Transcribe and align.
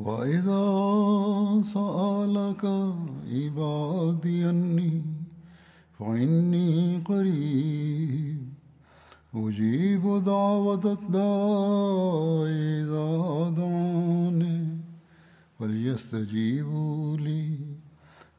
وإذا 0.00 0.64
سألك 1.62 2.64
عبادي 3.32 4.50
أني 4.50 5.02
فإني 5.98 6.98
قريب 7.04 8.40
أجيب 9.34 10.24
دعوة 10.24 10.98
الداع 10.98 12.44
إذا 12.80 13.08
دعاني 13.56 14.60
فليستجيبوا 15.58 17.16
لي 17.16 17.58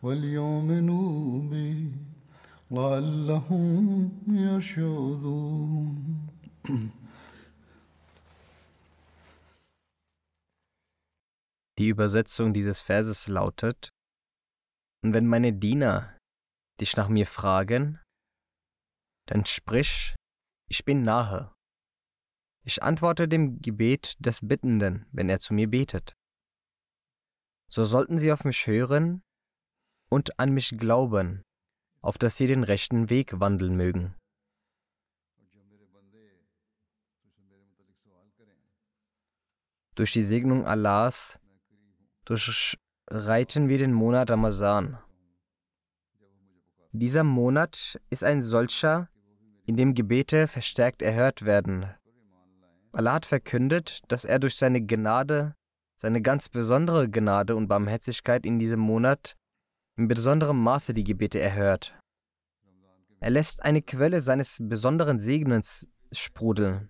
وليؤمنوا 0.03 1.41
بي 1.49 1.91
لعلهم 2.71 4.09
يرشدون. 4.27 5.95
Die 11.77 11.87
Übersetzung 11.87 12.53
dieses 12.53 12.81
Verses 12.81 13.27
lautet, 13.27 13.89
Und 15.03 15.13
wenn 15.13 15.25
meine 15.25 15.53
Diener 15.53 16.17
dich 16.79 16.95
nach 16.95 17.07
mir 17.07 17.25
fragen, 17.25 17.99
dann 19.27 19.45
sprich, 19.45 20.15
ich 20.69 20.85
bin 20.85 21.03
nahe. 21.03 21.53
Ich 22.63 22.83
antworte 22.83 23.27
dem 23.27 23.61
Gebet 23.61 24.15
des 24.19 24.47
Bittenden, 24.47 25.07
wenn 25.11 25.29
er 25.29 25.39
zu 25.39 25.53
mir 25.53 25.69
betet. 25.69 26.13
So 27.69 27.85
sollten 27.85 28.19
sie 28.19 28.31
auf 28.31 28.43
mich 28.43 28.67
hören 28.67 29.23
und 30.09 30.37
an 30.39 30.53
mich 30.53 30.77
glauben, 30.77 31.41
auf 32.01 32.17
dass 32.17 32.37
sie 32.37 32.47
den 32.47 32.63
rechten 32.63 33.09
Weg 33.09 33.39
wandeln 33.39 33.75
mögen. 33.75 34.15
Durch 39.95 40.13
die 40.13 40.23
Segnung 40.23 40.65
Allahs 40.65 41.40
durchreiten 42.25 43.69
wir 43.69 43.77
den 43.77 43.93
Monat 43.93 44.29
Ramazan. 44.29 44.97
Dieser 46.91 47.23
Monat 47.23 47.99
ist 48.09 48.23
ein 48.23 48.41
solcher, 48.41 49.09
in 49.65 49.77
dem 49.77 49.93
Gebete 49.93 50.47
verstärkt 50.47 51.01
erhört 51.01 51.45
werden. 51.45 51.89
Allah 52.91 53.13
hat 53.13 53.25
verkündet, 53.25 54.01
dass 54.09 54.25
er 54.25 54.39
durch 54.39 54.55
seine 54.55 54.85
Gnade, 54.85 55.55
seine 55.95 56.21
ganz 56.21 56.49
besondere 56.49 57.09
Gnade 57.09 57.55
und 57.55 57.67
Barmherzigkeit 57.67 58.45
in 58.45 58.59
diesem 58.59 58.79
Monat 58.79 59.37
in 59.95 60.07
besonderem 60.07 60.61
Maße 60.61 60.93
die 60.93 61.03
Gebete 61.03 61.39
erhört. 61.39 61.95
Er 63.21 63.29
lässt 63.29 63.63
eine 63.63 63.81
Quelle 63.81 64.21
seines 64.21 64.57
besonderen 64.59 65.19
Segnens 65.19 65.87
sprudeln. 66.11 66.89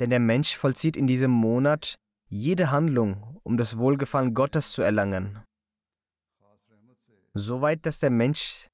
Denn 0.00 0.10
der 0.10 0.20
Mensch 0.20 0.56
vollzieht 0.56 0.96
in 0.96 1.06
diesem 1.06 1.30
Monat 1.30 1.94
jede 2.28 2.70
Handlung, 2.70 3.40
um 3.42 3.56
das 3.56 3.78
Wohlgefallen 3.78 4.34
Gottes 4.34 4.72
zu 4.72 4.82
erlangen. 4.82 5.42
Soweit, 7.34 7.84
dass 7.86 7.98
der 7.98 8.10
Mensch 8.10 8.68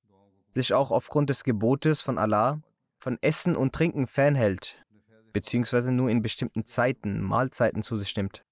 sich 0.50 0.74
auch 0.74 0.90
aufgrund 0.90 1.30
des 1.30 1.44
Gebotes 1.44 2.02
von 2.02 2.18
Allah 2.18 2.60
von 3.00 3.18
Essen 3.22 3.56
und 3.56 3.74
Trinken 3.74 4.06
fernhält, 4.06 4.84
beziehungsweise 5.32 5.90
nur 5.90 6.10
in 6.10 6.22
bestimmten 6.22 6.66
Zeiten, 6.66 7.20
Mahlzeiten 7.20 7.82
zu 7.82 7.96
sich 7.96 8.14
nimmt. 8.14 8.42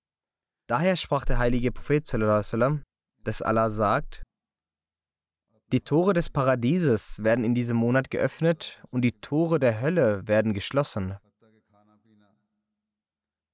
Daher 0.67 0.97
sprach 0.97 1.25
der 1.25 1.39
heilige 1.39 1.71
Prophet, 1.71 2.11
dass 3.25 3.43
Allah 3.43 3.71
sagt, 3.71 4.23
die 5.71 5.81
Tore 5.81 6.15
des 6.15 6.31
Paradieses 6.31 7.23
werden 7.23 7.45
in 7.45 7.55
diesem 7.55 7.77
Monat 7.77 8.11
geöffnet 8.11 8.83
und 8.91 9.03
die 9.03 9.21
Tore 9.21 9.59
der 9.59 9.83
Hölle 9.83 10.27
werden 10.27 10.55
geschlossen. 10.55 11.19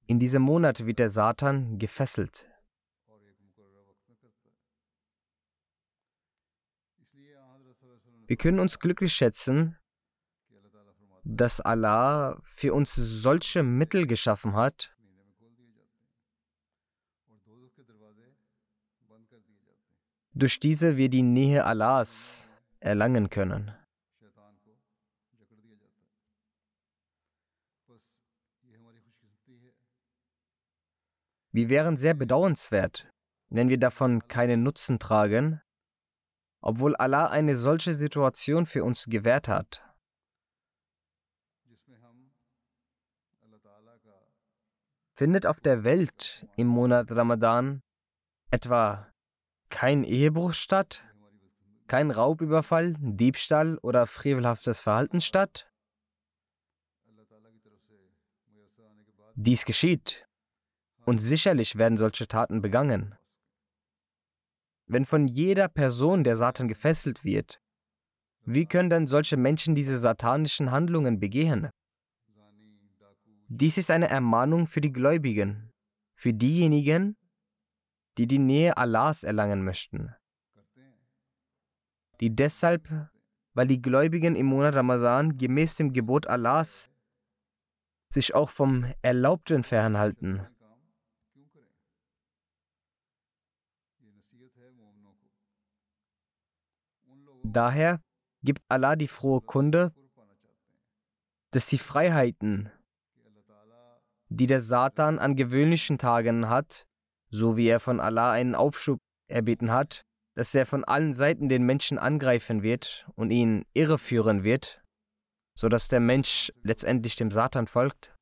In 0.07 0.19
diesem 0.19 0.43
Monat 0.43 0.85
wird 0.85 0.99
der 0.99 1.09
Satan 1.09 1.79
gefesselt. 1.79 2.47
Wir 8.27 8.37
können 8.37 8.59
uns 8.59 8.79
glücklich 8.79 9.13
schätzen, 9.13 9.77
dass 11.23 11.59
Allah 11.59 12.39
für 12.43 12.73
uns 12.73 12.95
solche 12.95 13.63
Mittel 13.63 14.07
geschaffen 14.07 14.55
hat, 14.55 14.95
durch 20.33 20.59
diese 20.59 20.97
wir 20.97 21.09
die 21.09 21.23
Nähe 21.23 21.65
Allahs 21.65 22.47
erlangen 22.79 23.29
können. 23.29 23.73
Wir 31.55 31.69
wären 31.69 31.95
sehr 31.95 32.13
bedauernswert, 32.13 33.09
wenn 33.47 33.69
wir 33.69 33.79
davon 33.79 34.27
keinen 34.27 34.61
Nutzen 34.61 34.99
tragen, 34.99 35.61
obwohl 36.59 36.97
Allah 36.97 37.27
eine 37.27 37.55
solche 37.55 37.93
Situation 37.93 38.65
für 38.65 38.83
uns 38.83 39.05
gewährt 39.05 39.47
hat. 39.47 39.81
Findet 45.13 45.45
auf 45.45 45.61
der 45.61 45.85
Welt 45.85 46.45
im 46.57 46.67
Monat 46.67 47.09
Ramadan 47.13 47.81
etwa 48.51 49.09
kein 49.69 50.03
Ehebruch 50.03 50.51
statt, 50.51 51.05
kein 51.87 52.11
Raubüberfall, 52.11 52.95
Diebstahl 52.99 53.77
oder 53.77 54.07
frevelhaftes 54.07 54.81
Verhalten 54.81 55.21
statt? 55.21 55.71
Dies 59.35 59.63
geschieht, 59.63 60.24
und 61.05 61.19
sicherlich 61.19 61.77
werden 61.77 61.97
solche 61.97 62.27
Taten 62.27 62.61
begangen. 62.61 63.15
Wenn 64.87 65.05
von 65.05 65.27
jeder 65.27 65.67
Person 65.67 66.23
der 66.23 66.37
Satan 66.37 66.67
gefesselt 66.67 67.23
wird, 67.23 67.59
wie 68.45 68.65
können 68.65 68.89
denn 68.89 69.07
solche 69.07 69.37
Menschen 69.37 69.73
diese 69.73 69.97
satanischen 69.97 70.69
Handlungen 70.71 71.19
begehen? 71.19 71.69
Dies 73.47 73.77
ist 73.77 73.91
eine 73.91 74.09
Ermahnung 74.09 74.67
für 74.67 74.81
die 74.81 74.91
Gläubigen, 74.91 75.71
für 76.15 76.33
diejenigen, 76.33 77.15
die 78.17 78.27
die 78.27 78.39
Nähe 78.39 78.77
Allahs 78.77 79.23
erlangen 79.23 79.63
möchten, 79.63 80.13
die 82.19 82.35
deshalb, 82.35 82.87
weil 83.53 83.67
die 83.67 83.81
Gläubigen 83.81 84.35
im 84.35 84.45
Monat 84.47 84.75
Ramazan 84.75 85.37
gemäß 85.37 85.75
dem 85.75 85.93
Gebot 85.93 86.27
Allahs 86.27 86.91
sich 88.09 88.33
auch 88.33 88.49
vom 88.49 88.93
Erlaubten 89.01 89.63
fernhalten, 89.63 90.47
Daher 97.51 98.01
gibt 98.43 98.61
Allah 98.69 98.95
die 98.95 99.07
frohe 99.07 99.41
Kunde, 99.41 99.93
dass 101.51 101.67
die 101.67 101.77
Freiheiten, 101.77 102.71
die 104.29 104.47
der 104.47 104.61
Satan 104.61 105.19
an 105.19 105.35
gewöhnlichen 105.35 105.97
Tagen 105.97 106.49
hat, 106.49 106.85
so 107.29 107.55
wie 107.55 107.67
er 107.67 107.79
von 107.79 107.99
Allah 107.99 108.31
einen 108.31 108.55
Aufschub 108.55 108.99
erbeten 109.27 109.71
hat, 109.71 110.01
dass 110.33 110.53
er 110.55 110.65
von 110.65 110.83
allen 110.83 111.13
Seiten 111.13 111.47
den 111.47 111.63
Menschen 111.63 111.97
angreifen 111.97 112.63
wird 112.63 113.07
und 113.15 113.31
ihn 113.31 113.65
irreführen 113.73 114.43
wird, 114.43 114.81
so 115.55 115.69
dass 115.69 115.87
der 115.87 115.99
Mensch 115.99 116.51
letztendlich 116.63 117.15
dem 117.15 117.31
Satan 117.31 117.67
folgt. 117.67 118.13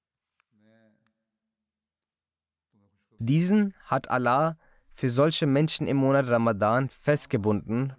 Diesen 3.19 3.73
hat 3.85 4.09
Allah 4.09 4.57
für 4.91 5.09
solche 5.09 5.47
Menschen 5.47 5.87
im 5.87 5.97
Monat 5.97 6.27
Ramadan 6.27 6.89
festgebunden 6.89 7.95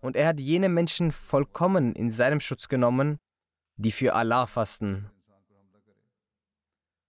und 0.00 0.16
er 0.16 0.28
hat 0.28 0.40
jene 0.40 0.68
Menschen 0.68 1.12
vollkommen 1.12 1.94
in 1.94 2.10
seinem 2.10 2.40
Schutz 2.40 2.68
genommen, 2.68 3.18
die 3.76 3.92
für 3.92 4.14
Allah 4.14 4.46
fasten. 4.46 5.10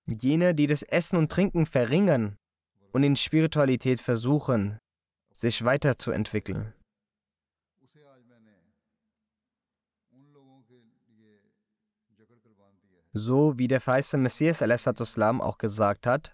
Jene, 0.06 0.54
die 0.56 0.68
das 0.68 0.84
Essen 0.84 1.18
und 1.18 1.32
Trinken 1.32 1.66
verringern 1.66 2.38
und 2.92 3.04
in 3.04 3.16
Spiritualität 3.16 4.02
versuchen, 4.02 4.80
sich 5.34 5.64
weiterzuentwickeln. 5.64 6.74
So 13.14 13.58
wie 13.58 13.68
der 13.68 13.82
verheißene 13.82 14.24
Messias 14.24 14.62
al-Islam 14.62 15.42
auch 15.42 15.58
gesagt 15.58 16.08
hat, 16.08 16.34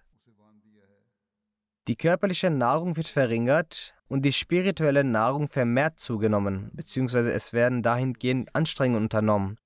die 1.88 1.95
körperliche 1.95 2.50
Nahrung 2.50 2.98
wird 2.98 3.07
verringert 3.07 3.97
und 4.07 4.24
die 4.24 4.33
spirituelle 4.33 5.04
Nahrung 5.04 5.50
vermehrt 5.50 6.00
zugenommen, 6.00 6.71
beziehungsweise 6.74 7.31
es 7.31 7.54
werden 7.54 7.83
dahingehend 7.83 8.56
Anstrengungen 8.56 9.04
unternommen. 9.04 9.57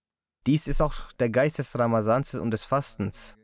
Dies 0.48 0.68
ist 0.68 0.82
auch 0.82 1.12
der 1.14 1.30
Geist 1.30 1.60
des 1.60 1.78
Ramazans 1.78 2.34
und 2.34 2.52
des 2.52 2.66
Fastens. 2.66 3.38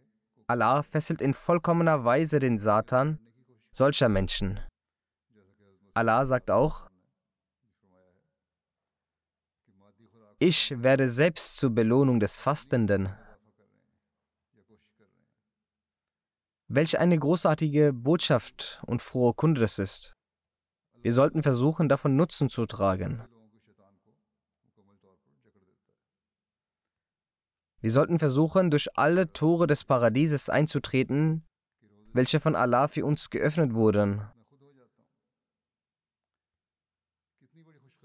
Allah 0.48 0.82
fesselt 0.82 1.22
in 1.22 1.34
vollkommener 1.34 2.04
Weise 2.04 2.40
den 2.40 2.58
Satan 2.58 3.20
solcher 3.72 4.10
Menschen. 4.10 4.60
Allah 5.94 6.26
sagt 6.26 6.50
auch, 6.50 6.90
ich 10.40 10.82
werde 10.82 11.10
selbst 11.10 11.58
zur 11.58 11.72
Belohnung 11.72 12.20
des 12.20 12.40
Fastenden. 12.40 13.10
Welch 16.68 17.00
eine 17.00 17.18
großartige 17.18 17.94
Botschaft 17.94 18.82
und 18.86 19.02
frohe 19.02 19.34
Kunde 19.34 19.62
das 19.62 19.80
ist. 19.80 20.17
Wir 21.02 21.14
sollten 21.14 21.44
versuchen, 21.44 21.90
davon 21.90 22.16
Nutzen 22.16 22.50
zu 22.50 22.66
tragen. 22.66 23.24
Wir 27.80 27.92
sollten 27.92 28.20
versuchen, 28.20 28.72
durch 28.72 28.98
alle 28.98 29.32
Tore 29.32 29.68
des 29.68 29.84
Paradieses 29.84 30.50
einzutreten, 30.50 31.46
welche 32.12 32.40
von 32.40 32.56
Allah 32.56 32.88
für 32.88 33.06
uns 33.06 33.30
geöffnet 33.30 33.74
wurden. 33.74 34.24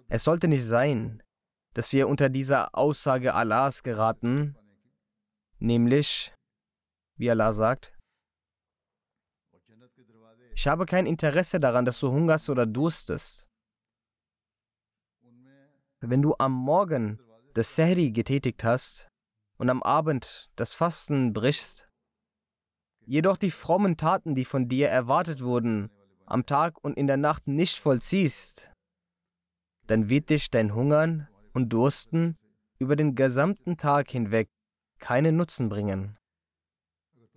Es 0.08 0.24
sollte 0.24 0.46
nicht 0.46 0.64
sein, 0.64 1.22
dass 1.72 1.92
wir 1.92 2.06
unter 2.06 2.28
dieser 2.28 2.76
Aussage 2.76 3.34
Allahs 3.34 3.82
geraten, 3.82 4.56
nämlich, 5.58 6.34
wie 7.16 7.30
Allah 7.30 7.54
sagt, 7.54 7.91
ich 10.54 10.66
habe 10.66 10.86
kein 10.86 11.06
Interesse 11.06 11.60
daran, 11.60 11.84
dass 11.84 12.00
du 12.00 12.10
hungerst 12.10 12.50
oder 12.50 12.66
durstest. 12.66 13.48
Wenn 16.00 16.22
du 16.22 16.34
am 16.38 16.52
Morgen 16.52 17.20
das 17.54 17.76
Sehri 17.76 18.10
getätigt 18.10 18.64
hast 18.64 19.08
und 19.56 19.70
am 19.70 19.82
Abend 19.82 20.50
das 20.56 20.74
Fasten 20.74 21.32
brichst, 21.32 21.88
jedoch 23.06 23.36
die 23.36 23.50
frommen 23.50 23.96
Taten, 23.96 24.34
die 24.34 24.44
von 24.44 24.68
dir 24.68 24.88
erwartet 24.88 25.42
wurden, 25.42 25.90
am 26.26 26.46
Tag 26.46 26.82
und 26.82 26.96
in 26.96 27.06
der 27.06 27.16
Nacht 27.16 27.46
nicht 27.46 27.78
vollziehst, 27.78 28.72
dann 29.86 30.08
wird 30.08 30.30
dich 30.30 30.50
dein 30.50 30.74
Hungern 30.74 31.28
und 31.52 31.68
Dursten 31.68 32.36
über 32.78 32.96
den 32.96 33.14
gesamten 33.14 33.76
Tag 33.76 34.10
hinweg 34.10 34.48
keinen 34.98 35.36
Nutzen 35.36 35.68
bringen. 35.68 36.16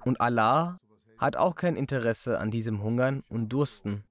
Und 0.03 0.21
Allah 0.21 0.79
hat 1.17 1.35
auch 1.35 1.55
kein 1.55 1.75
Interesse 1.75 2.39
an 2.39 2.51
diesem 2.51 2.81
Hungern 2.81 3.23
und 3.27 3.49
Dursten. 3.49 4.03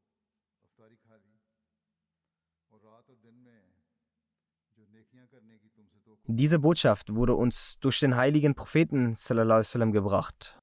Diese 6.27 6.59
Botschaft 6.59 7.15
wurde 7.15 7.35
uns 7.35 7.79
durch 7.81 8.01
den 8.01 8.17
heiligen 8.17 8.55
Propheten 8.55 9.15
sallam, 9.15 9.93
gebracht. 9.93 10.59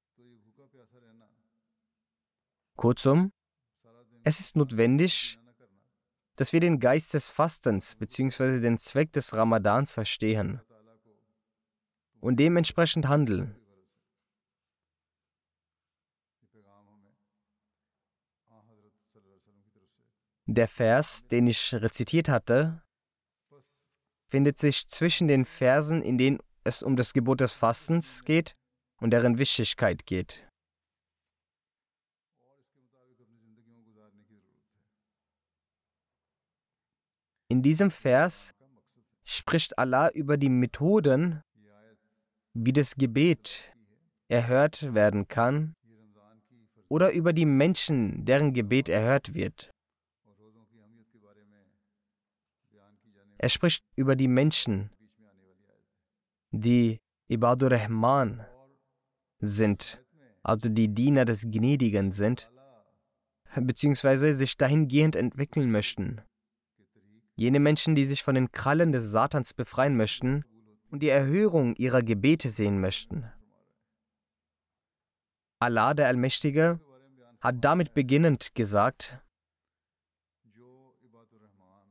Kurzum, 2.76 3.32
es 4.24 4.40
ist 4.40 4.56
notwendig, 4.56 5.38
dass 6.34 6.52
wir 6.52 6.58
den 6.58 6.80
Geist 6.80 7.14
des 7.14 7.28
Fastens 7.28 7.94
bzw. 7.94 8.60
den 8.60 8.78
Zweck 8.78 9.12
des 9.12 9.34
Ramadans 9.34 9.92
verstehen 9.92 10.60
und 12.20 12.40
dementsprechend 12.40 13.06
handeln. 13.06 13.61
Der 20.54 20.68
Vers, 20.68 21.26
den 21.28 21.46
ich 21.46 21.72
rezitiert 21.72 22.28
hatte, 22.28 22.82
findet 24.28 24.58
sich 24.58 24.86
zwischen 24.86 25.26
den 25.26 25.46
Versen, 25.46 26.02
in 26.02 26.18
denen 26.18 26.40
es 26.62 26.82
um 26.82 26.94
das 26.94 27.14
Gebot 27.14 27.40
des 27.40 27.52
Fastens 27.52 28.22
geht 28.22 28.54
und 29.00 29.12
deren 29.12 29.38
Wichtigkeit 29.38 30.04
geht. 30.04 30.46
In 37.48 37.62
diesem 37.62 37.90
Vers 37.90 38.54
spricht 39.24 39.78
Allah 39.78 40.10
über 40.10 40.36
die 40.36 40.50
Methoden, 40.50 41.42
wie 42.52 42.74
das 42.74 42.96
Gebet 42.96 43.74
erhört 44.28 44.92
werden 44.92 45.28
kann 45.28 45.74
oder 46.90 47.10
über 47.10 47.32
die 47.32 47.46
Menschen, 47.46 48.26
deren 48.26 48.52
Gebet 48.52 48.90
erhört 48.90 49.32
wird. 49.32 49.71
Er 53.42 53.48
spricht 53.48 53.84
über 53.96 54.14
die 54.14 54.28
Menschen, 54.28 54.90
die 56.52 57.00
Ibadur 57.26 57.72
Rahman 57.72 58.46
sind, 59.40 60.00
also 60.44 60.68
die 60.68 60.94
Diener 60.94 61.24
des 61.24 61.42
Gnädigen 61.50 62.12
sind, 62.12 62.48
beziehungsweise 63.56 64.32
sich 64.34 64.56
dahingehend 64.56 65.16
entwickeln 65.16 65.72
möchten. 65.72 66.20
Jene 67.34 67.58
Menschen, 67.58 67.96
die 67.96 68.04
sich 68.04 68.22
von 68.22 68.36
den 68.36 68.52
Krallen 68.52 68.92
des 68.92 69.10
Satans 69.10 69.54
befreien 69.54 69.96
möchten 69.96 70.44
und 70.90 71.02
die 71.02 71.08
Erhörung 71.08 71.74
ihrer 71.74 72.04
Gebete 72.04 72.48
sehen 72.48 72.80
möchten. 72.80 73.28
Allah, 75.58 75.94
der 75.94 76.06
Allmächtige, 76.06 76.78
hat 77.40 77.56
damit 77.64 77.92
beginnend 77.92 78.54
gesagt, 78.54 79.18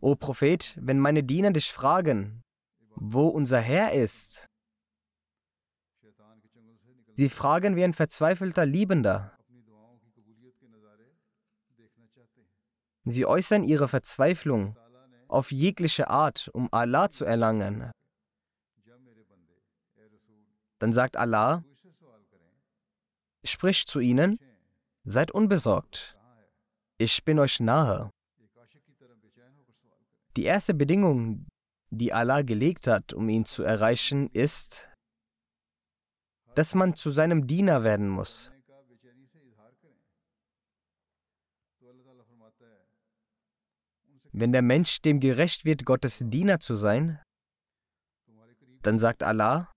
O 0.02 0.16
Prophet, 0.16 0.76
wenn 0.82 1.00
meine 1.00 1.22
Diener 1.22 1.52
dich 1.52 1.72
fragen, 1.72 2.44
wo 2.96 3.28
unser 3.28 3.60
Herr 3.60 3.94
ist, 3.94 4.48
sie 7.14 7.30
fragen 7.30 7.76
wie 7.76 7.84
ein 7.84 7.94
verzweifelter 7.94 8.66
Liebender. 8.66 9.38
Sie 13.06 13.28
äußern 13.28 13.64
ihre 13.64 13.88
Verzweiflung 13.88 14.76
auf 15.28 15.52
jegliche 15.52 16.10
Art, 16.10 16.50
um 16.54 16.68
Allah 16.74 17.12
zu 17.12 17.24
erlangen. 17.24 17.92
Dann 20.80 20.94
sagt 20.94 21.16
Allah, 21.16 21.64
sprich 23.44 23.86
zu 23.86 24.00
ihnen, 24.00 24.40
seid 25.04 25.32
unbesorgt, 25.32 26.18
ich 26.98 27.24
bin 27.24 27.38
euch 27.38 27.60
nahe. 27.60 28.12
Die 30.38 30.44
erste 30.44 30.74
Bedingung, 30.74 31.48
die 31.90 32.14
Allah 32.14 32.42
gelegt 32.42 32.88
hat, 32.88 33.14
um 33.14 33.28
ihn 33.28 33.44
zu 33.46 33.64
erreichen, 33.64 34.30
ist, 34.32 34.90
dass 36.56 36.74
man 36.74 36.96
zu 36.96 37.10
seinem 37.12 37.48
Diener 37.48 37.84
werden 37.84 38.08
muss. 38.08 38.52
Wenn 44.34 44.54
der 44.54 44.62
Mensch 44.62 45.02
dem 45.02 45.20
gerecht 45.20 45.66
wird, 45.66 45.86
Gottes 45.86 46.24
Diener 46.24 46.62
zu 46.62 46.78
sein, 46.78 47.22
dann 48.82 48.98
sagt 48.98 49.24
Allah, 49.24 49.70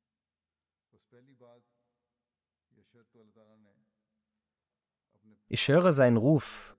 ich 5.49 5.69
höre 5.69 5.93
seinen 5.93 6.17
Ruf 6.17 6.77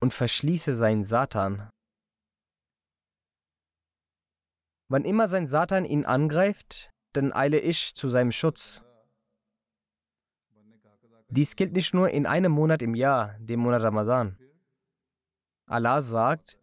und 0.00 0.12
verschließe 0.12 0.74
seinen 0.74 1.04
Satan. 1.04 1.70
Wann 4.88 5.04
immer 5.04 5.28
sein 5.28 5.46
Satan 5.46 5.84
ihn 5.84 6.04
angreift, 6.04 6.90
dann 7.12 7.32
eile 7.32 7.58
ich 7.58 7.94
zu 7.94 8.08
seinem 8.08 8.32
Schutz. 8.32 8.82
Dies 11.28 11.56
gilt 11.56 11.72
nicht 11.72 11.92
nur 11.92 12.10
in 12.10 12.26
einem 12.26 12.52
Monat 12.52 12.82
im 12.82 12.94
Jahr, 12.94 13.36
dem 13.40 13.60
Monat 13.60 13.82
Ramazan. 13.82 14.38
Allah 15.66 16.02
sagt, 16.02 16.58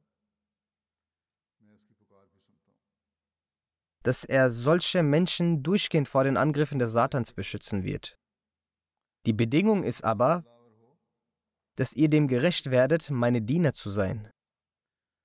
dass 4.04 4.24
er 4.24 4.52
solche 4.52 5.04
Menschen 5.04 5.64
durchgehend 5.64 6.08
vor 6.08 6.24
den 6.24 6.38
Angriffen 6.38 6.80
des 6.80 6.92
Satans 6.92 7.34
beschützen 7.34 7.84
wird. 7.84 8.18
Die 9.26 9.34
Bedingung 9.34 9.84
ist 9.84 10.04
aber, 10.04 10.46
dass 11.76 11.94
ihr 11.94 12.10
dem 12.10 12.28
gerecht 12.28 12.70
werdet, 12.70 13.10
meine 13.10 13.42
Diener 13.42 13.74
zu 13.74 13.90
sein, 13.90 14.32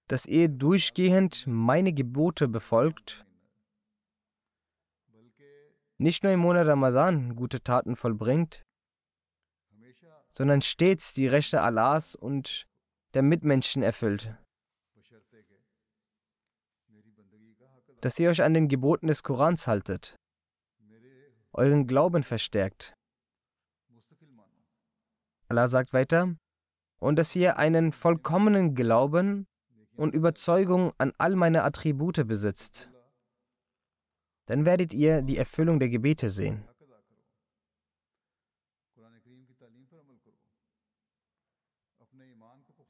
dass 0.08 0.24
ihr 0.26 0.48
durchgehend 0.48 1.44
meine 1.46 1.92
Gebote 1.92 2.48
befolgt, 2.48 3.24
nicht 5.98 6.22
nur 6.22 6.32
im 6.32 6.40
Monat 6.40 6.66
Ramazan 6.66 7.36
gute 7.36 7.60
Taten 7.62 7.94
vollbringt, 7.94 8.62
sondern 10.30 10.62
stets 10.62 11.12
die 11.12 11.26
Rechte 11.26 11.62
Allahs 11.62 12.14
und 12.14 12.66
der 13.14 13.22
Mitmenschen 13.22 13.82
erfüllt. 13.82 14.34
Dass 18.00 18.18
ihr 18.18 18.30
euch 18.30 18.42
an 18.42 18.54
den 18.54 18.68
Geboten 18.68 19.08
des 19.08 19.22
Korans 19.22 19.66
haltet, 19.66 20.16
euren 21.52 21.86
Glauben 21.86 22.22
verstärkt. 22.22 22.94
Allah 25.48 25.66
sagt 25.66 25.92
weiter, 25.92 26.36
und 27.00 27.16
dass 27.16 27.34
ihr 27.34 27.56
einen 27.56 27.92
vollkommenen 27.92 28.74
Glauben 28.74 29.46
und 29.98 30.14
Überzeugung 30.14 30.92
an 30.96 31.12
all 31.18 31.34
meine 31.34 31.64
Attribute 31.64 32.26
besitzt. 32.26 32.88
Dann 34.46 34.64
werdet 34.64 34.94
ihr 34.94 35.22
die 35.22 35.36
Erfüllung 35.36 35.80
der 35.80 35.88
Gebete 35.88 36.30
sehen. 36.30 36.64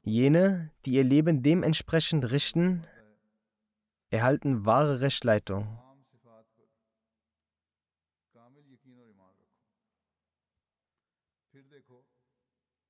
Jene, 0.03 0.71
die 0.85 0.93
ihr 0.93 1.03
Leben 1.03 1.43
dementsprechend 1.43 2.31
richten, 2.31 2.85
erhalten 4.11 4.65
wahre 4.65 5.01
Rechtleitung. 5.01 5.79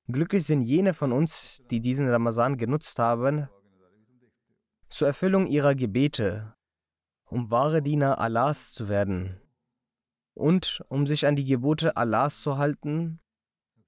Glücklich 0.07 0.45
sind 0.45 0.61
jene 0.61 0.93
von 0.93 1.11
uns, 1.11 1.63
die 1.69 1.79
diesen 1.81 2.09
Ramazan 2.09 2.57
genutzt 2.57 2.97
haben, 2.99 3.47
zur 4.89 5.07
Erfüllung 5.07 5.47
ihrer 5.47 5.75
Gebete, 5.75 6.55
um 7.25 7.51
wahre 7.51 7.81
Diener 7.81 8.19
Allahs 8.19 8.71
zu 8.71 8.89
werden 8.89 9.39
und 10.33 10.83
um 10.89 11.05
sich 11.05 11.27
an 11.27 11.35
die 11.35 11.45
Gebote 11.45 11.95
Allahs 11.95 12.41
zu 12.41 12.57
halten 12.57 13.19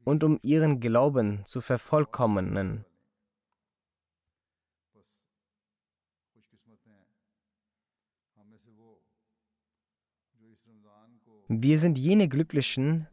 und 0.04 0.24
um 0.24 0.40
ihren 0.44 0.80
Glauben 0.80 1.44
zu 1.46 1.62
vervollkommnen. 1.62 2.86
Wir 11.48 11.80
sind 11.80 11.98
jene 11.98 12.30
Glücklichen, 12.30 13.08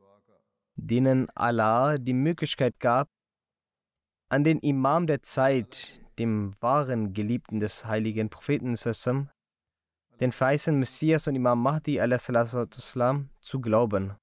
denen 0.77 1.29
Allah 1.31 1.99
die 1.99 2.13
Möglichkeit 2.13 2.79
gab, 2.79 3.09
an 4.29 4.45
den 4.45 4.61
Imam 4.61 5.09
der 5.09 5.23
Zeit, 5.23 6.01
dem 6.19 6.55
wahren 6.61 7.13
Geliebten 7.13 7.61
des 7.61 7.85
heiligen 7.85 8.31
Propheten, 8.31 8.77
den 10.21 10.33
verheißenen 10.33 10.81
Messias 10.81 11.27
und 11.29 11.37
Imam 11.37 11.63
Mahdi 11.63 12.01
zu 13.41 13.61
glauben. 13.61 14.17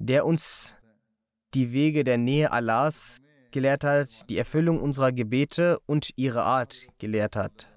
der 0.00 0.24
uns 0.24 0.74
die 1.52 1.72
Wege 1.72 2.04
der 2.04 2.16
Nähe 2.16 2.50
Allahs 2.50 3.20
gelehrt 3.50 3.84
hat, 3.84 4.28
die 4.30 4.38
Erfüllung 4.38 4.80
unserer 4.80 5.12
Gebete 5.12 5.78
und 5.80 6.10
ihre 6.16 6.42
Art 6.42 6.88
gelehrt 6.98 7.36
hat. 7.36 7.68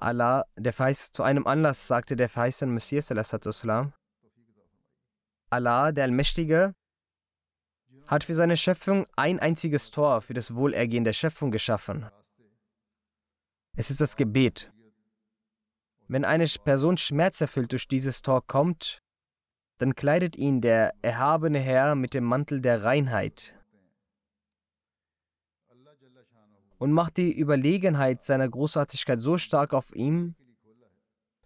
Allah, 0.00 0.44
der 0.56 0.72
Verheiß, 0.72 1.10
zu 1.10 1.22
einem 1.22 1.46
Anlass 1.46 1.88
sagte 1.88 2.14
der 2.16 2.28
verheißene 2.28 2.70
Messias, 2.70 3.08
Allah, 5.50 5.92
der 5.92 6.04
Allmächtige, 6.04 6.74
hat 8.06 8.24
für 8.24 8.34
seine 8.34 8.56
Schöpfung 8.56 9.06
ein 9.16 9.38
einziges 9.38 9.90
Tor 9.90 10.22
für 10.22 10.34
das 10.34 10.54
Wohlergehen 10.54 11.04
der 11.04 11.12
Schöpfung 11.12 11.50
geschaffen. 11.50 12.06
Es 13.76 13.90
ist 13.90 14.00
das 14.00 14.16
Gebet. 14.16 14.72
Wenn 16.08 16.24
eine 16.24 16.46
Person 16.64 16.96
schmerzerfüllt 16.96 17.70
durch 17.72 17.86
dieses 17.86 18.22
Tor 18.22 18.46
kommt, 18.46 19.02
dann 19.76 19.94
kleidet 19.94 20.36
ihn 20.36 20.60
der 20.60 20.94
erhabene 21.02 21.60
Herr 21.60 21.94
mit 21.94 22.14
dem 22.14 22.24
Mantel 22.24 22.60
der 22.60 22.82
Reinheit 22.82 23.54
und 26.78 26.92
macht 26.92 27.16
die 27.16 27.32
Überlegenheit 27.32 28.22
seiner 28.22 28.48
Großartigkeit 28.48 29.20
so 29.20 29.36
stark 29.36 29.74
auf 29.74 29.94
ihm, 29.94 30.34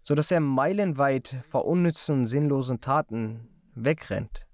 sodass 0.01 0.31
er 0.31 0.39
meilenweit 0.39 1.43
vor 1.49 1.65
unnützen 1.65 2.25
sinnlosen 2.25 2.81
Taten 2.81 3.52
wegrennt. 3.75 4.47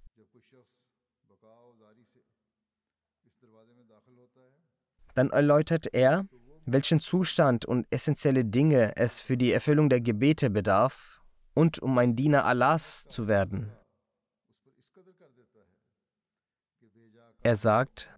Dann 5.15 5.31
erläutert 5.31 5.93
er, 5.93 6.27
welchen 6.65 6.99
Zustand 6.99 7.65
und 7.65 7.87
essentielle 7.89 8.45
Dinge 8.45 8.95
es 8.95 9.21
für 9.21 9.37
die 9.37 9.51
Erfüllung 9.51 9.89
der 9.89 10.01
Gebete 10.01 10.49
bedarf 10.49 11.21
und 11.53 11.79
um 11.79 11.97
ein 11.97 12.15
Diener 12.15 12.45
Allahs 12.45 13.05
zu 13.05 13.27
werden. 13.27 13.75
Er 17.41 17.55
sagt, 17.55 18.09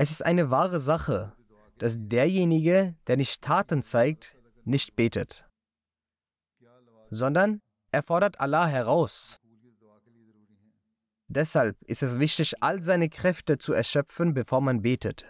Es 0.00 0.12
ist 0.12 0.24
eine 0.24 0.48
wahre 0.48 0.78
Sache, 0.78 1.32
dass 1.78 1.96
derjenige, 1.98 2.96
der 3.06 3.16
nicht 3.16 3.42
Taten 3.42 3.82
zeigt, 3.82 4.36
nicht 4.64 4.96
betet, 4.96 5.46
sondern 7.10 7.60
er 7.90 8.02
fordert 8.02 8.40
Allah 8.40 8.66
heraus. 8.66 9.40
Deshalb 11.28 11.76
ist 11.82 12.02
es 12.02 12.18
wichtig, 12.18 12.62
all 12.62 12.82
seine 12.82 13.08
Kräfte 13.08 13.58
zu 13.58 13.72
erschöpfen, 13.72 14.34
bevor 14.34 14.60
man 14.60 14.82
betet. 14.82 15.26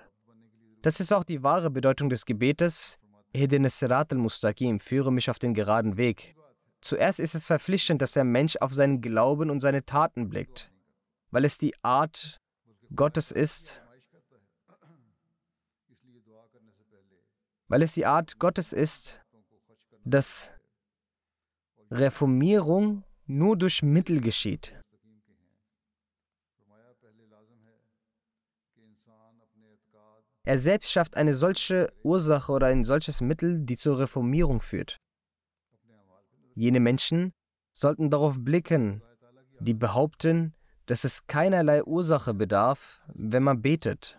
Das 0.83 1.01
ist 1.01 1.13
auch 1.13 1.25
die 1.25 1.43
wahre 1.43 1.71
Bedeutung 1.71 2.09
des 2.09 2.25
Gebetes. 2.25 2.99
Sirat 3.35 4.13
al-Mustaqim, 4.13 4.81
führe 4.81 5.13
mich 5.13 5.29
auf 5.29 5.39
den 5.39 5.55
geraden 5.55 5.97
Weg. 5.97 6.35
Zuerst 6.81 7.19
ist 7.19 7.35
es 7.35 7.47
verpflichtend, 7.47 8.01
dass 8.01 8.13
der 8.13 8.25
Mensch 8.25 8.57
auf 8.57 8.73
seinen 8.73 9.01
Glauben 9.01 9.51
und 9.51 9.61
seine 9.61 9.85
Taten 9.85 10.29
blickt, 10.29 10.71
weil 11.31 11.45
es 11.45 11.59
die 11.59 11.75
Art 11.83 12.41
Gottes 12.95 13.33
ist, 13.33 13.83
weil 17.69 17.83
es 17.83 17.93
die 17.93 18.07
Art 18.07 18.39
Gottes 18.39 18.73
ist, 18.73 19.21
dass 20.05 20.53
Reformierung 21.91 23.05
nur 23.27 23.57
durch 23.57 23.83
Mittel 23.83 24.21
geschieht. 24.21 24.75
Er 30.45 30.59
selbst 30.59 30.91
schafft 30.91 31.15
eine 31.15 31.35
solche 31.35 31.93
Ursache 32.03 32.51
oder 32.51 32.69
ein 32.69 32.83
solches 32.83 33.21
Mittel, 33.21 33.61
die 33.61 33.77
zur 33.77 33.99
Reformierung 33.99 34.63
führt. 34.63 34.97
Jene 36.55 36.81
Menschen 36.81 37.33
sollten 37.73 38.09
darauf 38.09 38.37
blicken, 38.39 39.03
die 39.61 39.75
behaupten, 39.75 40.55
dass 40.87 41.05
es 41.05 41.27
keinerlei 41.27 41.85
Ursache 41.85 42.33
bedarf, 42.33 43.03
wenn 43.13 43.43
man 43.43 43.61
betet. 43.61 44.18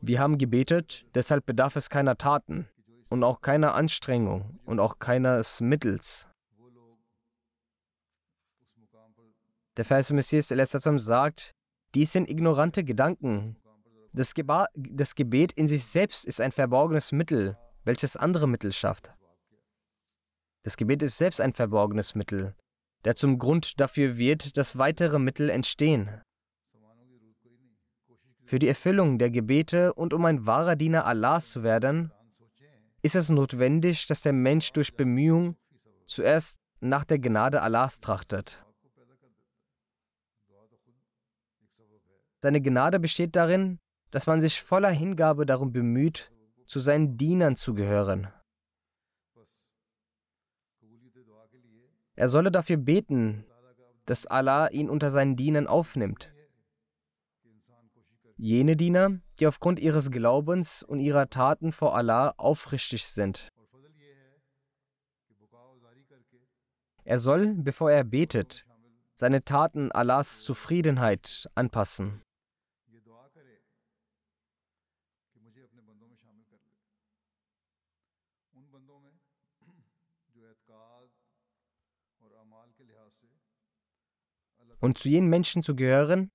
Wir 0.00 0.20
haben 0.20 0.38
gebetet, 0.38 1.04
deshalb 1.14 1.46
bedarf 1.46 1.76
es 1.76 1.90
keiner 1.90 2.16
Taten 2.16 2.68
und 3.08 3.24
auch 3.24 3.40
keiner 3.40 3.74
Anstrengung 3.74 4.60
und 4.64 4.80
auch 4.80 4.98
keines 4.98 5.60
Mittels. 5.60 6.28
Der 9.76 9.84
Vers 9.84 10.10
Messias 10.10 10.48
sagt, 10.48 11.54
dies 11.94 12.12
sind 12.12 12.28
ignorante 12.28 12.84
Gedanken. 12.84 13.56
Das, 14.12 14.34
Geba 14.34 14.66
das 14.74 15.14
Gebet 15.14 15.52
in 15.52 15.68
sich 15.68 15.86
selbst 15.86 16.24
ist 16.24 16.40
ein 16.40 16.52
verborgenes 16.52 17.12
Mittel, 17.12 17.56
welches 17.84 18.16
andere 18.16 18.48
Mittel 18.48 18.72
schafft. 18.72 19.12
Das 20.64 20.76
Gebet 20.76 21.02
ist 21.02 21.18
selbst 21.18 21.40
ein 21.40 21.54
verborgenes 21.54 22.14
Mittel, 22.14 22.54
der 23.04 23.14
zum 23.14 23.38
Grund 23.38 23.80
dafür 23.80 24.16
wird, 24.16 24.56
dass 24.56 24.78
weitere 24.78 25.18
Mittel 25.18 25.48
entstehen. 25.48 26.20
Für 28.48 28.58
die 28.58 28.68
Erfüllung 28.68 29.18
der 29.18 29.28
Gebete 29.28 29.92
und 29.92 30.14
um 30.14 30.24
ein 30.24 30.46
wahrer 30.46 30.74
Diener 30.74 31.04
Allahs 31.04 31.50
zu 31.50 31.62
werden, 31.62 32.12
ist 33.02 33.14
es 33.14 33.28
notwendig, 33.28 34.06
dass 34.06 34.22
der 34.22 34.32
Mensch 34.32 34.72
durch 34.72 34.96
Bemühung 34.96 35.58
zuerst 36.06 36.58
nach 36.80 37.04
der 37.04 37.18
Gnade 37.18 37.60
Allahs 37.60 38.00
trachtet. 38.00 38.64
Seine 42.40 42.62
Gnade 42.62 42.98
besteht 42.98 43.36
darin, 43.36 43.80
dass 44.12 44.26
man 44.26 44.40
sich 44.40 44.62
voller 44.62 44.92
Hingabe 44.92 45.44
darum 45.44 45.70
bemüht, 45.70 46.32
zu 46.64 46.80
seinen 46.80 47.18
Dienern 47.18 47.54
zu 47.54 47.74
gehören. 47.74 48.28
Er 52.14 52.28
solle 52.28 52.50
dafür 52.50 52.78
beten, 52.78 53.44
dass 54.06 54.26
Allah 54.26 54.68
ihn 54.68 54.88
unter 54.88 55.10
seinen 55.10 55.36
Dienern 55.36 55.66
aufnimmt. 55.66 56.32
Jene 58.40 58.76
Diener, 58.76 59.20
die 59.40 59.48
aufgrund 59.48 59.80
ihres 59.80 60.12
Glaubens 60.12 60.84
und 60.84 61.00
ihrer 61.00 61.28
Taten 61.28 61.72
vor 61.72 61.96
Allah 61.96 62.34
aufrichtig 62.36 63.04
sind. 63.04 63.48
Er 67.02 67.18
soll, 67.18 67.54
bevor 67.56 67.90
er 67.90 68.04
betet, 68.04 68.64
seine 69.14 69.44
Taten 69.44 69.90
Allahs 69.90 70.42
Zufriedenheit 70.42 71.48
anpassen. 71.56 72.22
Und 84.80 84.98
zu 84.98 85.08
jenen 85.08 85.28
Menschen 85.28 85.62
zu 85.62 85.74
gehören, 85.74 86.30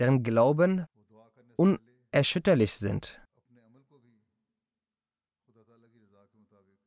deren 0.00 0.24
Glauben 0.24 0.86
unerschütterlich 1.56 2.74
sind. 2.74 3.20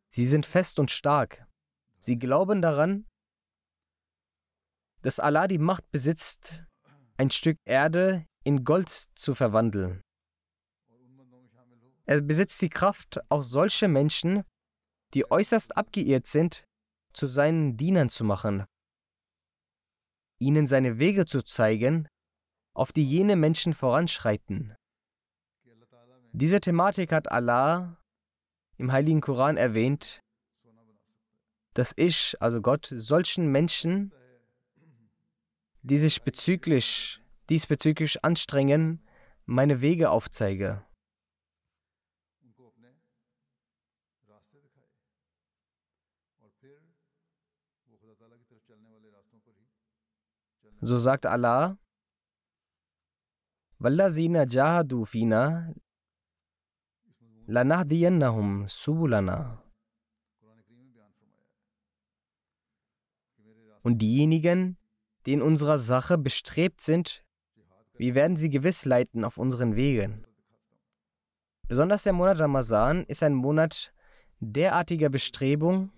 Sie 0.07 0.27
sind 0.27 0.45
fest 0.45 0.79
und 0.79 0.91
stark. 0.91 1.45
Sie 1.99 2.17
glauben 2.17 2.61
daran, 2.61 3.05
dass 5.01 5.19
Allah 5.19 5.47
die 5.47 5.59
Macht 5.59 5.89
besitzt, 5.91 6.63
ein 7.17 7.29
Stück 7.29 7.57
Erde 7.65 8.25
in 8.43 8.63
Gold 8.63 8.89
zu 9.15 9.35
verwandeln. 9.35 10.01
Er 12.05 12.21
besitzt 12.21 12.61
die 12.61 12.69
Kraft, 12.69 13.19
auch 13.29 13.43
solche 13.43 13.87
Menschen, 13.87 14.43
die 15.13 15.29
äußerst 15.29 15.77
abgeirrt 15.77 16.25
sind, 16.25 16.63
zu 17.13 17.27
seinen 17.27 17.77
Dienern 17.77 18.09
zu 18.09 18.23
machen, 18.23 18.65
ihnen 20.39 20.65
seine 20.67 20.99
Wege 20.99 21.25
zu 21.25 21.43
zeigen, 21.43 22.07
auf 22.79 22.93
die 22.93 23.03
jene 23.03 23.35
Menschen 23.35 23.73
voranschreiten. 23.73 24.73
Diese 26.31 26.61
Thematik 26.61 27.11
hat 27.11 27.29
Allah 27.29 27.97
im 28.77 28.93
Heiligen 28.93 29.19
Koran 29.19 29.57
erwähnt, 29.57 30.21
dass 31.73 31.91
ich, 31.97 32.41
also 32.41 32.61
Gott, 32.61 32.93
solchen 32.95 33.51
Menschen, 33.51 34.13
die 35.81 35.97
sich 35.97 36.23
bezüglich, 36.23 37.21
diesbezüglich 37.49 38.23
anstrengen, 38.23 39.05
meine 39.45 39.81
Wege 39.81 40.09
aufzeige. 40.09 40.85
So 50.81 50.97
sagt 50.97 51.25
Allah, 51.25 51.77
Wallazina 53.79 54.45
jahadu 54.45 55.05
fina 55.05 55.73
lanahdiyannahum 57.47 58.67
subulana. 58.67 59.63
Und 63.81 63.99
diejenigen, 63.99 64.77
die 65.25 65.33
in 65.33 65.41
unserer 65.41 65.77
Sache 65.77 66.17
bestrebt 66.17 66.81
sind, 66.81 67.23
wir 67.93 68.15
werden 68.15 68.35
sie 68.35 68.49
gewiss 68.49 68.83
leiten 68.83 69.23
auf 69.23 69.37
unseren 69.37 69.75
Wegen. 69.75 70.25
Besonders 71.67 72.03
der 72.03 72.13
Monat 72.13 72.39
Ramazan 72.39 73.05
ist 73.05 73.23
ein 73.23 73.33
Monat 73.33 73.93
derartiger 74.39 75.09
Bestrebung. 75.09 75.91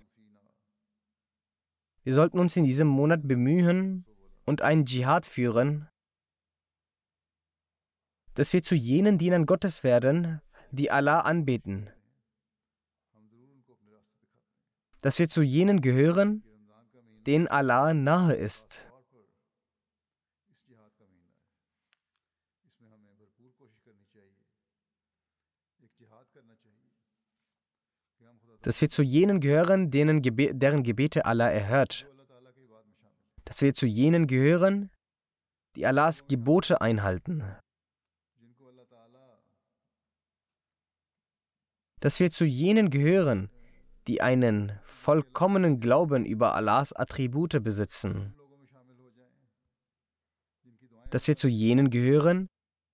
Wir 2.03 2.13
sollten 2.13 2.39
uns 2.39 2.55
in 2.55 2.63
diesem 2.63 2.87
Monat 2.87 3.27
bemühen, 3.27 4.05
und 4.45 4.61
einen 4.61 4.85
Dschihad 4.85 5.25
führen, 5.25 5.87
dass 8.35 8.53
wir 8.53 8.63
zu 8.63 8.75
jenen 8.75 9.17
Dienern 9.17 9.45
Gottes 9.45 9.83
werden, 9.83 10.41
die 10.71 10.91
Allah 10.91 11.21
anbeten, 11.21 11.89
dass 15.01 15.19
wir 15.19 15.27
zu 15.27 15.41
jenen 15.41 15.81
gehören, 15.81 16.43
denen 17.25 17.47
Allah 17.47 17.93
nahe 17.93 18.33
ist. 18.33 18.87
Dass 28.63 28.79
wir 28.79 28.89
zu 28.89 29.01
jenen 29.01 29.39
gehören, 29.39 29.89
denen 29.89 30.21
Gebe 30.21 30.53
deren 30.53 30.83
Gebete 30.83 31.25
Allah 31.25 31.49
erhört 31.49 32.05
dass 33.51 33.61
wir 33.61 33.73
zu 33.73 33.85
jenen 33.85 34.27
gehören, 34.27 34.89
die 35.75 35.85
Allahs 35.85 36.25
Gebote 36.27 36.79
einhalten. 36.79 37.43
Dass 42.01 42.19
wir 42.19 42.31
zu 42.31 42.45
jenen 42.45 42.89
gehören, 42.89 43.49
die 44.07 44.21
einen 44.21 44.77
vollkommenen 44.83 45.79
Glauben 45.79 46.25
über 46.25 46.55
Allahs 46.55 46.93
Attribute 46.93 47.63
besitzen. 47.63 48.33
Dass 51.11 51.27
wir 51.27 51.35
zu 51.35 51.47
jenen 51.47 51.91
gehören, 51.91 52.49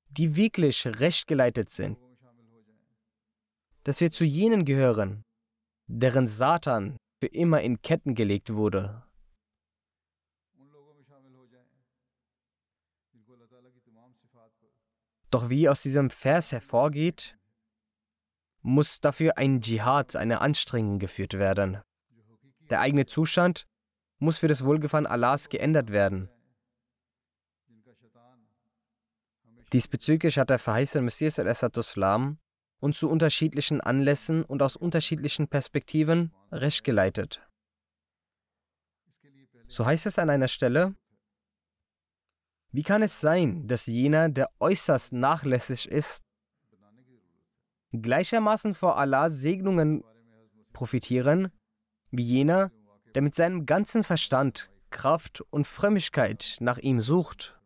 die 0.09 0.35
wirklich 0.35 0.85
rechtgeleitet 0.85 1.69
sind. 1.69 1.97
Dass 3.83 4.01
wir 4.01 4.11
zu 4.11 4.25
jenen 4.25 4.65
gehören, 4.65 5.23
deren 5.87 6.27
Satan 6.27 6.97
für 7.21 7.27
immer 7.27 7.61
in 7.61 7.81
Ketten 7.81 8.13
gelegt 8.13 8.53
wurde. 8.53 9.03
Doch 15.31 15.49
wie 15.49 15.69
aus 15.69 15.81
diesem 15.81 16.09
Vers 16.09 16.51
hervorgeht, 16.51 17.36
muss 18.61 18.99
dafür 18.99 19.37
ein 19.37 19.61
Dschihad, 19.61 20.15
eine 20.15 20.41
Anstrengung 20.41 20.99
geführt 20.99 21.33
werden. 21.33 21.81
Der 22.69 22.81
eigene 22.81 23.05
Zustand 23.05 23.65
muss 24.19 24.39
für 24.39 24.47
das 24.47 24.63
Wohlgefallen 24.65 25.05
Allahs 25.05 25.49
geändert 25.49 25.91
werden. 25.91 26.29
Diesbezüglich 29.73 30.37
hat 30.37 30.49
der 30.49 30.59
verheißene 30.59 31.03
Messias 31.03 31.39
al-Islam 31.39 32.39
uns 32.79 32.99
zu 32.99 33.09
unterschiedlichen 33.09 33.81
Anlässen 33.81 34.43
und 34.43 34.61
aus 34.61 34.75
unterschiedlichen 34.75 35.47
Perspektiven 35.47 36.33
recht 36.51 36.83
geleitet. 36.83 37.41
So 39.67 39.85
heißt 39.85 40.05
es 40.05 40.19
an 40.19 40.29
einer 40.29 40.47
Stelle, 40.47 40.95
wie 42.71 42.83
kann 42.83 43.01
es 43.01 43.19
sein, 43.19 43.67
dass 43.67 43.85
jener, 43.87 44.29
der 44.29 44.49
äußerst 44.59 45.11
nachlässig 45.13 45.89
ist, 45.89 46.23
gleichermaßen 47.91 48.73
vor 48.73 48.97
Allahs 48.97 49.35
Segnungen 49.35 50.03
profitieren, 50.73 51.51
wie 52.11 52.23
jener, 52.23 52.71
der 53.15 53.21
mit 53.21 53.35
seinem 53.35 53.65
ganzen 53.65 54.03
Verstand, 54.03 54.69
Kraft 54.89 55.41
und 55.49 55.67
Frömmigkeit 55.67 56.57
nach 56.59 56.77
ihm 56.77 57.01
sucht? 57.01 57.59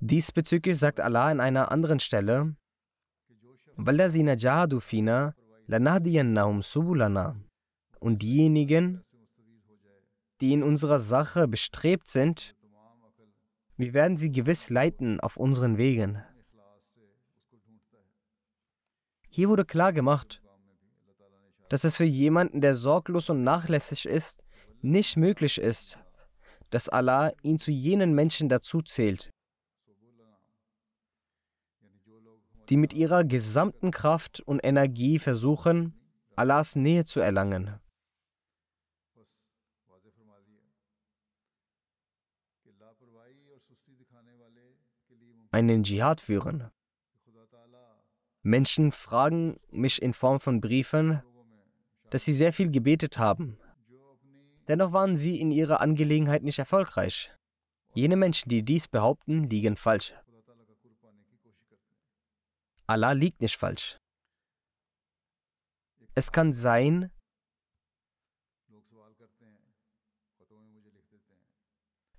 Diesbezüglich 0.00 0.78
sagt 0.78 1.00
Allah 1.00 1.26
an 1.26 1.40
einer 1.40 1.72
anderen 1.72 2.00
Stelle, 2.00 2.54
Und 8.00 8.22
diejenigen, 8.22 9.04
die 10.40 10.52
in 10.52 10.62
unserer 10.62 11.00
Sache 11.00 11.48
bestrebt 11.48 12.06
sind, 12.06 12.54
wir 13.78 13.94
werden 13.94 14.16
sie 14.16 14.32
gewiss 14.32 14.70
leiten 14.70 15.20
auf 15.20 15.36
unseren 15.36 15.78
Wegen. 15.78 16.22
Hier 19.30 19.48
wurde 19.48 19.64
klar 19.64 19.92
gemacht, 19.92 20.42
dass 21.68 21.84
es 21.84 21.96
für 21.96 22.04
jemanden, 22.04 22.60
der 22.60 22.74
sorglos 22.74 23.30
und 23.30 23.44
nachlässig 23.44 24.06
ist, 24.06 24.42
nicht 24.82 25.16
möglich 25.16 25.58
ist, 25.58 25.98
dass 26.70 26.88
Allah 26.88 27.32
ihn 27.42 27.58
zu 27.58 27.70
jenen 27.70 28.14
Menschen 28.14 28.48
dazu 28.48 28.82
zählt, 28.82 29.30
die 32.68 32.76
mit 32.76 32.92
ihrer 32.92 33.22
gesamten 33.22 33.92
Kraft 33.92 34.40
und 34.40 34.60
Energie 34.64 35.20
versuchen, 35.20 35.94
Allahs 36.34 36.74
Nähe 36.74 37.04
zu 37.04 37.20
erlangen. 37.20 37.78
Einen 45.50 45.82
Dschihad 45.82 46.20
führen. 46.20 46.70
Menschen 48.42 48.92
fragen 48.92 49.60
mich 49.70 50.00
in 50.00 50.12
Form 50.12 50.40
von 50.40 50.60
Briefen, 50.60 51.22
dass 52.10 52.24
sie 52.24 52.32
sehr 52.32 52.52
viel 52.52 52.70
gebetet 52.70 53.18
haben. 53.18 53.58
Dennoch 54.68 54.92
waren 54.92 55.16
sie 55.16 55.40
in 55.40 55.50
ihrer 55.50 55.80
Angelegenheit 55.80 56.42
nicht 56.42 56.58
erfolgreich. 56.58 57.32
Jene 57.94 58.16
Menschen, 58.16 58.48
die 58.48 58.62
dies 58.62 58.86
behaupten, 58.86 59.44
liegen 59.44 59.76
falsch. 59.76 60.14
Allah 62.86 63.12
liegt 63.12 63.40
nicht 63.40 63.56
falsch. 63.56 63.98
Es 66.14 66.32
kann 66.32 66.52
sein, 66.52 67.10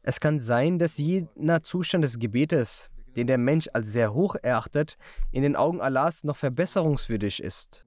es 0.01 0.19
kann 0.19 0.39
sein, 0.39 0.79
dass 0.79 0.97
jener 0.97 1.61
Zustand 1.61 2.03
des 2.03 2.19
Gebetes, 2.19 2.89
den 3.15 3.27
der 3.27 3.37
Mensch 3.37 3.67
als 3.73 3.87
sehr 3.87 4.13
hoch 4.13 4.35
erachtet, 4.41 4.97
in 5.31 5.43
den 5.43 5.55
Augen 5.55 5.81
Allahs 5.81 6.23
noch 6.23 6.37
verbesserungswürdig 6.37 7.41
ist 7.41 7.85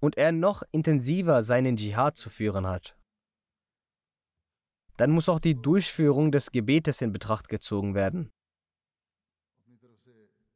und 0.00 0.16
er 0.18 0.32
noch 0.32 0.62
intensiver 0.70 1.44
seinen 1.44 1.76
Dschihad 1.76 2.16
zu 2.16 2.28
führen 2.28 2.66
hat. 2.66 2.96
Dann 4.96 5.10
muss 5.10 5.28
auch 5.28 5.40
die 5.40 5.54
Durchführung 5.54 6.30
des 6.30 6.52
Gebetes 6.52 7.00
in 7.00 7.12
Betracht 7.12 7.48
gezogen 7.48 7.94
werden. 7.94 8.30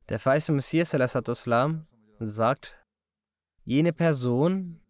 Der 0.08 0.18
verheißene 0.18 0.56
Messias 0.56 0.94
Islam 0.94 1.86
sagt, 2.18 2.78
jene 3.64 3.92
Person, 3.92 4.80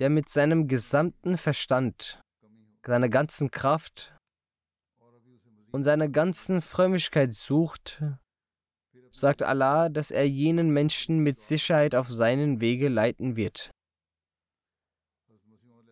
der 0.00 0.10
mit 0.10 0.28
seinem 0.28 0.68
gesamten 0.68 1.36
Verstand, 1.36 2.22
seiner 2.84 3.08
ganzen 3.08 3.50
Kraft 3.50 4.16
und 5.70 5.82
seiner 5.82 6.08
ganzen 6.08 6.62
Frömmigkeit 6.62 7.32
sucht, 7.32 8.02
sagt 9.10 9.42
Allah, 9.42 9.88
dass 9.88 10.10
er 10.10 10.28
jenen 10.28 10.70
Menschen 10.70 11.18
mit 11.18 11.38
Sicherheit 11.38 11.94
auf 11.94 12.08
seinen 12.08 12.60
Wege 12.60 12.88
leiten 12.88 13.36
wird. 13.36 13.70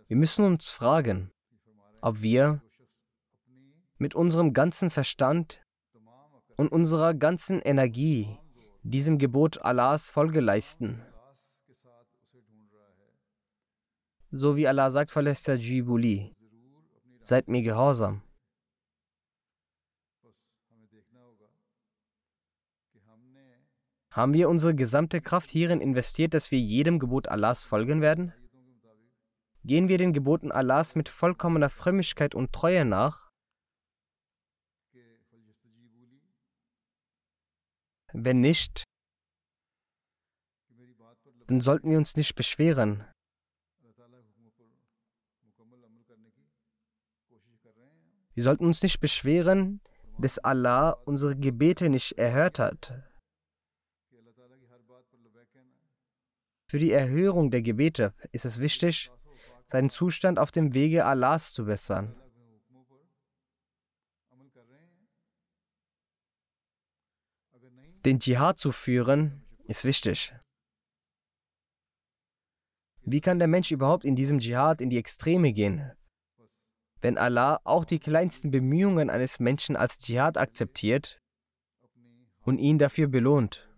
Wir 0.09 0.17
müssen 0.17 0.45
uns 0.45 0.71
fragen, 0.71 1.33
ob 2.01 2.23
wir 2.23 2.63
mit 3.99 4.15
unserem 4.15 4.53
ganzen 4.53 4.91
Verstand 4.91 5.63
und 6.57 6.71
unserer 6.71 7.15
ganzen 7.15 7.61
Energie 7.61 8.39
diesem 8.83 9.19
Gebot 9.19 9.59
Allahs 9.63 10.09
Folge 10.09 10.41
leisten. 10.41 11.03
So 14.31 14.57
wie 14.57 14.69
Allah 14.69 14.91
sagt, 14.91 15.15
Jibuli, 15.15 16.36
seid 17.27 17.49
mir 17.49 17.63
gehorsam. 17.63 18.23
Haben 24.11 24.33
wir 24.33 24.49
unsere 24.49 24.75
gesamte 24.75 25.21
Kraft 25.21 25.51
hierin 25.51 25.81
investiert, 25.81 26.33
dass 26.33 26.51
wir 26.51 26.59
jedem 26.59 26.99
Gebot 26.99 27.29
Allahs 27.29 27.63
folgen 27.63 28.01
werden? 28.01 28.33
Gehen 29.65 29.89
wir 29.89 29.99
den 29.99 30.13
Geboten 30.13 30.53
Allahs 30.53 30.95
mit 30.95 31.09
vollkommener 31.09 31.69
Frömmigkeit 31.69 32.35
und 32.35 32.53
Treue 32.53 32.85
nach? 32.85 33.29
Wenn 38.13 38.41
nicht, 38.41 38.85
dann 41.49 41.61
sollten 41.61 41.91
wir 41.91 41.99
uns 41.99 42.17
nicht 42.17 42.35
beschweren. 42.37 43.05
Wir 48.35 48.45
sollten 48.45 48.67
uns 48.67 48.83
nicht 48.83 49.01
beschweren, 49.01 49.81
dass 50.19 50.39
Allah 50.39 50.91
unsere 50.91 51.37
Gebete 51.37 51.89
nicht 51.89 52.19
erhört 52.19 52.59
hat. 52.59 53.03
Für 56.69 56.79
die 56.79 56.91
Erhörung 56.91 57.51
der 57.51 57.63
Gebete 57.63 58.13
ist 58.33 58.45
es 58.45 58.59
wichtig, 58.59 59.11
seinen 59.69 59.89
Zustand 59.89 60.39
auf 60.39 60.51
dem 60.51 60.75
Wege 60.75 61.05
Allahs 61.05 61.53
zu 61.53 61.65
bessern. 61.65 62.15
Den 68.05 68.21
Dschihad 68.21 68.59
zu 68.59 68.71
führen 68.71 69.45
ist 69.65 69.85
wichtig. 69.85 70.33
Wie 73.03 73.21
kann 73.21 73.39
der 73.39 73.49
Mensch 73.49 73.71
überhaupt 73.71 74.05
in 74.05 74.17
diesem 74.17 74.41
Dschihad 74.41 74.81
in 74.81 74.91
die 74.91 74.99
Extreme 74.99 75.53
gehen? 75.53 75.93
Wenn 77.01 77.19
Allah 77.19 77.61
auch 77.65 77.85
die 77.85 77.99
kleinsten 77.99 78.51
Bemühungen 78.51 79.11
eines 79.11 79.39
Menschen 79.39 79.77
als 79.77 79.99
Dschihad 79.99 80.37
akzeptiert 80.37 81.21
und 82.43 82.59
ihn 82.59 82.79
dafür 82.79 83.09
belohnt. 83.09 83.69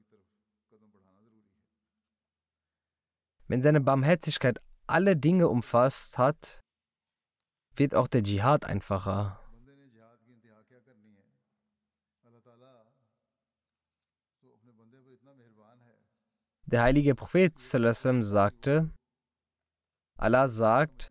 Wenn 3.48 3.62
seine 3.62 3.81
Barmherzigkeit 3.81 4.61
alle 4.87 5.16
Dinge 5.16 5.48
umfasst 5.48 6.18
hat, 6.18 6.61
wird 7.76 7.94
auch 7.94 8.09
der 8.09 8.22
Dschihad 8.22 8.64
einfacher. 8.64 9.40
Der 16.66 16.83
heilige 16.83 17.14
Prophet 17.14 17.59
sagte, 17.59 18.90
Allah 20.18 20.48
sagt, 20.50 21.11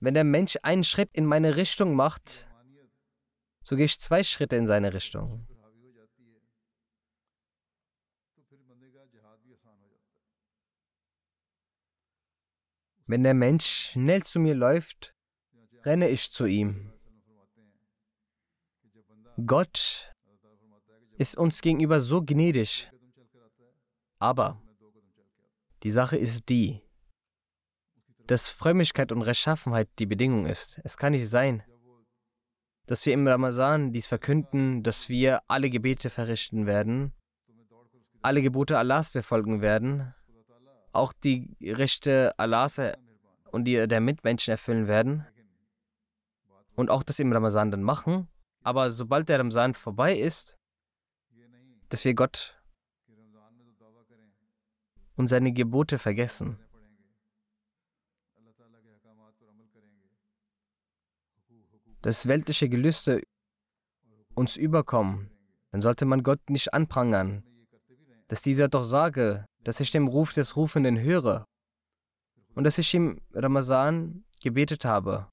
wenn 0.00 0.14
der 0.14 0.24
Mensch 0.24 0.58
einen 0.62 0.84
Schritt 0.84 1.10
in 1.12 1.26
meine 1.26 1.56
Richtung 1.56 1.94
macht, 1.94 2.48
so 3.62 3.76
gehe 3.76 3.84
ich 3.84 4.00
zwei 4.00 4.24
Schritte 4.24 4.56
in 4.56 4.66
seine 4.66 4.94
Richtung. 4.94 5.46
Wenn 13.06 13.24
der 13.24 13.34
Mensch 13.34 13.90
schnell 13.90 14.22
zu 14.22 14.38
mir 14.38 14.54
läuft, 14.54 15.14
renne 15.84 16.08
ich 16.08 16.30
zu 16.30 16.46
ihm. 16.46 16.92
Gott 19.46 20.14
ist 21.18 21.36
uns 21.36 21.60
gegenüber 21.60 22.00
so 22.00 22.22
gnädig. 22.22 22.90
Aber 24.18 24.62
die 25.82 25.90
Sache 25.90 26.16
ist 26.16 26.48
die, 26.48 26.80
dass 28.30 28.48
Frömmigkeit 28.48 29.10
und 29.10 29.22
Rechtschaffenheit 29.22 29.88
die 29.98 30.06
Bedingung 30.06 30.46
ist. 30.46 30.80
Es 30.84 30.96
kann 30.96 31.10
nicht 31.10 31.28
sein, 31.28 31.64
dass 32.86 33.04
wir 33.04 33.12
im 33.12 33.26
Ramazan 33.26 33.92
dies 33.92 34.06
verkünden, 34.06 34.84
dass 34.84 35.08
wir 35.08 35.42
alle 35.48 35.68
Gebete 35.68 36.10
verrichten 36.10 36.64
werden, 36.64 37.12
alle 38.22 38.40
Gebote 38.40 38.78
Allahs 38.78 39.10
befolgen 39.10 39.62
werden, 39.62 40.14
auch 40.92 41.12
die 41.12 41.56
Rechte 41.60 42.32
Allahs 42.38 42.80
und 43.50 43.64
die 43.64 43.88
der 43.88 44.00
Mitmenschen 44.00 44.52
erfüllen 44.52 44.86
werden 44.86 45.26
und 46.76 46.88
auch 46.88 47.02
das 47.02 47.18
im 47.18 47.32
Ramazan 47.32 47.72
dann 47.72 47.82
machen. 47.82 48.28
Aber 48.62 48.92
sobald 48.92 49.28
der 49.28 49.40
Ramazan 49.40 49.74
vorbei 49.74 50.16
ist, 50.16 50.56
dass 51.88 52.04
wir 52.04 52.14
Gott 52.14 52.62
und 55.16 55.26
seine 55.26 55.52
Gebote 55.52 55.98
vergessen. 55.98 56.60
Dass 62.02 62.26
weltliche 62.26 62.68
Gelüste 62.68 63.22
uns 64.34 64.56
überkommen, 64.56 65.30
dann 65.70 65.82
sollte 65.82 66.06
man 66.06 66.22
Gott 66.22 66.48
nicht 66.48 66.72
anprangern, 66.72 67.44
dass 68.28 68.42
dieser 68.42 68.68
doch 68.68 68.84
sage, 68.84 69.44
dass 69.64 69.80
ich 69.80 69.90
dem 69.90 70.08
Ruf 70.08 70.32
des 70.32 70.56
Rufenden 70.56 70.98
höre 70.98 71.44
und 72.54 72.64
dass 72.64 72.78
ich 72.78 72.94
im 72.94 73.20
Ramazan 73.32 74.24
gebetet 74.42 74.84
habe, 74.84 75.28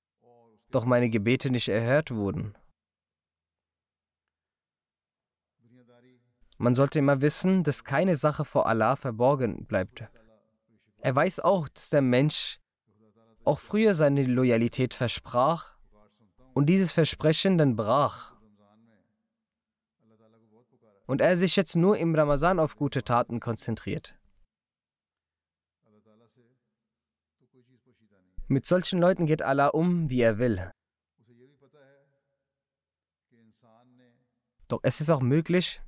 doch 0.71 0.83
meine 0.85 1.09
Gebete 1.09 1.49
nicht 1.49 1.69
erhört 1.69 2.11
wurden. 2.11 2.55
Man 6.57 6.73
sollte 6.73 6.99
immer 6.99 7.21
wissen, 7.21 7.63
dass 7.63 7.83
keine 7.83 8.17
Sache 8.17 8.43
vor 8.43 8.67
Allah 8.67 8.95
verborgen 8.95 9.65
bleibt. 9.67 10.03
Er 10.97 11.15
weiß 11.15 11.39
auch, 11.39 11.69
dass 11.69 11.89
der 11.89 12.01
Mensch 12.01 12.59
auch 13.47 13.60
früher 13.60 13.95
seine 13.95 14.23
Loyalität 14.23 14.93
versprach 14.93 15.75
und 16.53 16.67
dieses 16.67 16.91
Versprechen 16.93 17.57
dann 17.57 17.75
brach. 17.75 18.36
Und 21.05 21.21
er 21.21 21.38
sich 21.38 21.55
jetzt 21.55 21.75
nur 21.75 21.97
im 21.97 22.13
Ramazan 22.13 22.60
auf 22.60 22.75
gute 22.75 23.03
Taten 23.03 23.39
konzentriert. 23.39 24.15
Mit 28.49 28.65
solchen 28.65 28.99
Leuten 28.99 29.25
geht 29.25 29.41
Allah 29.41 29.67
um, 29.67 30.10
wie 30.10 30.21
er 30.21 30.38
will. 30.38 30.71
Doch 34.67 34.79
es 34.83 34.99
ist 34.99 35.10
auch 35.10 35.21
möglich, 35.21 35.81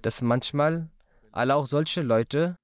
dass 0.00 0.22
manchmal 0.22 0.90
Allah 1.32 1.54
auch 1.56 1.66
solche 1.66 2.00
Leute 2.00 2.56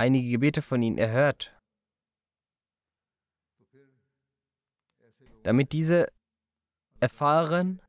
einige 0.00 0.30
Gebete 0.30 0.62
von 0.62 0.82
ihnen 0.82 0.98
erhört. 0.98 1.54
damit 5.42 5.72
diese 5.72 6.12
erfahren, 7.00 7.80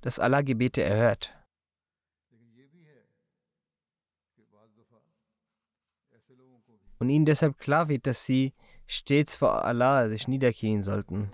dass 0.00 0.18
Allah 0.18 0.42
Gebete 0.42 0.82
erhört. 0.82 1.34
Und 7.00 7.10
ihnen 7.10 7.24
deshalb 7.26 7.58
klar 7.58 7.88
wird, 7.88 8.06
dass 8.06 8.24
sie 8.24 8.54
stets 8.86 9.36
vor 9.36 9.64
Allah 9.64 10.08
sich 10.08 10.26
niederknien 10.26 10.82
sollten. 10.82 11.30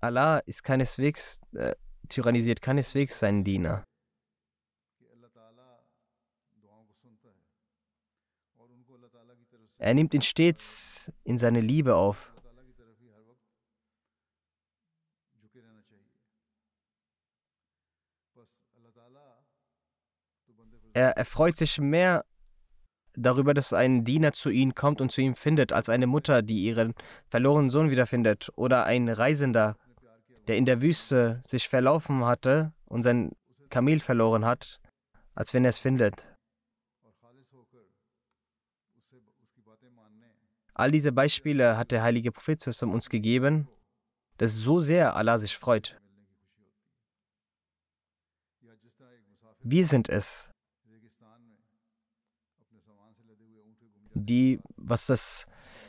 Allah 0.00 0.38
ist 0.38 0.62
keineswegs, 0.64 1.42
äh, 1.52 1.74
tyrannisiert 2.08 2.62
keineswegs 2.62 3.18
seinen 3.18 3.44
Diener. 3.44 3.84
Er 9.80 9.94
nimmt 9.94 10.12
ihn 10.12 10.20
stets 10.20 11.10
in 11.24 11.38
seine 11.38 11.62
Liebe 11.62 11.96
auf. 11.96 12.34
Er 20.92 21.16
erfreut 21.16 21.56
sich 21.56 21.78
mehr 21.78 22.26
darüber, 23.14 23.54
dass 23.54 23.72
ein 23.72 24.04
Diener 24.04 24.32
zu 24.32 24.50
ihm 24.50 24.74
kommt 24.74 25.00
und 25.00 25.12
zu 25.12 25.22
ihm 25.22 25.34
findet, 25.34 25.72
als 25.72 25.88
eine 25.88 26.06
Mutter, 26.06 26.42
die 26.42 26.62
ihren 26.62 26.94
verlorenen 27.28 27.70
Sohn 27.70 27.90
wiederfindet, 27.90 28.50
oder 28.56 28.84
ein 28.84 29.08
Reisender, 29.08 29.78
der 30.46 30.58
in 30.58 30.66
der 30.66 30.82
Wüste 30.82 31.40
sich 31.42 31.70
verlaufen 31.70 32.26
hatte 32.26 32.74
und 32.84 33.02
sein 33.02 33.32
Kamel 33.70 34.00
verloren 34.00 34.44
hat, 34.44 34.78
als 35.34 35.54
wenn 35.54 35.64
er 35.64 35.70
es 35.70 35.78
findet. 35.78 36.36
All 40.80 40.90
diese 40.90 41.12
Beispiele 41.12 41.76
hat 41.76 41.90
der 41.90 42.02
heilige 42.02 42.32
Prophet 42.32 42.66
uns 42.84 43.10
gegeben, 43.10 43.68
dass 44.38 44.54
so 44.54 44.80
sehr 44.80 45.14
Allah 45.14 45.38
sich 45.38 45.54
freut. 45.54 46.00
Wir 49.62 49.84
sind 49.84 50.08
es, 50.08 50.50
die, 54.14 54.58
was 54.76 55.04
das 55.04 55.46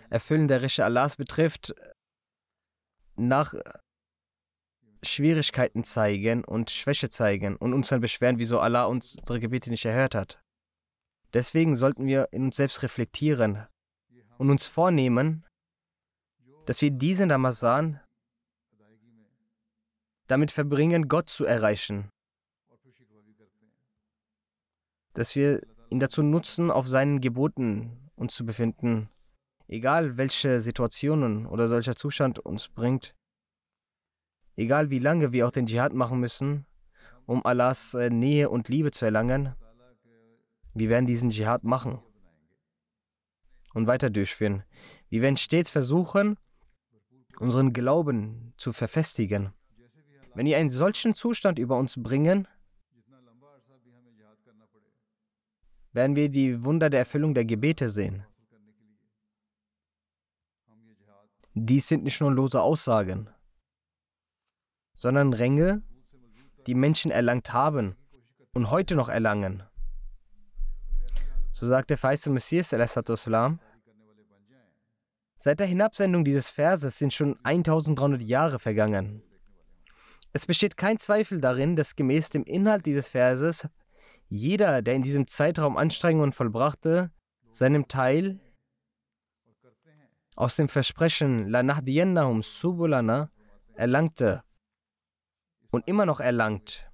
Erfüllen 0.09 0.49
der 0.49 0.61
Rische 0.61 0.83
Allahs 0.83 1.15
betrifft, 1.15 1.73
nach 3.15 3.53
Schwierigkeiten 5.03 5.85
zeigen 5.85 6.43
und 6.43 6.69
Schwäche 6.69 7.07
zeigen 7.07 7.55
und 7.55 7.73
uns 7.73 7.87
dann 7.87 8.01
beschweren, 8.01 8.39
wieso 8.39 8.59
Allah 8.59 8.83
unsere 8.83 9.39
Gebete 9.39 9.69
nicht 9.69 9.85
erhört 9.85 10.15
hat. 10.15 10.43
Deswegen 11.33 11.77
sollten 11.77 12.07
wir 12.07 12.27
in 12.33 12.43
uns 12.43 12.57
selbst 12.57 12.83
reflektieren 12.83 13.67
und 14.41 14.49
uns 14.49 14.65
vornehmen, 14.65 15.45
dass 16.65 16.81
wir 16.81 16.89
diesen 16.89 17.29
Ramazan 17.29 17.99
damit 20.25 20.49
verbringen, 20.49 21.07
Gott 21.07 21.29
zu 21.29 21.45
erreichen. 21.45 22.09
Dass 25.13 25.35
wir 25.35 25.61
ihn 25.91 25.99
dazu 25.99 26.23
nutzen, 26.23 26.71
auf 26.71 26.87
seinen 26.87 27.21
Geboten 27.21 28.09
uns 28.15 28.33
zu 28.33 28.43
befinden, 28.43 29.09
egal 29.67 30.17
welche 30.17 30.59
Situationen 30.59 31.45
oder 31.45 31.67
solcher 31.67 31.95
Zustand 31.95 32.39
uns 32.39 32.67
bringt, 32.67 33.13
egal 34.55 34.89
wie 34.89 34.97
lange 34.97 35.33
wir 35.33 35.45
auch 35.45 35.51
den 35.51 35.67
Dschihad 35.67 35.93
machen 35.93 36.19
müssen, 36.19 36.65
um 37.27 37.45
Allahs 37.45 37.93
äh, 37.93 38.09
Nähe 38.09 38.49
und 38.49 38.69
Liebe 38.69 38.89
zu 38.89 39.05
erlangen, 39.05 39.55
wir 40.73 40.89
werden 40.89 41.05
diesen 41.05 41.29
Dschihad 41.29 41.63
machen 41.63 42.01
und 43.73 43.87
weiter 43.87 44.09
durchführen. 44.09 44.63
Wir 45.09 45.21
werden 45.21 45.37
stets 45.37 45.69
versuchen, 45.69 46.37
unseren 47.39 47.73
Glauben 47.73 48.53
zu 48.57 48.73
verfestigen. 48.73 49.53
Wenn 50.33 50.45
wir 50.45 50.57
einen 50.57 50.69
solchen 50.69 51.15
Zustand 51.15 51.59
über 51.59 51.77
uns 51.77 52.01
bringen, 52.01 52.47
werden 55.93 56.15
wir 56.15 56.29
die 56.29 56.63
Wunder 56.63 56.89
der 56.89 57.01
Erfüllung 57.01 57.33
der 57.33 57.45
Gebete 57.45 57.89
sehen. 57.89 58.25
Dies 61.53 61.87
sind 61.89 62.05
nicht 62.05 62.21
nur 62.21 62.31
lose 62.31 62.61
Aussagen, 62.61 63.29
sondern 64.93 65.33
Ränge, 65.33 65.83
die 66.65 66.75
Menschen 66.75 67.11
erlangt 67.11 67.51
haben 67.51 67.97
und 68.53 68.69
heute 68.69 68.95
noch 68.95 69.09
erlangen. 69.09 69.63
So 71.51 71.67
sagt 71.67 71.89
der 71.89 71.97
feiste 71.97 72.29
Messias, 72.29 72.69
seit 75.37 75.59
der 75.59 75.67
Hinabsendung 75.67 76.23
dieses 76.23 76.49
Verses 76.49 76.97
sind 76.97 77.13
schon 77.13 77.37
1300 77.43 78.21
Jahre 78.21 78.59
vergangen. 78.59 79.21
Es 80.33 80.45
besteht 80.45 80.77
kein 80.77 80.97
Zweifel 80.97 81.41
darin, 81.41 81.75
dass 81.75 81.95
gemäß 81.95 82.29
dem 82.29 82.43
Inhalt 82.43 82.85
dieses 82.85 83.09
Verses 83.09 83.67
jeder, 84.29 84.81
der 84.81 84.95
in 84.95 85.03
diesem 85.03 85.27
Zeitraum 85.27 85.75
Anstrengungen 85.75 86.31
vollbrachte, 86.31 87.11
seinem 87.51 87.89
Teil 87.89 88.39
aus 90.35 90.55
dem 90.55 90.69
Versprechen 90.69 91.49
La 91.49 91.63
Nahdiyannahum 91.63 92.43
Subulana 92.43 93.29
erlangte 93.75 94.43
und 95.71 95.85
immer 95.87 96.05
noch 96.05 96.21
erlangt 96.21 96.89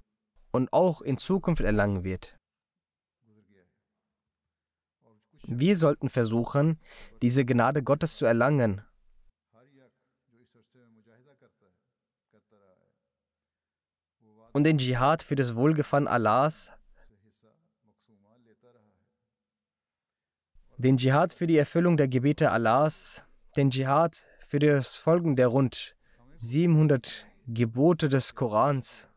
und 0.50 0.72
auch 0.72 1.00
in 1.00 1.16
Zukunft 1.16 1.62
erlangen 1.62 2.02
wird. 2.02 2.37
Wir 5.50 5.78
sollten 5.78 6.10
versuchen, 6.10 6.78
diese 7.22 7.42
Gnade 7.46 7.82
Gottes 7.82 8.18
zu 8.18 8.26
erlangen. 8.26 8.82
Und 14.52 14.64
den 14.64 14.76
Dschihad 14.76 15.22
für 15.22 15.36
das 15.36 15.54
Wohlgefallen 15.54 16.06
Allahs. 16.06 16.70
Den 20.76 20.98
Dschihad 20.98 21.32
für 21.32 21.46
die 21.46 21.56
Erfüllung 21.56 21.96
der 21.96 22.08
Gebete 22.08 22.52
Allahs, 22.52 23.24
den 23.56 23.70
Dschihad 23.70 24.26
für 24.46 24.58
das 24.58 24.98
Folgen 24.98 25.34
der 25.34 25.48
rund 25.48 25.96
700 26.34 27.26
Gebote 27.46 28.10
des 28.10 28.34
Korans, 28.34 29.08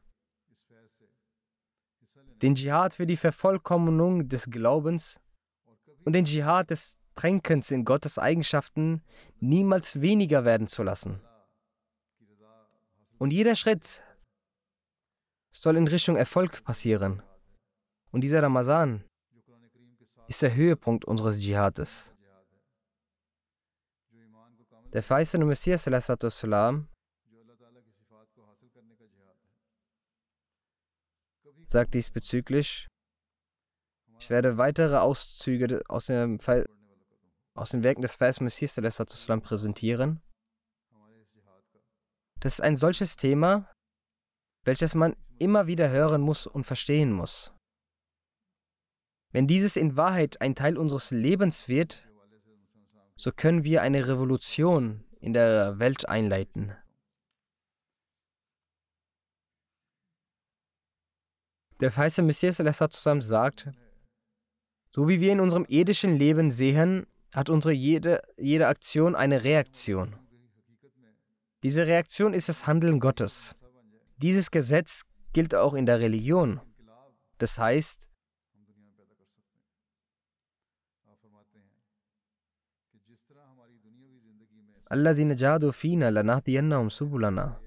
den 2.41 2.55
Dschihad 2.55 2.93
für 2.93 3.05
die 3.05 3.17
Vervollkommnung 3.17 4.29
des 4.29 4.49
Glaubens 4.49 5.19
und 6.03 6.13
den 6.13 6.25
Dschihad 6.25 6.69
des 6.69 6.97
Tränkens 7.15 7.71
in 7.71 7.85
Gottes 7.85 8.17
Eigenschaften 8.17 9.03
niemals 9.39 10.01
weniger 10.01 10.45
werden 10.45 10.67
zu 10.67 10.83
lassen. 10.83 11.21
Und 13.17 13.31
jeder 13.31 13.55
Schritt 13.55 14.01
soll 15.51 15.77
in 15.77 15.87
Richtung 15.87 16.15
Erfolg 16.15 16.63
passieren. 16.63 17.21
Und 18.11 18.21
dieser 18.21 18.41
Ramazan 18.41 19.03
ist 20.27 20.41
der 20.41 20.55
Höhepunkt 20.55 21.05
unseres 21.05 21.39
Dschihades. 21.39 22.13
Der 24.93 25.03
verheißene 25.03 25.45
Messias 25.45 25.83
salam, 25.83 26.87
sagt 31.65 31.93
diesbezüglich, 31.93 32.87
ich 34.21 34.29
werde 34.29 34.57
weitere 34.57 34.97
Auszüge 34.97 35.81
aus 35.87 36.05
dem, 36.05 36.39
aus 37.55 37.71
den 37.71 37.83
Werken 37.83 38.03
des 38.03 38.15
verheißenen 38.15 38.45
Messias 38.45 38.75
salam, 38.75 39.41
präsentieren. 39.41 40.21
Das 42.39 42.53
ist 42.53 42.61
ein 42.61 42.75
solches 42.75 43.15
Thema, 43.15 43.67
welches 44.63 44.93
man 44.93 45.15
immer 45.39 45.65
wieder 45.65 45.89
hören 45.89 46.21
muss 46.21 46.45
und 46.45 46.65
verstehen 46.65 47.11
muss. 47.11 47.51
Wenn 49.31 49.47
dieses 49.47 49.75
in 49.75 49.97
Wahrheit 49.97 50.39
ein 50.39 50.53
Teil 50.53 50.77
unseres 50.77 51.09
Lebens 51.09 51.67
wird, 51.67 52.07
so 53.15 53.31
können 53.31 53.63
wir 53.63 53.81
eine 53.81 54.07
Revolution 54.07 55.03
in 55.19 55.33
der 55.33 55.79
Welt 55.79 56.07
einleiten. 56.07 56.75
Der 61.79 61.95
weiße 61.95 62.21
Messias 62.21 62.57
zusammen 62.57 63.21
sagt, 63.21 63.71
so 64.94 65.08
wie 65.08 65.20
wir 65.20 65.32
in 65.32 65.40
unserem 65.40 65.66
irdischen 65.68 66.16
Leben 66.16 66.50
sehen, 66.50 67.06
hat 67.34 67.50
unsere 67.50 67.74
jede, 67.74 68.22
jede 68.38 68.66
Aktion 68.66 69.14
eine 69.14 69.44
Reaktion. 69.44 70.16
Diese 71.62 71.86
Reaktion 71.86 72.32
ist 72.32 72.48
das 72.48 72.66
Handeln 72.66 73.00
Gottes. 73.00 73.54
Dieses 74.16 74.50
Gesetz 74.50 75.02
gilt 75.32 75.54
auch 75.54 75.74
in 75.74 75.84
der 75.84 76.00
Religion. 76.00 76.60
Das 77.38 77.58
heißt, 77.58 78.08
الذين 84.92 85.34
جاهدوا 85.34 85.70
فينا 85.70 86.10
لنهدينهم 86.10 86.88
سبلنا 86.88 87.60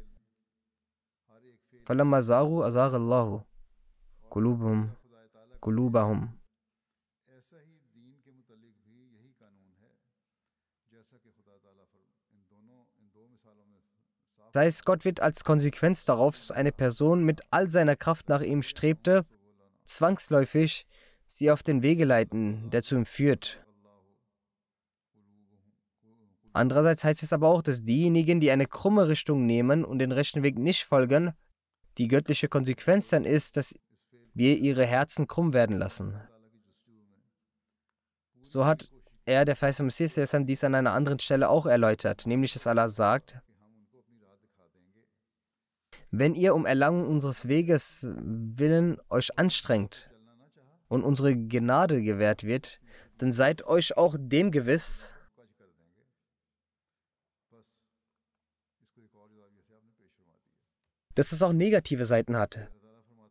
فلما 1.85 2.19
زاغوا 2.19 2.67
أزاغ 2.67 2.95
الله 2.95 3.43
قلوبهم 4.31 4.89
قلوبهم 5.61 6.39
Das 14.54 14.62
heißt, 14.62 14.84
Gott 14.84 15.04
wird 15.04 15.18
als 15.18 15.42
Konsequenz 15.42 16.04
darauf, 16.04 16.36
dass 16.36 16.52
eine 16.52 16.70
Person 16.70 17.24
mit 17.24 17.42
all 17.50 17.72
seiner 17.72 17.96
Kraft 17.96 18.28
nach 18.28 18.40
ihm 18.40 18.62
strebte, 18.62 19.26
zwangsläufig 19.84 20.86
sie 21.26 21.50
auf 21.50 21.64
den 21.64 21.82
Wege 21.82 22.04
leiten, 22.04 22.70
der 22.70 22.80
zu 22.80 22.94
ihm 22.94 23.04
führt. 23.04 23.60
Andererseits 26.52 27.02
heißt 27.02 27.24
es 27.24 27.32
aber 27.32 27.48
auch, 27.48 27.62
dass 27.62 27.82
diejenigen, 27.82 28.38
die 28.38 28.52
eine 28.52 28.66
krumme 28.66 29.08
Richtung 29.08 29.44
nehmen 29.44 29.84
und 29.84 29.98
den 29.98 30.12
rechten 30.12 30.44
Weg 30.44 30.56
nicht 30.56 30.84
folgen, 30.84 31.32
die 31.98 32.06
göttliche 32.06 32.46
Konsequenz 32.46 33.08
dann 33.08 33.24
ist, 33.24 33.56
dass 33.56 33.74
wir 34.34 34.56
ihre 34.56 34.86
Herzen 34.86 35.26
krumm 35.26 35.52
werden 35.52 35.78
lassen. 35.78 36.20
So 38.40 38.64
hat 38.64 38.92
er, 39.24 39.44
der 39.44 39.56
Feist 39.56 39.80
Messias, 39.80 40.36
dies 40.42 40.62
an 40.62 40.76
einer 40.76 40.92
anderen 40.92 41.18
Stelle 41.18 41.48
auch 41.48 41.66
erläutert, 41.66 42.24
nämlich 42.24 42.52
dass 42.52 42.68
Allah 42.68 42.86
sagt, 42.88 43.42
wenn 46.18 46.34
ihr 46.34 46.54
um 46.54 46.66
Erlangung 46.66 47.08
unseres 47.08 47.48
Weges 47.48 48.06
willen 48.16 48.98
euch 49.10 49.38
anstrengt 49.38 50.10
und 50.88 51.02
unsere 51.02 51.36
Gnade 51.36 52.02
gewährt 52.02 52.44
wird, 52.44 52.80
dann 53.18 53.32
seid 53.32 53.64
euch 53.66 53.96
auch 53.96 54.16
dem 54.18 54.50
gewiss, 54.50 55.12
dass 61.14 61.32
es 61.32 61.42
auch 61.42 61.52
negative 61.52 62.04
Seiten 62.04 62.36
hat. 62.36 62.68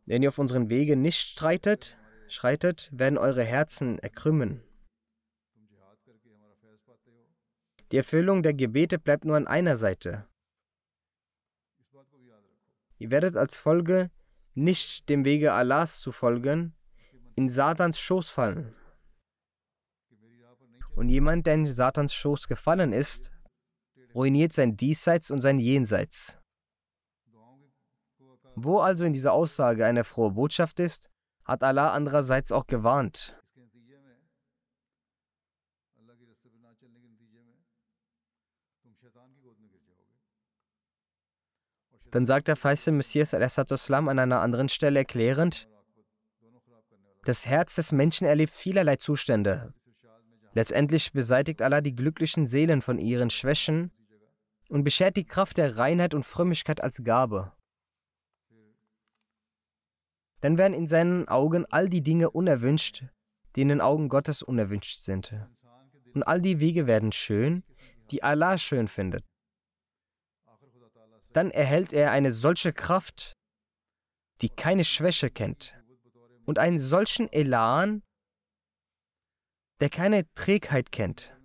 Wenn 0.06 0.22
ihr 0.22 0.30
auf 0.30 0.38
unseren 0.38 0.68
Wegen 0.68 1.00
nicht 1.00 1.18
streitet, 1.18 1.96
schreitet, 2.28 2.90
werden 2.92 3.18
eure 3.18 3.44
Herzen 3.44 3.98
erkrümmen. 3.98 4.62
Die 7.92 7.96
Erfüllung 7.98 8.42
der 8.42 8.54
Gebete 8.54 8.98
bleibt 8.98 9.24
nur 9.24 9.36
an 9.36 9.46
einer 9.46 9.76
Seite. 9.76 10.26
Ihr 13.04 13.10
werdet 13.10 13.36
als 13.36 13.58
Folge 13.58 14.10
nicht 14.54 15.10
dem 15.10 15.26
Wege 15.26 15.52
Allahs 15.52 16.00
zu 16.00 16.10
folgen, 16.10 16.74
in 17.34 17.50
Satans 17.50 17.98
Schoß 17.98 18.30
fallen. 18.30 18.74
Und 20.96 21.10
jemand, 21.10 21.44
der 21.44 21.52
in 21.52 21.66
Satans 21.66 22.14
Schoß 22.14 22.48
gefallen 22.48 22.94
ist, 22.94 23.30
ruiniert 24.14 24.54
sein 24.54 24.78
Diesseits 24.78 25.30
und 25.30 25.42
sein 25.42 25.58
Jenseits. 25.58 26.38
Wo 28.54 28.78
also 28.78 29.04
in 29.04 29.12
dieser 29.12 29.34
Aussage 29.34 29.84
eine 29.84 30.04
frohe 30.04 30.30
Botschaft 30.30 30.80
ist, 30.80 31.10
hat 31.44 31.62
Allah 31.62 31.92
andererseits 31.92 32.52
auch 32.52 32.66
gewarnt. 32.66 33.38
Dann 42.14 42.26
sagt 42.26 42.46
der 42.46 42.54
feiste 42.54 42.92
Messias 42.92 43.34
al-Islam 43.34 44.08
an 44.08 44.20
einer 44.20 44.40
anderen 44.40 44.68
Stelle 44.68 45.00
erklärend, 45.00 45.68
das 47.24 47.44
Herz 47.44 47.74
des 47.74 47.90
Menschen 47.90 48.24
erlebt 48.24 48.54
vielerlei 48.54 48.94
Zustände. 48.94 49.74
Letztendlich 50.52 51.12
beseitigt 51.12 51.60
Allah 51.60 51.80
die 51.80 51.96
glücklichen 51.96 52.46
Seelen 52.46 52.82
von 52.82 53.00
ihren 53.00 53.30
Schwächen 53.30 53.90
und 54.68 54.84
beschert 54.84 55.16
die 55.16 55.24
Kraft 55.24 55.56
der 55.56 55.76
Reinheit 55.76 56.14
und 56.14 56.24
Frömmigkeit 56.24 56.80
als 56.80 57.02
Gabe. 57.02 57.50
Dann 60.40 60.56
werden 60.56 60.74
in 60.74 60.86
seinen 60.86 61.26
Augen 61.26 61.66
all 61.68 61.88
die 61.88 62.02
Dinge 62.02 62.30
unerwünscht, 62.30 63.02
die 63.56 63.62
in 63.62 63.70
den 63.70 63.80
Augen 63.80 64.08
Gottes 64.08 64.40
unerwünscht 64.40 64.98
sind. 64.98 65.34
Und 66.14 66.22
all 66.22 66.40
die 66.40 66.60
Wege 66.60 66.86
werden 66.86 67.10
schön, 67.10 67.64
die 68.12 68.22
Allah 68.22 68.56
schön 68.56 68.86
findet 68.86 69.24
dann 71.34 71.50
erhält 71.50 71.92
er 71.92 72.12
eine 72.12 72.32
solche 72.32 72.72
Kraft, 72.72 73.34
die 74.40 74.48
keine 74.48 74.84
Schwäche 74.84 75.30
kennt, 75.30 75.74
und 76.46 76.58
einen 76.58 76.78
solchen 76.78 77.30
Elan, 77.32 78.02
der 79.80 79.90
keine 79.90 80.32
Trägheit 80.34 80.92
kennt. 80.92 81.36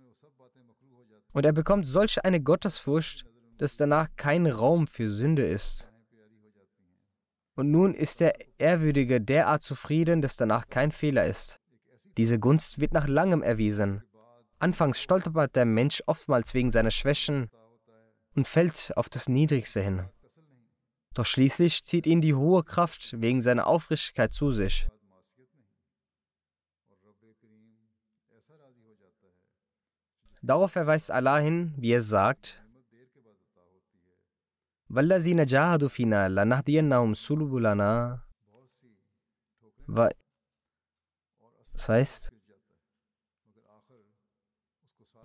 Und 1.32 1.44
er 1.44 1.52
bekommt 1.52 1.86
solch 1.86 2.24
eine 2.24 2.40
Gottesfurcht, 2.40 3.24
dass 3.58 3.76
danach 3.76 4.08
kein 4.16 4.46
Raum 4.46 4.86
für 4.86 5.10
Sünde 5.10 5.44
ist. 5.44 5.90
Und 7.56 7.70
nun 7.70 7.94
ist 7.94 8.20
der 8.20 8.34
Ehrwürdige 8.58 9.20
derart 9.20 9.62
zufrieden, 9.62 10.22
dass 10.22 10.36
danach 10.36 10.68
kein 10.68 10.92
Fehler 10.92 11.26
ist. 11.26 11.60
Diese 12.16 12.38
Gunst 12.38 12.80
wird 12.80 12.92
nach 12.92 13.08
langem 13.08 13.42
erwiesen. 13.42 14.02
Anfangs 14.58 15.00
stolpert 15.00 15.56
der 15.56 15.64
Mensch 15.64 16.02
oftmals 16.06 16.54
wegen 16.54 16.70
seiner 16.70 16.90
Schwächen 16.90 17.50
und 18.35 18.47
fällt 18.47 18.93
auf 18.95 19.09
das 19.09 19.29
Niedrigste 19.29 19.81
hin. 19.81 20.09
Doch 21.13 21.25
schließlich 21.25 21.83
zieht 21.83 22.07
ihn 22.07 22.21
die 22.21 22.35
hohe 22.35 22.63
Kraft 22.63 23.19
wegen 23.21 23.41
seiner 23.41 23.67
Aufrichtigkeit 23.67 24.33
zu 24.33 24.51
sich. 24.51 24.87
Darauf 30.41 30.71
verweist 30.71 31.09
Allah 31.09 31.39
hin, 31.39 31.73
wie 31.77 31.91
er 31.91 32.01
sagt, 32.01 32.61
وَالَّذِينَ 34.89 35.43
جَاهَدُوا 35.45 35.89
فِينَا 35.89 36.29
لَنَهْدِيَنَّهُمْ 36.29 37.15
سُلُبُلَنَا 37.15 38.21
Das 41.73 41.89
heißt, 41.89 42.31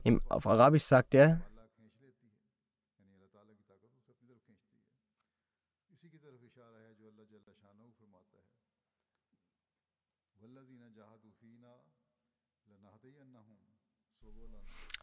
im, 0.03 0.23
auf 0.31 0.47
Arabisch 0.47 0.85
sagt 0.85 1.15
er, 1.15 1.43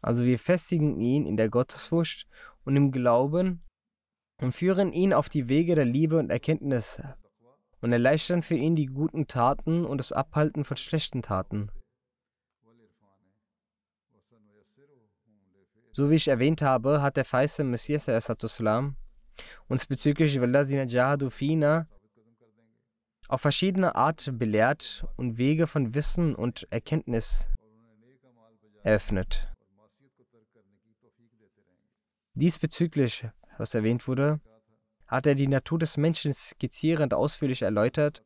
Also 0.02 0.24
wir 0.24 0.38
festigen 0.38 1.00
ihn 1.00 1.26
in 1.26 1.36
der 1.36 1.48
Gottesfurcht 1.48 2.26
und 2.64 2.76
im 2.76 2.90
Glauben 2.90 3.62
und 4.40 4.52
führen 4.52 4.92
ihn 4.92 5.12
auf 5.12 5.28
die 5.28 5.48
Wege 5.48 5.76
der 5.76 5.84
Liebe 5.84 6.18
und 6.18 6.30
Erkenntnis 6.30 7.00
und 7.80 7.92
erleichtern 7.92 8.42
für 8.42 8.56
ihn 8.56 8.74
die 8.74 8.86
guten 8.86 9.28
Taten 9.28 9.84
und 9.84 9.98
das 9.98 10.12
Abhalten 10.12 10.64
von 10.64 10.76
schlechten 10.76 11.22
Taten. 11.22 11.70
So 15.92 16.10
wie 16.10 16.16
ich 16.16 16.28
erwähnt 16.28 16.62
habe, 16.62 17.00
hat 17.00 17.16
der 17.16 17.24
feiste 17.24 17.64
Messias 17.64 18.08
uns 19.68 19.86
bezüglich 19.86 20.40
Wallazina 20.40 20.84
Jahadu 20.84 21.30
Fina 21.30 21.86
auf 23.28 23.40
verschiedene 23.40 23.94
Art 23.94 24.30
belehrt 24.38 25.06
und 25.16 25.38
Wege 25.38 25.66
von 25.66 25.94
Wissen 25.94 26.34
und 26.34 26.66
Erkenntnis 26.70 27.48
eröffnet. 28.82 29.51
Diesbezüglich, 32.35 33.27
was 33.59 33.75
erwähnt 33.75 34.09
wurde, 34.09 34.40
hat 35.07 35.27
er 35.27 35.35
die 35.35 35.49
Natur 35.49 35.79
des 35.79 35.99
Menschen 35.99 36.33
skizzierend 36.33 37.12
ausführlich 37.12 37.61
erläutert, 37.61 38.25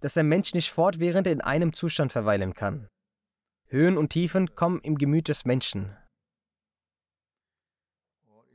dass 0.00 0.14
der 0.14 0.24
Mensch 0.24 0.52
nicht 0.52 0.70
fortwährend 0.70 1.26
in 1.26 1.40
einem 1.40 1.72
Zustand 1.72 2.12
verweilen 2.12 2.52
kann. 2.52 2.88
Höhen 3.68 3.96
und 3.96 4.10
Tiefen 4.10 4.54
kommen 4.54 4.80
im 4.82 4.98
Gemüt 4.98 5.28
des 5.28 5.46
Menschen. 5.46 5.96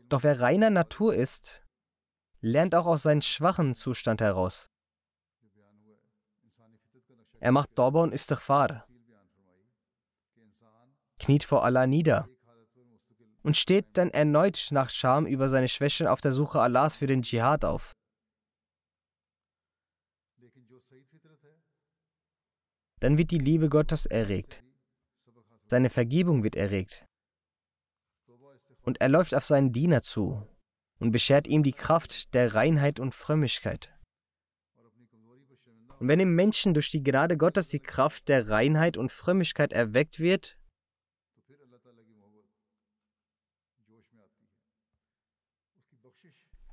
Doch 0.09 0.21
wer 0.21 0.39
reiner 0.39 0.69
Natur 0.69 1.15
ist, 1.15 1.63
lernt 2.39 2.75
auch 2.75 2.85
aus 2.85 3.03
seinem 3.03 3.21
schwachen 3.21 3.73
Zustand 3.73 4.21
heraus. 4.21 4.69
Er 7.39 7.51
macht 7.51 7.77
Dauber 7.77 8.03
und 8.03 8.13
Istighfar, 8.13 8.87
kniet 11.17 11.43
vor 11.43 11.65
Allah 11.65 11.87
nieder 11.87 12.29
und 13.43 13.57
steht 13.57 13.97
dann 13.97 14.09
erneut 14.09 14.69
nach 14.71 14.89
Scham 14.89 15.25
über 15.25 15.49
seine 15.49 15.67
Schwächen 15.67 16.07
auf 16.07 16.21
der 16.21 16.31
Suche 16.31 16.61
Allahs 16.61 16.97
für 16.97 17.07
den 17.07 17.21
Dschihad 17.21 17.65
auf. 17.65 17.91
Dann 22.99 23.17
wird 23.17 23.31
die 23.31 23.37
Liebe 23.37 23.67
Gottes 23.67 24.05
erregt. 24.05 24.63
Seine 25.65 25.89
Vergebung 25.89 26.43
wird 26.43 26.55
erregt. 26.55 27.05
Und 28.81 29.01
er 29.01 29.09
läuft 29.09 29.35
auf 29.35 29.45
seinen 29.45 29.73
Diener 29.73 30.01
zu 30.01 30.47
und 30.99 31.11
beschert 31.11 31.47
ihm 31.47 31.63
die 31.63 31.73
Kraft 31.73 32.33
der 32.33 32.55
Reinheit 32.55 32.99
und 32.99 33.13
Frömmigkeit. 33.13 33.93
Und 35.99 36.07
wenn 36.07 36.19
im 36.19 36.35
Menschen 36.35 36.73
durch 36.73 36.91
die 36.91 37.03
Gnade 37.03 37.37
Gottes 37.37 37.69
die 37.69 37.79
Kraft 37.79 38.27
der 38.29 38.49
Reinheit 38.49 38.97
und 38.97 39.11
Frömmigkeit 39.11 39.73
erweckt 39.73 40.19
wird, 40.19 40.57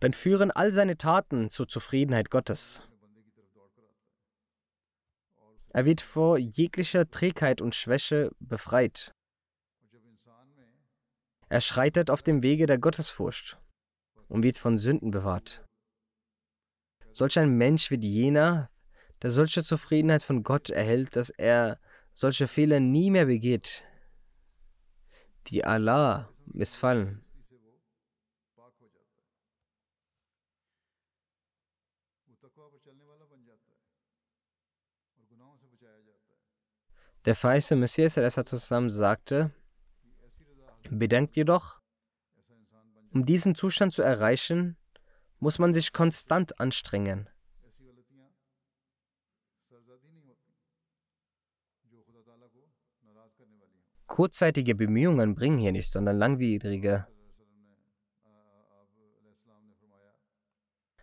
dann 0.01 0.13
führen 0.15 0.51
all 0.51 0.73
seine 0.73 0.97
Taten 0.97 1.51
zur 1.51 1.69
Zufriedenheit 1.69 2.31
Gottes. 2.31 2.83
Er 5.73 5.85
wird 5.85 6.01
vor 6.01 6.37
jeglicher 6.39 7.09
Trägheit 7.09 7.61
und 7.61 7.75
Schwäche 7.75 8.33
befreit. 8.41 9.13
Er 11.49 11.61
schreitet 11.61 12.11
auf 12.11 12.23
dem 12.23 12.43
Wege 12.43 12.67
der 12.67 12.79
Gottesfurcht 12.79 13.59
und 14.29 14.43
wird 14.43 14.59
von 14.59 14.79
Sünden 14.79 15.11
bewahrt. 15.11 15.65
Solch 17.13 17.39
ein 17.39 17.57
Mensch 17.57 17.91
wird 17.91 18.05
jener, 18.05 18.71
der 19.23 19.31
solche 19.31 19.63
Zufriedenheit 19.63 20.23
von 20.23 20.43
Gott 20.43 20.71
erhält, 20.71 21.15
dass 21.17 21.31
er 21.31 21.79
solche 22.15 22.49
Fehler 22.49 22.81
nie 22.81 23.11
mehr 23.11 23.27
begeht, 23.27 23.85
die 25.49 25.65
Allah 25.65 26.33
missfallen. 26.47 27.25
Der 37.31 37.37
verheißte 37.37 37.77
Messias 37.77 38.15
zusammen 38.45 38.91
sagte, 38.91 39.53
bedenkt 40.91 41.37
jedoch, 41.37 41.79
um 43.13 43.25
diesen 43.25 43.55
Zustand 43.55 43.93
zu 43.93 44.03
erreichen, 44.03 44.77
muss 45.39 45.61
man 45.61 45.73
sich 45.73 45.93
konstant 45.93 46.59
anstrengen. 46.59 47.29
Kurzzeitige 54.09 54.75
Bemühungen 54.75 55.37
bringen 55.37 55.59
hier 55.59 55.71
nichts, 55.71 55.93
sondern 55.93 56.19
langwierige. 56.19 57.07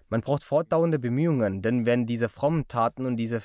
Man 0.09 0.19
braucht 0.19 0.43
fortdauernde 0.43 0.99
Bemühungen, 0.99 1.61
denn 1.61 1.85
wenn 1.85 2.05
diese 2.05 2.27
frommen 2.27 2.67
Taten 2.67 3.05
und 3.05 3.15
diese 3.15 3.39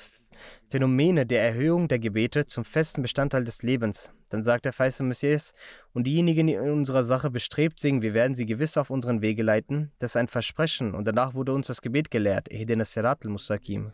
Phänomene 0.69 1.25
der 1.25 1.41
Erhöhung 1.43 1.87
der 1.87 1.99
Gebete 1.99 2.45
zum 2.45 2.65
festen 2.65 3.01
Bestandteil 3.01 3.43
des 3.43 3.63
Lebens. 3.63 4.11
Dann 4.29 4.43
sagt 4.43 4.65
der 4.65 4.73
feiste 4.73 5.03
Messias, 5.03 5.53
und 5.93 6.05
diejenigen, 6.05 6.47
die 6.47 6.53
in 6.53 6.71
unserer 6.71 7.03
Sache 7.03 7.29
bestrebt 7.29 7.79
sind, 7.79 8.01
wir 8.01 8.13
werden 8.13 8.35
sie 8.35 8.45
gewiss 8.45 8.77
auf 8.77 8.89
unseren 8.89 9.21
Wege 9.21 9.43
leiten. 9.43 9.91
Das 9.99 10.11
ist 10.11 10.17
ein 10.17 10.27
Versprechen. 10.27 10.95
Und 10.95 11.05
danach 11.05 11.33
wurde 11.33 11.53
uns 11.53 11.67
das 11.67 11.81
Gebet 11.81 12.09
gelehrt, 12.09 12.51
Ehdene 12.51 12.85
Serat 12.85 13.25
al-Mustaqim. 13.25 13.93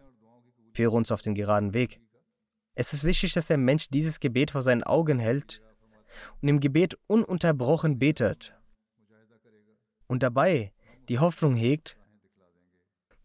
Führe 0.74 0.96
uns 0.96 1.12
auf 1.12 1.22
den 1.22 1.36
geraden 1.36 1.74
Weg. 1.74 2.00
Es 2.76 2.94
ist 2.94 3.04
wichtig, 3.04 3.34
dass 3.34 3.48
der 3.48 3.58
Mensch 3.58 3.90
dieses 3.90 4.22
Gebet 4.22 4.52
vor 4.52 4.62
seinen 4.62 4.84
Augen 4.84 5.20
hält 5.20 5.62
und 6.42 6.48
im 6.48 6.60
Gebet 6.60 6.98
ununterbrochen 7.08 8.00
betet. 8.00 8.54
Und 10.08 10.24
dabei 10.24 10.72
die 11.10 11.20
Hoffnung 11.20 11.56
hegt, 11.56 11.98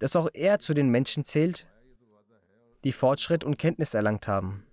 dass 0.01 0.17
auch 0.17 0.29
er 0.33 0.59
zu 0.59 0.75
den 0.75 0.89
Menschen 0.89 1.25
zählt, 1.25 1.67
die 2.85 2.93
Fortschritt 2.93 3.45
und 3.45 3.57
Kenntnis 3.57 3.95
erlangt 3.95 4.29
haben. 4.29 4.67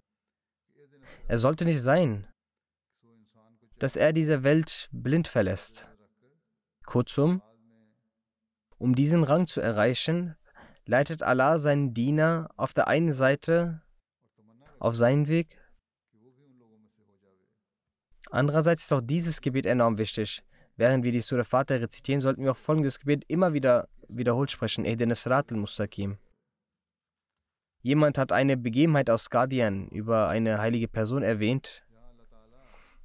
Er 1.28 1.38
sollte 1.38 1.66
nicht 1.66 1.82
sein, 1.82 2.28
dass 3.80 3.96
er 3.96 4.14
diese 4.14 4.44
Welt 4.44 4.90
blind 4.92 5.28
verlässt. 5.28 5.90
Kurzum, 6.86 7.42
um 8.78 8.96
diesen 8.96 9.24
Rang 9.24 9.48
zu 9.48 9.62
erreichen, 9.62 10.36
leitet 10.86 11.24
Allah 11.24 11.60
seinen 11.60 11.94
Diener 11.94 12.50
auf 12.58 12.74
der 12.74 12.88
einen 12.88 13.12
Seite 13.12 13.82
auf 14.80 14.96
seinen 14.96 15.28
Weg. 15.28 15.58
Andererseits 18.30 18.84
ist 18.84 18.92
auch 18.94 19.02
dieses 19.02 19.42
Gebet 19.42 19.66
enorm 19.66 19.98
wichtig. 19.98 20.44
Während 20.78 21.04
wir 21.04 21.12
die 21.12 21.22
Surah 21.22 21.44
Vater 21.44 21.80
rezitieren, 21.80 22.22
sollten 22.22 22.44
wir 22.44 22.52
auch 22.52 22.58
folgendes 22.58 23.00
Gebet 23.00 23.24
immer 23.28 23.54
wieder 23.54 23.88
wiederholt 24.08 24.50
sprechen. 24.50 24.86
Ehdin 24.86 25.12
al-Mustaqim. 25.12 26.18
Jemand 27.82 28.18
hat 28.18 28.32
eine 28.32 28.58
Begebenheit 28.58 29.10
aus 29.10 29.30
Guardian 29.30 29.88
über 29.90 30.28
eine 30.28 30.60
heilige 30.60 30.88
Person 30.88 31.24
erwähnt 31.24 31.84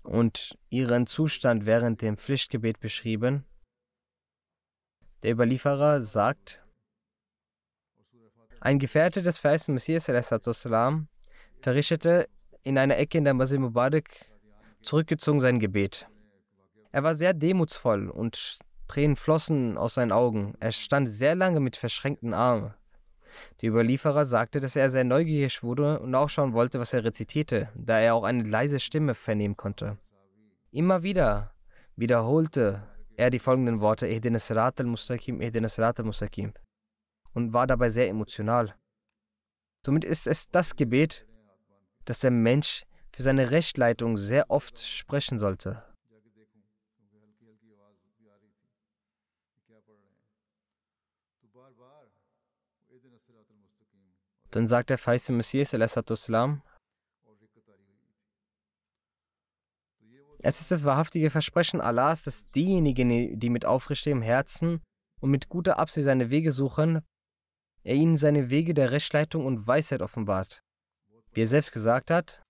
und 0.04 0.58
ihren 0.68 1.06
Zustand 1.06 1.66
während 1.66 2.02
dem 2.02 2.16
Pflichtgebet 2.16 2.78
beschrieben. 2.80 3.44
Der 5.22 5.32
Überlieferer 5.32 6.02
sagt, 6.02 6.62
ein 8.60 8.78
Gefährte 8.78 9.22
des 9.22 9.38
verheißten 9.38 9.74
Messias 9.74 10.10
verrichtete 11.60 12.28
in 12.62 12.78
einer 12.78 12.96
Ecke 12.96 13.18
in 13.18 13.24
der 13.24 13.34
Masjid 13.34 13.58
Mubarak 13.58 14.10
zurückgezogen 14.82 15.40
sein 15.40 15.58
Gebet. 15.58 16.08
Er 16.92 17.02
war 17.02 17.14
sehr 17.14 17.34
demutsvoll 17.34 18.10
und 18.10 18.58
Tränen 18.88 19.16
flossen 19.16 19.76
aus 19.76 19.94
seinen 19.94 20.12
Augen. 20.12 20.54
Er 20.60 20.72
stand 20.72 21.10
sehr 21.10 21.34
lange 21.34 21.60
mit 21.60 21.76
verschränkten 21.76 22.34
Armen. 22.34 22.74
Der 23.60 23.70
Überlieferer 23.70 24.24
sagte, 24.24 24.60
dass 24.60 24.76
er 24.76 24.90
sehr 24.90 25.04
neugierig 25.04 25.62
wurde 25.62 26.00
und 26.00 26.10
nachschauen 26.10 26.52
wollte, 26.52 26.78
was 26.78 26.92
er 26.92 27.04
rezitierte, 27.04 27.68
da 27.74 27.98
er 27.98 28.14
auch 28.14 28.24
eine 28.24 28.42
leise 28.42 28.80
Stimme 28.80 29.14
vernehmen 29.14 29.56
konnte. 29.56 29.98
Immer 30.70 31.02
wieder 31.02 31.54
wiederholte 31.96 32.82
er 33.16 33.30
die 33.30 33.38
folgenden 33.38 33.80
Worte, 33.80 34.06
Ehdin 34.06 34.38
Sirat 34.38 34.78
al-Mustaqim, 34.80 35.40
Ehdin 35.40 35.68
Sirat 35.68 35.98
al-Mustaqim, 35.98 36.52
und 37.32 37.52
war 37.52 37.66
dabei 37.66 37.88
sehr 37.88 38.08
emotional. 38.08 38.74
Somit 39.84 40.04
ist 40.04 40.26
es 40.26 40.50
das 40.50 40.76
Gebet, 40.76 41.26
das 42.04 42.20
der 42.20 42.30
Mensch 42.30 42.84
für 43.12 43.22
seine 43.22 43.50
Rechtleitung 43.50 44.16
sehr 44.18 44.50
oft 44.50 44.78
sprechen 44.78 45.38
sollte. 45.38 45.82
Dann 54.50 54.66
sagt 54.66 54.90
der 54.90 54.98
feiste 54.98 55.32
Messias, 55.32 55.72
es 60.38 60.60
ist 60.60 60.70
das 60.70 60.84
wahrhaftige 60.84 61.30
Versprechen 61.30 61.80
Allahs, 61.80 62.24
dass 62.24 62.48
diejenigen, 62.50 63.38
die 63.38 63.50
mit 63.50 63.64
aufrichtigem 63.64 64.22
Herzen 64.22 64.80
und 65.20 65.30
mit 65.30 65.48
guter 65.48 65.78
Absicht 65.78 66.04
seine 66.04 66.30
Wege 66.30 66.52
suchen, 66.52 67.02
er 67.82 67.94
ihnen 67.94 68.16
seine 68.16 68.50
Wege 68.50 68.74
der 68.74 68.92
Rechtleitung 68.92 69.44
und 69.44 69.66
Weisheit 69.66 70.02
offenbart. 70.02 70.60
Wie 71.32 71.42
er 71.42 71.46
selbst 71.46 71.72
gesagt 71.72 72.10
hat, 72.10 72.42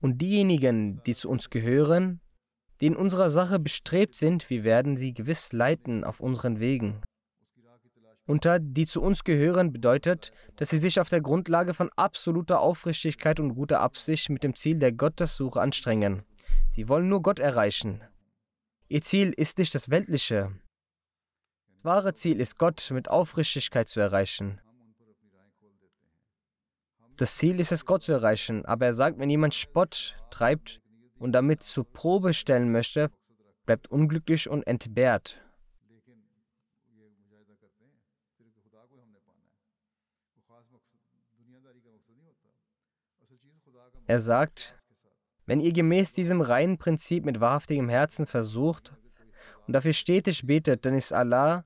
Und 0.00 0.18
diejenigen, 0.18 1.02
die 1.04 1.14
zu 1.14 1.28
uns 1.28 1.50
gehören, 1.50 2.20
die 2.80 2.86
in 2.86 2.96
unserer 2.96 3.30
Sache 3.30 3.58
bestrebt 3.58 4.14
sind, 4.14 4.48
wir 4.48 4.64
werden 4.64 4.96
sie 4.96 5.12
gewiss 5.12 5.52
leiten 5.52 6.04
auf 6.04 6.20
unseren 6.20 6.60
Wegen. 6.60 7.02
Unter 8.26 8.60
die 8.60 8.86
zu 8.86 9.02
uns 9.02 9.24
gehören 9.24 9.72
bedeutet, 9.72 10.32
dass 10.56 10.70
sie 10.70 10.78
sich 10.78 11.00
auf 11.00 11.08
der 11.08 11.20
Grundlage 11.20 11.74
von 11.74 11.90
absoluter 11.96 12.60
Aufrichtigkeit 12.60 13.40
und 13.40 13.56
guter 13.56 13.80
Absicht 13.80 14.30
mit 14.30 14.44
dem 14.44 14.54
Ziel 14.54 14.78
der 14.78 14.92
Gottessuche 14.92 15.60
anstrengen. 15.60 16.22
Sie 16.70 16.88
wollen 16.88 17.08
nur 17.08 17.22
Gott 17.22 17.40
erreichen. 17.40 18.02
Ihr 18.88 19.02
Ziel 19.02 19.32
ist 19.32 19.58
nicht 19.58 19.74
das 19.74 19.90
Weltliche. 19.90 20.52
Das 21.74 21.84
wahre 21.84 22.14
Ziel 22.14 22.40
ist 22.40 22.58
Gott 22.58 22.90
mit 22.92 23.08
Aufrichtigkeit 23.08 23.88
zu 23.88 24.00
erreichen. 24.00 24.60
Das 27.16 27.36
Ziel 27.36 27.60
ist 27.60 27.72
es, 27.72 27.84
Gott 27.84 28.02
zu 28.02 28.12
erreichen, 28.12 28.64
aber 28.64 28.86
er 28.86 28.94
sagt, 28.94 29.18
wenn 29.18 29.28
jemand 29.28 29.54
Spott 29.54 30.16
treibt, 30.30 30.79
und 31.20 31.32
damit 31.32 31.62
zur 31.62 31.84
Probe 31.84 32.32
stellen 32.34 32.72
möchte, 32.72 33.10
bleibt 33.66 33.88
unglücklich 33.90 34.48
und 34.48 34.66
entbehrt. 34.66 35.40
Er 44.06 44.18
sagt, 44.18 44.74
wenn 45.46 45.60
ihr 45.60 45.72
gemäß 45.72 46.12
diesem 46.14 46.40
reinen 46.40 46.78
Prinzip 46.78 47.24
mit 47.24 47.38
wahrhaftigem 47.38 47.88
Herzen 47.88 48.26
versucht 48.26 48.92
und 49.66 49.72
dafür 49.72 49.92
stetig 49.92 50.46
betet, 50.46 50.84
dann 50.84 50.94
ist 50.94 51.12
Allah 51.12 51.64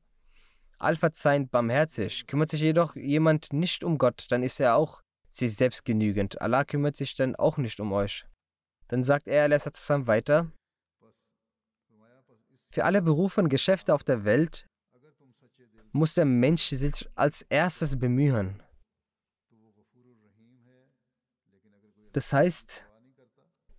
allverzeihend 0.79 1.51
barmherzig. 1.51 2.27
Kümmert 2.27 2.51
sich 2.51 2.61
jedoch 2.61 2.97
jemand 2.97 3.53
nicht 3.53 3.83
um 3.85 3.97
Gott, 3.97 4.27
dann 4.29 4.43
ist 4.43 4.61
er 4.61 4.77
auch 4.77 5.01
sich 5.31 5.55
selbst 5.55 5.85
genügend. 5.85 6.41
Allah 6.43 6.65
kümmert 6.65 6.97
sich 6.97 7.15
dann 7.15 7.35
auch 7.37 7.57
nicht 7.57 7.81
um 7.81 7.93
euch. 7.93 8.27
Dann 8.89 9.03
sagt 9.03 9.27
er, 9.27 9.51
er 9.51 9.61
zusammen 9.73 10.07
weiter, 10.07 10.51
für 12.71 12.85
alle 12.85 13.03
Berufe 13.03 13.41
und 13.41 13.49
Geschäfte 13.49 13.95
auf 13.95 14.03
der 14.03 14.25
Welt 14.25 14.67
muss 15.93 16.15
der 16.15 16.25
Mensch 16.25 16.65
sich 16.71 17.09
als 17.15 17.43
erstes 17.43 17.97
bemühen. 17.99 18.61
Das 22.13 22.33
heißt, 22.33 22.85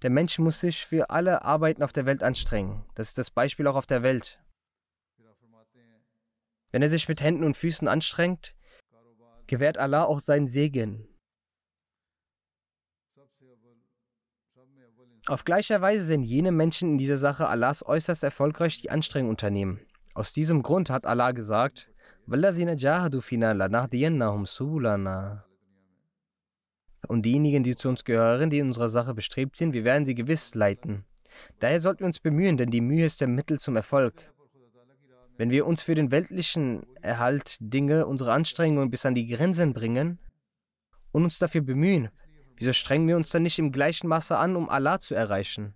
der 0.01 0.09
Mensch 0.09 0.39
muss 0.39 0.61
sich 0.61 0.85
für 0.85 1.09
alle 1.09 1.41
Arbeiten 1.43 1.83
auf 1.83 1.91
der 1.91 2.05
Welt 2.05 2.23
anstrengen. 2.23 2.85
Das 2.95 3.09
ist 3.09 3.17
das 3.17 3.31
Beispiel 3.31 3.67
auch 3.67 3.75
auf 3.75 3.85
der 3.85 4.01
Welt. 4.01 4.41
Wenn 6.71 6.81
er 6.81 6.89
sich 6.89 7.07
mit 7.07 7.21
Händen 7.21 7.43
und 7.43 7.57
Füßen 7.57 7.87
anstrengt, 7.87 8.55
gewährt 9.47 9.77
Allah 9.77 10.03
auch 10.03 10.19
seinen 10.19 10.47
Segen. 10.47 11.07
Auf 15.27 15.43
gleicher 15.43 15.81
Weise 15.81 16.05
sind 16.05 16.21
jene 16.23 16.51
Menschen 16.51 16.91
in 16.91 16.97
dieser 16.99 17.17
Sache 17.17 17.47
Allahs 17.47 17.83
äußerst 17.83 18.23
erfolgreich, 18.23 18.79
die 18.81 18.91
Anstrengung 18.91 19.31
unternehmen. 19.31 19.79
Aus 20.13 20.33
diesem 20.33 20.61
Grund 20.61 20.91
hat 20.91 21.07
Allah 21.07 21.31
gesagt, 21.31 21.89
Und 27.07 27.23
diejenigen, 27.23 27.63
die 27.63 27.75
zu 27.75 27.89
uns 27.89 28.03
gehören, 28.03 28.51
die 28.51 28.59
in 28.59 28.67
unserer 28.67 28.89
Sache 28.89 29.15
bestrebt 29.15 29.57
sind, 29.57 29.73
wir 29.73 29.83
werden 29.83 30.05
sie 30.05 30.13
gewiss 30.13 30.53
leiten. 30.53 31.05
Daher 31.59 31.79
sollten 31.79 32.01
wir 32.01 32.07
uns 32.07 32.19
bemühen, 32.19 32.57
denn 32.57 32.69
die 32.69 32.81
Mühe 32.81 33.05
ist 33.05 33.19
der 33.19 33.27
Mittel 33.27 33.59
zum 33.59 33.75
Erfolg. 33.75 34.31
Wenn 35.37 35.49
wir 35.49 35.65
uns 35.65 35.81
für 35.81 35.95
den 35.95 36.11
weltlichen 36.11 36.85
Erhalt 37.01 37.57
Dinge, 37.59 38.05
unsere 38.05 38.31
Anstrengungen 38.31 38.91
bis 38.91 39.05
an 39.05 39.15
die 39.15 39.27
Grenzen 39.27 39.73
bringen 39.73 40.19
und 41.11 41.23
uns 41.23 41.39
dafür 41.39 41.61
bemühen, 41.61 42.09
wieso 42.57 42.73
strengen 42.73 43.07
wir 43.07 43.15
uns 43.15 43.29
dann 43.29 43.43
nicht 43.43 43.59
im 43.59 43.71
gleichen 43.71 44.07
Maße 44.07 44.37
an, 44.37 44.55
um 44.55 44.69
Allah 44.69 44.99
zu 44.99 45.15
erreichen? 45.15 45.73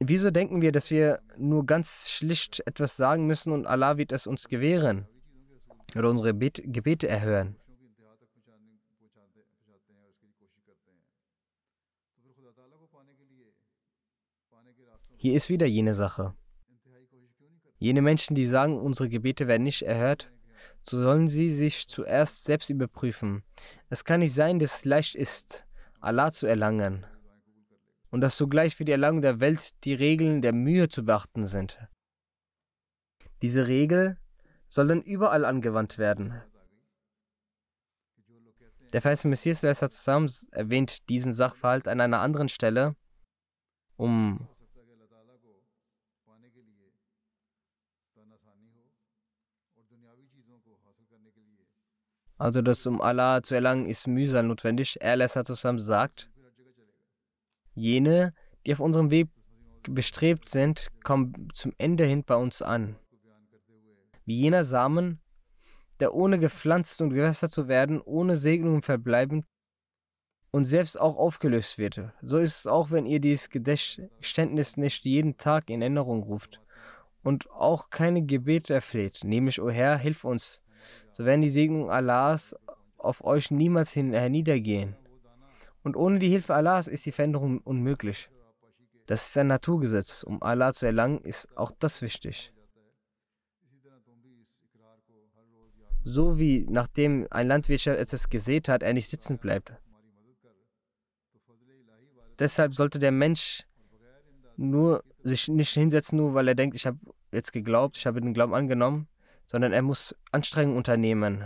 Wieso 0.00 0.30
denken 0.30 0.60
wir, 0.60 0.70
dass 0.72 0.90
wir 0.90 1.22
nur 1.38 1.64
ganz 1.64 2.10
schlicht 2.10 2.62
etwas 2.66 2.96
sagen 2.96 3.26
müssen 3.26 3.52
und 3.52 3.66
Allah 3.66 3.96
wird 3.96 4.12
es 4.12 4.26
uns 4.26 4.48
gewähren 4.48 5.08
oder 5.96 6.10
unsere 6.10 6.34
Bet 6.34 6.62
Gebete 6.64 7.08
erhören? 7.08 7.56
Hier 15.16 15.34
ist 15.34 15.48
wieder 15.48 15.64
jene 15.64 15.94
Sache. 15.94 16.34
Jene 17.78 18.02
Menschen, 18.02 18.34
die 18.34 18.44
sagen, 18.46 18.78
unsere 18.78 19.08
Gebete 19.08 19.48
werden 19.48 19.62
nicht 19.62 19.82
erhört, 19.82 20.30
so 20.86 21.02
sollen 21.02 21.28
sie 21.28 21.50
sich 21.50 21.88
zuerst 21.88 22.44
selbst 22.44 22.70
überprüfen. 22.70 23.42
Es 23.88 24.04
kann 24.04 24.20
nicht 24.20 24.34
sein, 24.34 24.58
dass 24.58 24.78
es 24.78 24.84
leicht 24.84 25.14
ist, 25.14 25.66
Allah 26.00 26.30
zu 26.30 26.46
erlangen 26.46 27.06
und 28.10 28.20
dass 28.20 28.36
sogleich 28.36 28.76
für 28.76 28.84
die 28.84 28.92
Erlangung 28.92 29.22
der 29.22 29.40
Welt 29.40 29.72
die 29.84 29.94
Regeln 29.94 30.42
der 30.42 30.52
Mühe 30.52 30.88
zu 30.88 31.04
beachten 31.04 31.46
sind. 31.46 31.78
Diese 33.42 33.66
Regel 33.66 34.18
soll 34.68 34.88
dann 34.88 35.02
überall 35.02 35.44
angewandt 35.44 35.98
werden. 35.98 36.40
Der 38.92 39.02
verheißene 39.02 39.30
Messias 39.30 39.60
zusammen 39.60 40.30
erwähnt 40.52 41.08
diesen 41.08 41.32
Sachverhalt 41.32 41.88
an 41.88 42.00
einer 42.00 42.20
anderen 42.20 42.48
Stelle, 42.48 42.94
um 43.96 44.46
Also 52.38 52.62
das 52.62 52.86
um 52.86 53.00
Allah 53.00 53.42
zu 53.42 53.54
erlangen 53.54 53.86
ist 53.86 54.06
Mühsal 54.06 54.42
notwendig. 54.42 55.00
Er 55.00 55.28
zusammen 55.28 55.78
sagt, 55.78 56.30
jene, 57.74 58.34
die 58.66 58.72
auf 58.72 58.80
unserem 58.80 59.10
Weg 59.10 59.28
bestrebt 59.82 60.48
sind, 60.48 60.88
kommen 61.02 61.48
zum 61.52 61.72
Ende 61.78 62.04
hin 62.04 62.24
bei 62.24 62.36
uns 62.36 62.62
an. 62.62 62.96
Wie 64.24 64.40
jener 64.40 64.64
Samen, 64.64 65.20
der 66.00 66.14
ohne 66.14 66.38
gepflanzt 66.38 67.00
und 67.00 67.10
gewässert 67.10 67.50
zu 67.50 67.68
werden, 67.68 68.00
ohne 68.00 68.36
Segnungen 68.36 68.82
verbleibend 68.82 69.44
und 70.50 70.64
selbst 70.64 70.98
auch 70.98 71.16
aufgelöst 71.16 71.78
wird. 71.78 72.00
So 72.22 72.38
ist 72.38 72.60
es 72.60 72.66
auch, 72.66 72.90
wenn 72.90 73.06
ihr 73.06 73.20
dieses 73.20 73.50
Geständnis 73.50 74.76
nicht 74.76 75.04
jeden 75.04 75.36
Tag 75.36 75.68
in 75.68 75.82
Erinnerung 75.82 76.22
ruft 76.22 76.60
und 77.22 77.50
auch 77.50 77.90
keine 77.90 78.22
Gebete 78.22 78.74
erfleht, 78.74 79.20
nämlich, 79.24 79.60
O 79.60 79.70
Herr, 79.70 79.98
hilf 79.98 80.24
uns 80.24 80.62
so 81.14 81.24
werden 81.24 81.42
die 81.42 81.48
Segnungen 81.50 81.90
Allahs 81.90 82.56
auf 82.98 83.24
euch 83.24 83.52
niemals 83.52 83.94
herniedergehen. 83.94 84.96
Und 85.84 85.94
ohne 85.94 86.18
die 86.18 86.28
Hilfe 86.28 86.56
Allahs 86.56 86.88
ist 86.88 87.06
die 87.06 87.12
Veränderung 87.12 87.58
unmöglich. 87.58 88.30
Das 89.06 89.28
ist 89.28 89.38
ein 89.38 89.46
Naturgesetz. 89.46 90.24
Um 90.24 90.42
Allah 90.42 90.72
zu 90.72 90.86
erlangen, 90.86 91.20
ist 91.20 91.56
auch 91.56 91.70
das 91.78 92.02
wichtig. 92.02 92.52
So 96.02 96.36
wie 96.36 96.66
nachdem 96.68 97.28
ein 97.30 97.46
Landwirt 97.46 97.86
etwas 97.86 98.28
gesät 98.28 98.68
hat, 98.68 98.82
er 98.82 98.92
nicht 98.92 99.08
sitzen 99.08 99.38
bleibt. 99.38 99.72
Deshalb 102.40 102.74
sollte 102.74 102.98
der 102.98 103.12
Mensch 103.12 103.64
nur 104.56 105.04
sich 105.22 105.46
nicht 105.46 105.74
hinsetzen, 105.74 106.18
nur 106.18 106.34
weil 106.34 106.48
er 106.48 106.56
denkt, 106.56 106.74
ich 106.74 106.86
habe 106.86 106.98
jetzt 107.30 107.52
geglaubt, 107.52 107.98
ich 107.98 108.06
habe 108.06 108.20
den 108.20 108.34
Glauben 108.34 108.54
angenommen, 108.54 109.06
sondern 109.46 109.72
er 109.72 109.82
muss 109.82 110.14
Anstrengungen 110.32 110.76
unternehmen. 110.76 111.44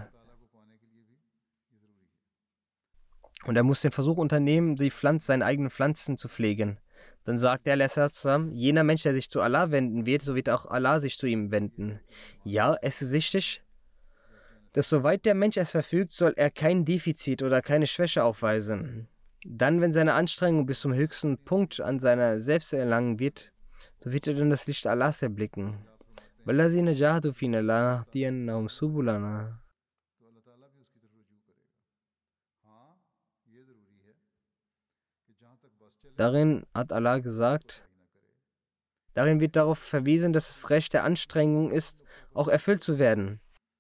Und 3.45 3.57
er 3.57 3.63
muss 3.63 3.81
den 3.81 3.93
Versuch 3.93 4.19
unternehmen, 4.19 4.77
die 4.77 4.91
Pflanze, 4.91 5.27
seine 5.27 5.45
eigenen 5.45 5.71
Pflanzen 5.71 6.17
zu 6.17 6.29
pflegen. 6.29 6.79
Dann 7.25 7.39
sagt 7.39 7.67
der 7.67 7.77
Lesser 7.77 8.11
zusammen, 8.11 8.53
jener 8.53 8.85
Mensch, 8.85 9.03
der 9.03 9.15
sich 9.15 9.31
zu 9.31 9.41
Allah 9.41 9.71
wenden 9.71 10.07
wird, 10.07 10.23
so 10.23 10.35
wird 10.35 10.49
auch 10.49 10.67
Allah 10.67 10.99
sich 10.99 11.19
zu 11.19 11.27
ihm 11.27 11.51
wenden. 11.51 12.01
Ja, 12.45 12.77
es 12.83 13.03
ist 13.03 13.13
wichtig, 13.13 13.63
dass 14.73 14.89
soweit 14.89 15.25
der 15.25 15.35
Mensch 15.35 15.57
es 15.57 15.71
verfügt, 15.71 16.13
soll 16.13 16.35
er 16.37 16.51
kein 16.51 16.85
Defizit 16.85 17.43
oder 17.43 17.63
keine 17.63 17.87
Schwäche 17.87 18.25
aufweisen. 18.25 19.09
Dann, 19.45 19.81
wenn 19.81 19.93
seine 19.93 20.15
Anstrengung 20.15 20.67
bis 20.67 20.81
zum 20.81 20.95
höchsten 20.95 21.39
Punkt 21.39 21.81
an 21.81 21.99
seiner 21.99 22.41
Selbst 22.41 22.73
erlangen 22.73 23.19
wird, 23.19 23.53
so 23.99 24.13
wird 24.13 24.27
er 24.27 24.35
dann 24.35 24.51
das 24.51 24.67
Licht 24.67 24.87
Allahs 24.87 25.23
erblicken. 25.23 25.87
والذين 26.48 26.94
جاهدوا 26.94 27.32
فينا 27.32 27.62
لنهدينهم 27.62 28.68
سبلنا 28.68 29.64
Darin 36.16 36.64
hat 36.76 36.94
Allah 36.94 37.20
gesagt, 37.20 37.82
darin 39.16 39.40
wird 39.40 39.56
darauf 39.56 39.80
verwiesen, 39.80 40.32
dass 40.32 40.50
es 40.52 40.70
Recht 40.70 40.94
der 40.94 41.04
Anstrengung 41.04 41.72
ist, 41.72 42.06
auch 42.36 42.48
erfüllt 42.48 42.84
zu 42.84 43.00
werden. 43.00 43.40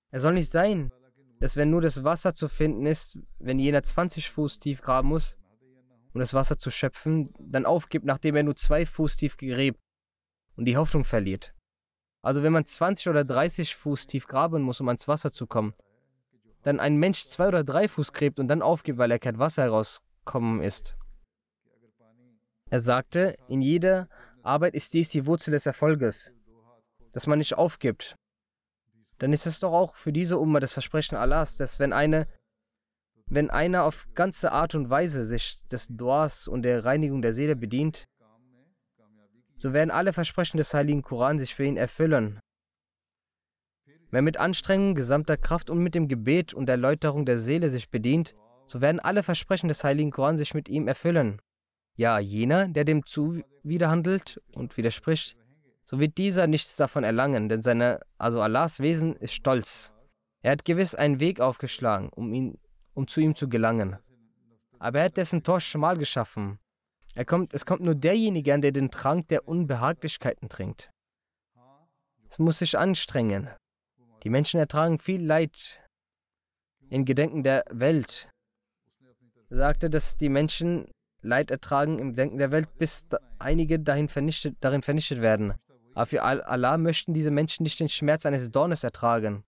Es 0.09 0.23
soll 0.23 0.33
nicht 0.33 0.49
sein, 0.49 0.91
dass 1.39 1.57
wenn 1.57 1.69
nur 1.69 1.81
das 1.81 2.03
Wasser 2.03 2.33
zu 2.33 2.47
finden 2.47 2.85
ist, 2.87 3.19
wenn 3.37 3.59
jener 3.59 3.83
20 3.83 4.31
Fuß 4.31 4.59
tief 4.59 4.81
graben 4.81 5.09
muss, 5.09 5.37
um 6.13 6.19
das 6.19 6.33
Wasser 6.33 6.57
zu 6.57 6.71
schöpfen, 6.71 7.33
dann 7.39 7.65
aufgibt, 7.65 8.05
nachdem 8.05 8.35
er 8.35 8.43
nur 8.43 8.55
zwei 8.55 8.85
Fuß 8.85 9.17
tief 9.17 9.37
gräbt 9.37 9.79
und 10.55 10.65
die 10.65 10.77
Hoffnung 10.77 11.03
verliert. 11.03 11.53
Also 12.28 12.42
wenn 12.42 12.52
man 12.52 12.66
20 12.66 13.08
oder 13.08 13.24
30 13.24 13.74
Fuß 13.74 14.06
tief 14.06 14.26
graben 14.26 14.60
muss, 14.60 14.82
um 14.82 14.88
ans 14.88 15.08
Wasser 15.08 15.32
zu 15.32 15.46
kommen, 15.46 15.72
dann 16.62 16.78
ein 16.78 16.96
Mensch 16.96 17.24
zwei 17.24 17.48
oder 17.48 17.64
drei 17.64 17.88
Fuß 17.88 18.12
gräbt 18.12 18.38
und 18.38 18.48
dann 18.48 18.60
aufgibt, 18.60 18.98
weil 18.98 19.10
er 19.10 19.18
kein 19.18 19.38
Wasser 19.38 19.62
herauskommen 19.62 20.60
ist. 20.60 20.94
Er 22.68 22.82
sagte, 22.82 23.38
in 23.48 23.62
jeder 23.62 24.10
Arbeit 24.42 24.74
ist 24.74 24.92
dies 24.92 25.08
die 25.08 25.24
Wurzel 25.24 25.52
des 25.52 25.64
Erfolges, 25.64 26.30
dass 27.12 27.26
man 27.26 27.38
nicht 27.38 27.54
aufgibt. 27.56 28.14
Dann 29.16 29.32
ist 29.32 29.46
es 29.46 29.60
doch 29.60 29.72
auch 29.72 29.94
für 29.94 30.12
diese 30.12 30.36
Umma 30.36 30.60
das 30.60 30.74
Versprechen 30.74 31.16
Allahs, 31.16 31.56
dass 31.56 31.78
wenn 31.78 31.94
eine 31.94 32.28
wenn 33.24 33.48
einer 33.48 33.84
auf 33.84 34.06
ganze 34.14 34.52
Art 34.52 34.74
und 34.74 34.90
Weise 34.90 35.24
sich 35.24 35.66
des 35.68 35.88
Duas 35.88 36.46
und 36.46 36.60
der 36.60 36.84
Reinigung 36.84 37.22
der 37.22 37.32
Seele 37.32 37.56
bedient, 37.56 38.04
so 39.58 39.72
werden 39.72 39.90
alle 39.90 40.12
Versprechen 40.12 40.56
des 40.56 40.72
heiligen 40.72 41.02
Koran 41.02 41.38
sich 41.38 41.54
für 41.54 41.64
ihn 41.64 41.76
erfüllen. 41.76 42.40
Wer 44.10 44.22
mit 44.22 44.38
Anstrengung, 44.38 44.94
gesamter 44.94 45.36
Kraft 45.36 45.68
und 45.68 45.80
mit 45.80 45.94
dem 45.94 46.08
Gebet 46.08 46.54
und 46.54 46.68
Erläuterung 46.68 47.26
der 47.26 47.38
Seele 47.38 47.68
sich 47.68 47.90
bedient, 47.90 48.34
so 48.64 48.80
werden 48.80 49.00
alle 49.00 49.22
Versprechen 49.22 49.68
des 49.68 49.84
heiligen 49.84 50.12
Koran 50.12 50.38
sich 50.38 50.54
mit 50.54 50.68
ihm 50.68 50.88
erfüllen. 50.88 51.42
Ja, 51.96 52.18
jener, 52.18 52.68
der 52.68 52.84
dem 52.84 53.04
zuwiderhandelt 53.04 54.40
und 54.54 54.76
widerspricht, 54.76 55.36
so 55.84 55.98
wird 55.98 56.16
dieser 56.16 56.46
nichts 56.46 56.76
davon 56.76 57.02
erlangen, 57.02 57.48
denn 57.48 57.62
seine, 57.62 58.00
also 58.16 58.40
Allahs 58.40 58.80
Wesen 58.80 59.16
ist 59.16 59.32
stolz. 59.32 59.92
Er 60.42 60.52
hat 60.52 60.64
gewiss 60.64 60.94
einen 60.94 61.18
Weg 61.18 61.40
aufgeschlagen, 61.40 62.10
um, 62.10 62.32
ihn, 62.32 62.58
um 62.94 63.08
zu 63.08 63.20
ihm 63.20 63.34
zu 63.34 63.48
gelangen. 63.48 63.98
Aber 64.78 65.00
er 65.00 65.06
hat 65.06 65.16
dessen 65.16 65.42
Tor 65.42 65.60
schmal 65.60 65.98
geschaffen 65.98 66.60
er 67.18 67.24
kommt, 67.24 67.52
es 67.52 67.66
kommt 67.66 67.82
nur 67.82 67.96
derjenige 67.96 68.54
an, 68.54 68.60
der 68.60 68.70
den 68.70 68.92
Trank 68.92 69.26
der 69.26 69.48
Unbehaglichkeiten 69.48 70.48
trinkt. 70.48 70.88
Es 72.28 72.38
muss 72.38 72.60
sich 72.60 72.78
anstrengen. 72.78 73.48
Die 74.22 74.30
Menschen 74.30 74.60
ertragen 74.60 75.00
viel 75.00 75.20
Leid 75.20 75.80
in 76.90 77.04
Gedenken 77.04 77.42
der 77.42 77.64
Welt. 77.70 78.30
Er 79.50 79.56
sagte, 79.56 79.90
dass 79.90 80.16
die 80.16 80.28
Menschen 80.28 80.92
Leid 81.20 81.50
ertragen 81.50 81.98
im 81.98 82.10
Gedenken 82.10 82.38
der 82.38 82.52
Welt, 82.52 82.68
bis 82.78 83.08
einige 83.40 83.80
dahin 83.80 84.08
vernichtet, 84.08 84.56
darin 84.60 84.82
vernichtet 84.82 85.20
werden. 85.20 85.54
Aber 85.94 86.06
für 86.06 86.22
Allah 86.22 86.78
möchten 86.78 87.14
diese 87.14 87.32
Menschen 87.32 87.64
nicht 87.64 87.80
den 87.80 87.88
Schmerz 87.88 88.26
eines 88.26 88.48
Dornes 88.48 88.84
ertragen. 88.84 89.42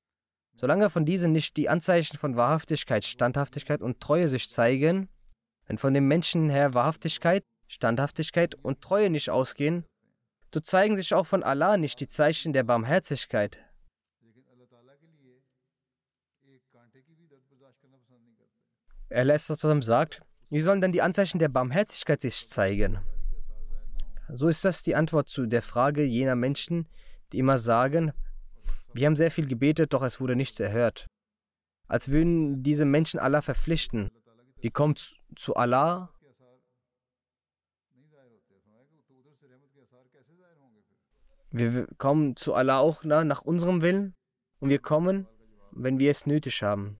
Solange 0.57 0.91
von 0.91 1.05
diesen 1.05 1.31
nicht 1.31 1.57
die 1.57 1.68
Anzeichen 1.68 2.18
von 2.18 2.35
Wahrhaftigkeit, 2.35 3.05
Standhaftigkeit 3.05 3.81
und 3.81 4.01
Treue 4.01 4.27
sich 4.27 4.49
zeigen, 4.51 5.09
wenn 5.66 5.79
von 5.79 5.95
dem 5.95 6.09
Menschen 6.09 6.51
her 6.51 6.75
Wahrhaftigkeit, 6.75 7.45
Standhaftigkeit 7.71 8.57
und 8.57 8.81
Treue 8.81 9.11
nicht 9.11 9.31
ausgehen, 9.31 9.85
so 10.53 10.59
zeigen 10.59 10.97
sich 10.97 11.14
auch 11.14 11.27
von 11.27 11.45
Allah 11.45 11.77
nicht 11.77 12.01
die 12.01 12.09
Zeichen 12.09 12.53
der 12.53 12.64
Barmherzigkeit. 12.64 13.59
Er 19.09 19.25
lässt 19.25 19.47
zusammen 19.47 19.83
sagt, 19.83 20.21
wie 20.51 20.61
sollen 20.61 20.81
dann 20.81 20.91
die 20.91 21.03
Anzeichen 21.03 21.39
der 21.39 21.49
Barmherzigkeit 21.49 22.21
sich 22.21 22.49
zeigen? 22.49 22.99
So 24.33 24.49
ist 24.49 24.64
das 24.64 24.83
die 24.83 24.97
Antwort 24.97 25.29
zu 25.29 25.47
der 25.47 25.62
Frage 25.62 26.03
jener 26.03 26.35
Menschen, 26.35 26.89
die 27.33 27.39
immer 27.39 27.59
sagen, 27.59 28.12
wir 28.93 29.07
haben 29.07 29.16
sehr 29.16 29.31
viel 29.31 29.47
gebetet, 29.47 29.93
doch 29.93 30.03
es 30.03 30.21
wurde 30.21 30.35
nichts 30.35 30.59
erhört. 30.59 31.07
als 31.87 32.09
würden 32.09 32.62
diese 32.62 32.85
Menschen 32.85 33.18
Allah 33.18 33.43
verpflichten. 33.43 34.11
Wir 34.61 34.71
kommen 34.71 34.95
zu 35.35 35.57
Allah 35.57 36.12
Wir 41.53 41.88
kommen 41.98 42.36
zu 42.36 42.55
Allah 42.55 42.78
auch 42.78 43.03
na, 43.03 43.24
nach 43.24 43.42
unserem 43.42 43.82
Willen 43.82 44.14
und 44.61 44.70
wir 44.70 44.78
kommen, 44.78 45.26
wenn 45.72 45.98
wir 45.98 46.11
es 46.11 46.26
nötig 46.26 46.62
haben. 46.62 46.98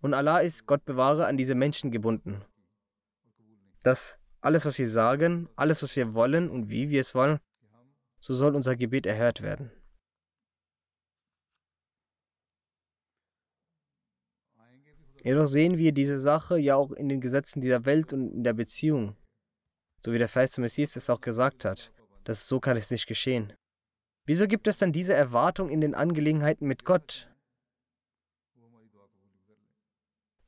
Und 0.00 0.14
Allah 0.14 0.40
ist, 0.40 0.66
Gott 0.66 0.84
bewahre, 0.84 1.26
an 1.26 1.36
diese 1.36 1.54
Menschen 1.54 1.90
gebunden. 1.90 2.42
Dass 3.82 4.18
alles, 4.40 4.64
was 4.64 4.78
wir 4.78 4.88
sagen, 4.88 5.48
alles, 5.56 5.82
was 5.82 5.96
wir 5.96 6.14
wollen 6.14 6.48
und 6.48 6.70
wie 6.70 6.88
wir 6.88 7.00
es 7.00 7.14
wollen, 7.14 7.40
so 8.20 8.34
soll 8.34 8.54
unser 8.54 8.76
Gebet 8.76 9.04
erhört 9.04 9.42
werden. 9.42 9.70
Jedoch 15.22 15.46
sehen 15.46 15.78
wir 15.78 15.92
diese 15.92 16.18
Sache 16.18 16.58
ja 16.58 16.76
auch 16.76 16.92
in 16.92 17.08
den 17.08 17.20
Gesetzen 17.20 17.62
dieser 17.62 17.84
Welt 17.86 18.12
und 18.12 18.30
in 18.32 18.44
der 18.44 18.52
Beziehung. 18.52 19.16
So 20.04 20.12
wie 20.12 20.18
der 20.18 20.28
Feiste 20.28 20.60
Messias 20.60 20.96
es 20.96 21.08
auch 21.08 21.22
gesagt 21.22 21.64
hat, 21.64 21.92
dass 22.24 22.46
so 22.46 22.60
kann 22.60 22.76
es 22.76 22.90
nicht 22.90 23.06
geschehen. 23.06 23.54
Wieso 24.26 24.48
gibt 24.48 24.66
es 24.66 24.78
dann 24.78 24.92
diese 24.92 25.12
Erwartung 25.12 25.68
in 25.68 25.80
den 25.80 25.94
Angelegenheiten 25.94 26.66
mit 26.66 26.84
Gott? 26.84 27.30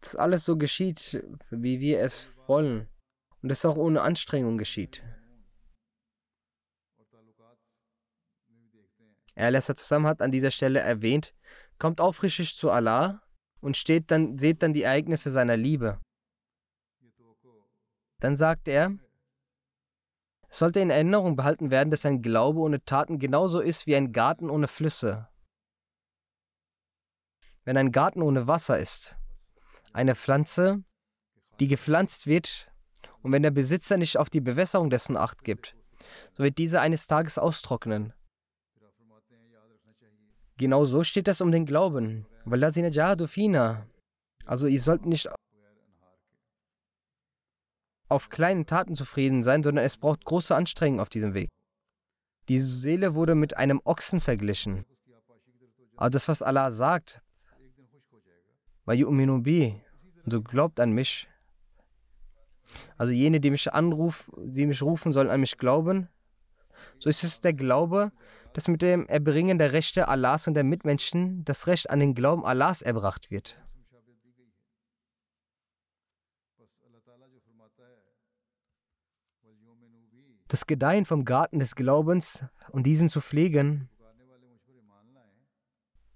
Dass 0.00 0.16
alles 0.16 0.44
so 0.44 0.56
geschieht, 0.56 1.22
wie 1.50 1.80
wir 1.80 2.00
es 2.00 2.32
wollen 2.46 2.88
und 3.42 3.50
es 3.50 3.64
auch 3.64 3.76
ohne 3.76 4.02
Anstrengung 4.02 4.56
geschieht. 4.56 5.02
Er 9.34 9.50
lässt 9.50 9.66
zusammen 9.76 10.06
hat 10.06 10.22
an 10.22 10.32
dieser 10.32 10.50
Stelle 10.50 10.80
erwähnt, 10.80 11.34
kommt 11.78 12.00
aufrichtig 12.00 12.54
zu 12.54 12.70
Allah 12.70 13.22
und 13.60 13.76
steht 13.76 14.10
dann, 14.10 14.38
seht 14.38 14.62
dann 14.62 14.72
die 14.72 14.84
Ereignisse 14.84 15.30
seiner 15.30 15.58
Liebe. 15.58 16.00
Dann 18.20 18.36
sagt 18.36 18.68
er, 18.68 18.96
sollte 20.58 20.80
in 20.80 20.90
Erinnerung 20.90 21.36
behalten 21.36 21.70
werden, 21.70 21.90
dass 21.90 22.06
ein 22.06 22.22
Glaube 22.22 22.60
ohne 22.60 22.84
Taten 22.84 23.18
genauso 23.18 23.60
ist 23.60 23.86
wie 23.86 23.96
ein 23.96 24.12
Garten 24.12 24.50
ohne 24.50 24.68
Flüsse. 24.68 25.28
Wenn 27.64 27.76
ein 27.76 27.92
Garten 27.92 28.22
ohne 28.22 28.46
Wasser 28.46 28.78
ist, 28.78 29.16
eine 29.92 30.14
Pflanze, 30.14 30.84
die 31.58 31.68
gepflanzt 31.68 32.26
wird, 32.26 32.70
und 33.22 33.32
wenn 33.32 33.42
der 33.42 33.50
Besitzer 33.50 33.96
nicht 33.96 34.18
auf 34.18 34.30
die 34.30 34.40
Bewässerung 34.40 34.88
dessen 34.88 35.16
Acht 35.16 35.42
gibt, 35.42 35.74
so 36.32 36.44
wird 36.44 36.58
diese 36.58 36.80
eines 36.80 37.06
Tages 37.06 37.38
austrocknen. 37.38 38.12
Genau 40.58 40.84
so 40.84 41.02
steht 41.02 41.26
das 41.26 41.40
um 41.40 41.50
den 41.50 41.66
Glauben. 41.66 42.26
Also 44.44 44.68
ihr 44.68 44.80
sollt 44.80 45.06
nicht 45.06 45.28
auf 48.08 48.28
kleinen 48.28 48.66
Taten 48.66 48.94
zufrieden 48.94 49.42
sein, 49.42 49.62
sondern 49.62 49.84
es 49.84 49.96
braucht 49.96 50.24
große 50.24 50.54
Anstrengung 50.54 51.00
auf 51.00 51.08
diesem 51.08 51.34
Weg. 51.34 51.48
Diese 52.48 52.68
Seele 52.68 53.14
wurde 53.14 53.34
mit 53.34 53.56
einem 53.56 53.80
Ochsen 53.84 54.20
verglichen. 54.20 54.84
Aber 55.96 56.10
das, 56.10 56.28
was 56.28 56.42
Allah 56.42 56.70
sagt, 56.70 57.20
und 60.24 60.30
so 60.30 60.42
glaubt 60.42 60.78
an 60.80 60.92
mich. 60.92 61.28
Also 62.96 63.12
jene, 63.12 63.40
die 63.40 63.50
mich 63.50 63.72
anrufen, 63.72 64.52
die 64.52 64.66
mich 64.66 64.82
rufen, 64.82 65.12
sollen 65.12 65.30
an 65.30 65.40
mich 65.40 65.58
glauben. 65.58 66.08
So 66.98 67.08
ist 67.08 67.24
es 67.24 67.40
der 67.40 67.52
Glaube, 67.52 68.12
dass 68.52 68.68
mit 68.68 68.82
dem 68.82 69.06
Erbringen 69.06 69.58
der 69.58 69.72
Rechte 69.72 70.08
Allahs 70.08 70.46
und 70.46 70.54
der 70.54 70.64
Mitmenschen 70.64 71.44
das 71.44 71.66
Recht 71.66 71.90
an 71.90 72.00
den 72.00 72.14
Glauben 72.14 72.44
Allahs 72.44 72.82
erbracht 72.82 73.30
wird. 73.30 73.56
Das 80.48 80.66
Gedeihen 80.66 81.06
vom 81.06 81.24
Garten 81.24 81.58
des 81.58 81.74
Glaubens 81.74 82.44
und 82.70 82.84
diesen 82.84 83.08
zu 83.08 83.20
pflegen, 83.20 83.88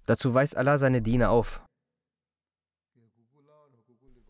dazu 0.07 0.35
weist 0.35 0.57
Allah 0.57 0.79
seine 0.79 1.03
Diener 1.03 1.31
auf. 1.31 1.65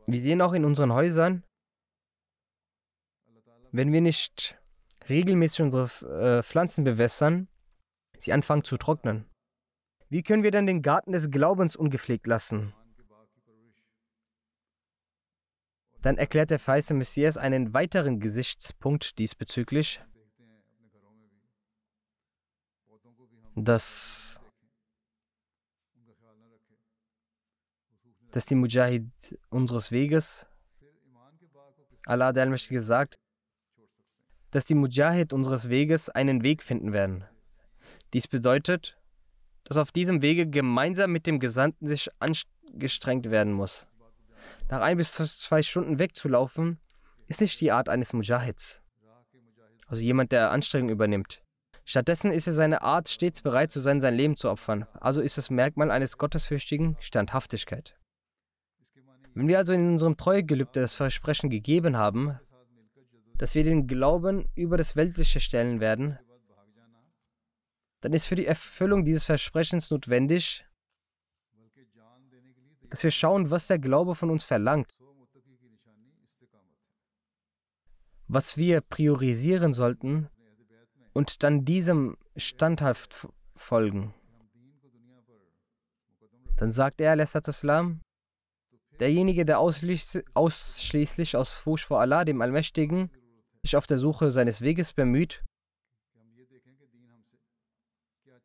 Wir 0.07 0.21
sehen 0.21 0.41
auch 0.41 0.55
in 0.55 0.65
unseren 0.65 0.93
Häusern, 0.93 1.45
wenn 3.73 3.93
wir 3.93 4.01
nicht 4.01 4.59
regelmäßig 5.09 5.63
unsere 5.63 6.39
äh, 6.39 6.43
Pflanzen 6.43 6.85
bewässern, 6.85 7.49
sie 8.17 8.33
anfangen 8.33 8.65
zu 8.65 8.77
trocknen. 8.77 9.27
Wie 10.09 10.23
können 10.23 10.43
wir 10.43 10.51
dann 10.51 10.67
den 10.67 10.83
Garten 10.83 11.13
des 11.13 11.31
Glaubens 11.31 11.77
ungepflegt 11.77 12.27
lassen? 12.27 12.75
Dann 16.03 16.17
erklärt 16.17 16.51
der 16.51 16.59
Feiste 16.59 16.95
Messias 16.95 17.37
einen 17.37 17.75
weiteren 17.75 18.21
Gesichtspunkt 18.21 19.19
diesbezüglich, 19.19 20.01
dass, 23.55 24.41
dass 28.31 28.47
die 28.47 28.55
Mujahid 28.55 29.05
unseres 29.51 29.91
Weges, 29.91 30.47
Allah 32.07 32.33
der 32.33 32.45
Allmächtige 32.45 32.81
sagt, 32.81 33.19
dass 34.51 34.65
die 34.65 34.75
Mujahid 34.75 35.33
unseres 35.35 35.69
Weges 35.69 36.09
einen 36.09 36.43
Weg 36.43 36.63
finden 36.63 36.93
werden. 36.93 37.25
Dies 38.15 38.27
bedeutet, 38.27 38.99
dass 39.65 39.77
auf 39.77 39.93
diesem 39.93 40.23
Wege 40.23 40.49
gemeinsam 40.49 41.13
mit 41.13 41.27
dem 41.27 41.39
Gesandten 41.39 41.87
sich 41.87 42.09
angestrengt 42.19 43.31
werden 43.31 43.53
muss. 43.53 43.87
Nach 44.69 44.81
ein 44.81 44.97
bis 44.97 45.13
zwei 45.13 45.63
Stunden 45.63 45.99
wegzulaufen, 45.99 46.79
ist 47.27 47.41
nicht 47.41 47.61
die 47.61 47.73
Art 47.73 47.89
eines 47.89 48.13
Mujahids. 48.13 48.83
Also 49.87 50.03
jemand, 50.03 50.33
der 50.33 50.51
Anstrengung 50.51 50.91
übernimmt. 50.91 51.43
Stattdessen 51.85 52.31
ist 52.31 52.47
er 52.47 52.53
seine 52.53 52.83
Art, 52.83 53.09
stets 53.09 53.43
bereit 53.43 53.73
zu 53.73 53.81
sein, 53.81 54.01
sein 54.01 54.15
Leben 54.15 54.37
zu 54.37 54.49
opfern. 54.49 54.87
Also 55.01 55.21
ist 55.21 55.39
das 55.39 55.51
Merkmal 55.51 55.91
eines 55.91 56.19
Gottesfürchtigen 56.19 56.97
Standhaftigkeit. 57.01 57.97
Wenn 59.35 59.49
wir 59.49 59.59
also 59.59 59.73
in 59.73 59.87
unserem 59.89 60.17
Treuegelübde 60.17 60.81
das 60.81 60.95
Versprechen 60.95 61.51
gegeben 61.51 61.97
haben, 61.97 62.39
dass 63.39 63.55
wir 63.55 63.65
den 63.65 63.87
Glauben 63.87 64.49
über 64.55 64.77
das 64.77 64.97
Weltliche 64.97 65.41
stellen 65.41 65.81
werden, 65.81 66.19
dann 68.01 68.13
ist 68.13 68.27
für 68.27 68.37
die 68.37 68.47
Erfüllung 68.47 69.05
dieses 69.05 69.25
Versprechens 69.25 69.91
notwendig, 69.91 70.65
dass 72.91 73.03
wir 73.03 73.11
schauen, 73.11 73.51
was 73.51 73.68
der 73.68 73.78
Glaube 73.78 74.14
von 74.14 74.30
uns 74.30 74.45
verlangt, 74.45 74.91
was 78.26 78.57
wir 78.57 78.80
priorisieren 78.80 79.72
sollten 79.72 80.28
und 81.12 81.43
dann 81.43 81.64
diesem 81.64 82.16
standhaft 82.36 83.28
folgen. 83.57 84.14
Dann 86.57 86.70
sagt 86.70 87.01
er, 87.01 87.18
Islam, 87.18 88.01
derjenige, 88.99 89.45
der 89.45 89.59
ausschließlich 89.59 91.36
aus 91.36 91.55
Furcht 91.55 91.84
vor 91.86 92.01
Allah, 92.01 92.24
dem 92.24 92.43
Allmächtigen, 92.43 93.11
sich 93.62 93.76
auf 93.76 93.86
der 93.86 93.99
Suche 93.99 94.30
seines 94.30 94.61
Weges 94.61 94.93
bemüht 94.93 95.43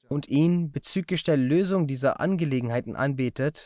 und 0.07 0.27
ihn 0.27 0.71
bezüglich 0.71 1.23
der 1.23 1.37
Lösung 1.37 1.87
dieser 1.87 2.19
Angelegenheiten 2.19 2.95
anbetet, 2.95 3.65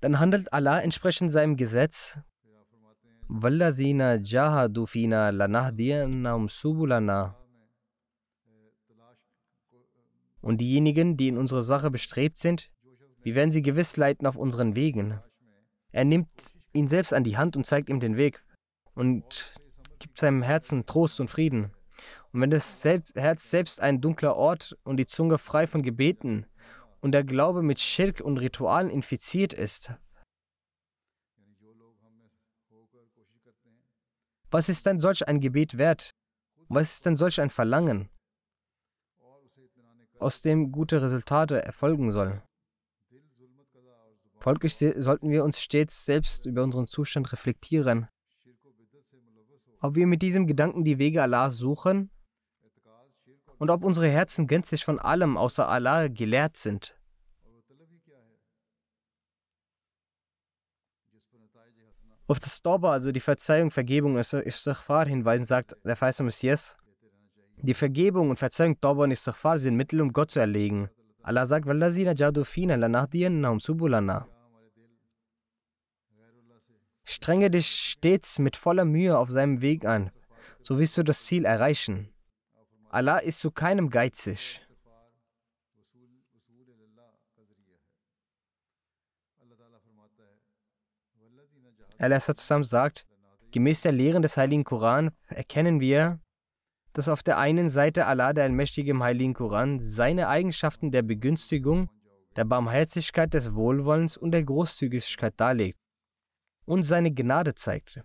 dann 0.00 0.18
handelt 0.18 0.52
Allah 0.52 0.80
entsprechend 0.80 1.30
seinem 1.30 1.56
Gesetz. 1.56 2.18
Und 10.40 10.60
diejenigen, 10.60 11.16
die 11.16 11.28
in 11.28 11.36
unserer 11.36 11.62
Sache 11.62 11.90
bestrebt 11.90 12.38
sind, 12.38 12.70
wir 13.22 13.34
werden 13.34 13.50
sie 13.50 13.62
gewiss 13.62 13.96
leiten 13.96 14.26
auf 14.26 14.36
unseren 14.36 14.74
Wegen. 14.74 15.20
Er 15.92 16.04
nimmt 16.04 16.30
ihn 16.72 16.88
selbst 16.88 17.12
an 17.12 17.24
die 17.24 17.36
Hand 17.36 17.56
und 17.56 17.66
zeigt 17.66 17.90
ihm 17.90 18.00
den 18.00 18.16
Weg 18.16 18.42
und 18.94 19.52
gibt 19.98 20.18
seinem 20.18 20.42
Herzen 20.42 20.86
Trost 20.86 21.20
und 21.20 21.28
Frieden. 21.28 21.72
Und 22.32 22.40
wenn 22.40 22.50
das 22.50 22.82
Herz 22.84 23.50
selbst 23.50 23.82
ein 23.82 24.00
dunkler 24.00 24.36
Ort 24.36 24.78
und 24.84 24.96
die 24.96 25.06
Zunge 25.06 25.36
frei 25.36 25.66
von 25.66 25.82
Gebeten 25.82 26.46
und 27.00 27.12
der 27.12 27.24
Glaube 27.24 27.62
mit 27.62 27.80
Schirk 27.80 28.20
und 28.20 28.38
Ritualen 28.38 28.90
infiziert 28.90 29.52
ist, 29.52 29.92
was 34.50 34.68
ist 34.68 34.86
dann 34.86 34.98
solch 34.98 35.26
ein 35.28 35.40
Gebet 35.40 35.78
wert? 35.78 36.10
Was 36.68 36.92
ist 36.92 37.06
denn 37.06 37.16
solch 37.16 37.40
ein 37.40 37.50
Verlangen, 37.50 38.08
aus 40.18 40.42
dem 40.42 40.70
gute 40.72 41.02
Resultate 41.02 41.62
erfolgen 41.62 42.12
sollen? 42.12 42.42
Folglich 44.38 44.76
sollten 44.76 45.30
wir 45.30 45.44
uns 45.44 45.60
stets 45.60 46.04
selbst 46.04 46.46
über 46.46 46.62
unseren 46.62 46.86
Zustand 46.86 47.32
reflektieren. 47.32 48.08
Ob 49.80 49.94
wir 49.94 50.06
mit 50.06 50.22
diesem 50.22 50.46
Gedanken 50.46 50.84
die 50.84 50.98
Wege 50.98 51.22
Allahs 51.22 51.56
suchen 51.56 52.10
und 53.60 53.68
ob 53.68 53.84
unsere 53.84 54.08
Herzen 54.08 54.46
gänzlich 54.46 54.84
von 54.86 54.98
allem 54.98 55.36
außer 55.36 55.68
Allah 55.68 56.08
gelehrt 56.08 56.56
sind. 56.56 56.96
Auf 62.26 62.38
das 62.38 62.62
Tauba, 62.62 62.92
also 62.92 63.12
die 63.12 63.20
Verzeihung, 63.20 63.70
Vergebung, 63.70 64.16
Istighfar 64.16 65.06
hinweisen, 65.06 65.44
sagt 65.44 65.76
der 65.84 65.96
Feist 65.96 66.20
Messias, 66.22 66.78
die 67.58 67.74
Vergebung 67.74 68.30
und 68.30 68.38
Verzeihung, 68.38 68.80
Tauba 68.80 69.04
und 69.04 69.10
Istighfar 69.10 69.58
sind 69.58 69.76
Mittel, 69.76 70.00
um 70.00 70.12
Gott 70.12 70.30
zu 70.30 70.40
erlegen. 70.40 70.88
Allah 71.22 71.46
sagt, 71.46 71.66
Strenge 77.04 77.50
dich 77.50 77.66
stets 77.68 78.38
mit 78.38 78.56
voller 78.56 78.86
Mühe 78.86 79.18
auf 79.18 79.28
seinem 79.28 79.60
Weg 79.60 79.84
an, 79.84 80.10
so 80.60 80.78
wirst 80.78 80.96
du 80.96 81.02
das 81.02 81.24
Ziel 81.24 81.44
erreichen. 81.44 82.08
Allah 82.92 83.18
ist 83.18 83.38
zu 83.38 83.52
keinem 83.52 83.88
geizig. 83.88 84.60
Allah 91.98 92.18
zusammen 92.18 92.64
sagt, 92.64 93.06
gemäß 93.52 93.82
der 93.82 93.92
Lehren 93.92 94.22
des 94.22 94.36
Heiligen 94.36 94.64
Koran 94.64 95.12
erkennen 95.28 95.78
wir, 95.78 96.18
dass 96.94 97.08
auf 97.08 97.22
der 97.22 97.38
einen 97.38 97.68
Seite 97.68 98.06
Allah 98.06 98.32
der 98.32 98.44
Allmächtige 98.44 98.90
im 98.90 99.02
Heiligen 99.04 99.34
Koran 99.34 99.78
seine 99.78 100.26
Eigenschaften 100.26 100.90
der 100.90 101.02
Begünstigung, 101.02 101.90
der 102.34 102.44
Barmherzigkeit, 102.44 103.32
des 103.34 103.54
Wohlwollens 103.54 104.16
und 104.16 104.32
der 104.32 104.42
Großzügigkeit 104.42 105.34
darlegt 105.36 105.78
und 106.64 106.82
seine 106.82 107.12
Gnade 107.12 107.54
zeigt. 107.54 108.00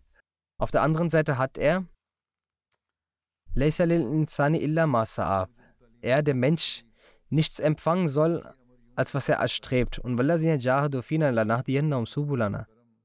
Auf 0.59 0.69
der 0.69 0.83
anderen 0.83 1.09
Seite 1.09 1.39
hat 1.39 1.57
er 1.57 1.85
Er, 6.01 6.21
der 6.23 6.35
Mensch, 6.35 6.83
nichts 7.29 7.59
empfangen 7.59 8.09
soll, 8.09 8.43
als 8.95 9.13
was 9.15 9.29
er 9.29 9.37
erstrebt. 9.37 9.97
Und 9.97 10.17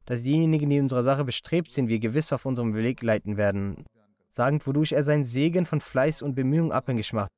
dass 0.07 0.22
diejenigen, 0.24 0.68
die 0.68 0.80
unserer 0.80 1.05
Sache 1.05 1.24
bestrebt 1.24 1.72
sind, 1.72 1.88
wir 1.88 2.01
gewiss 2.01 2.32
auf 2.32 2.46
unserem 2.46 2.74
Weg 2.74 3.01
leiten 3.01 3.36
werden, 3.36 3.84
sagend, 4.28 4.66
wodurch 4.66 4.90
er 4.90 5.05
seinen 5.05 5.22
Segen 5.22 5.66
von 5.66 5.80
Fleiß 5.80 6.20
und 6.20 6.34
Bemühung 6.34 6.72
abhängig 6.72 7.12
macht. 7.12 7.30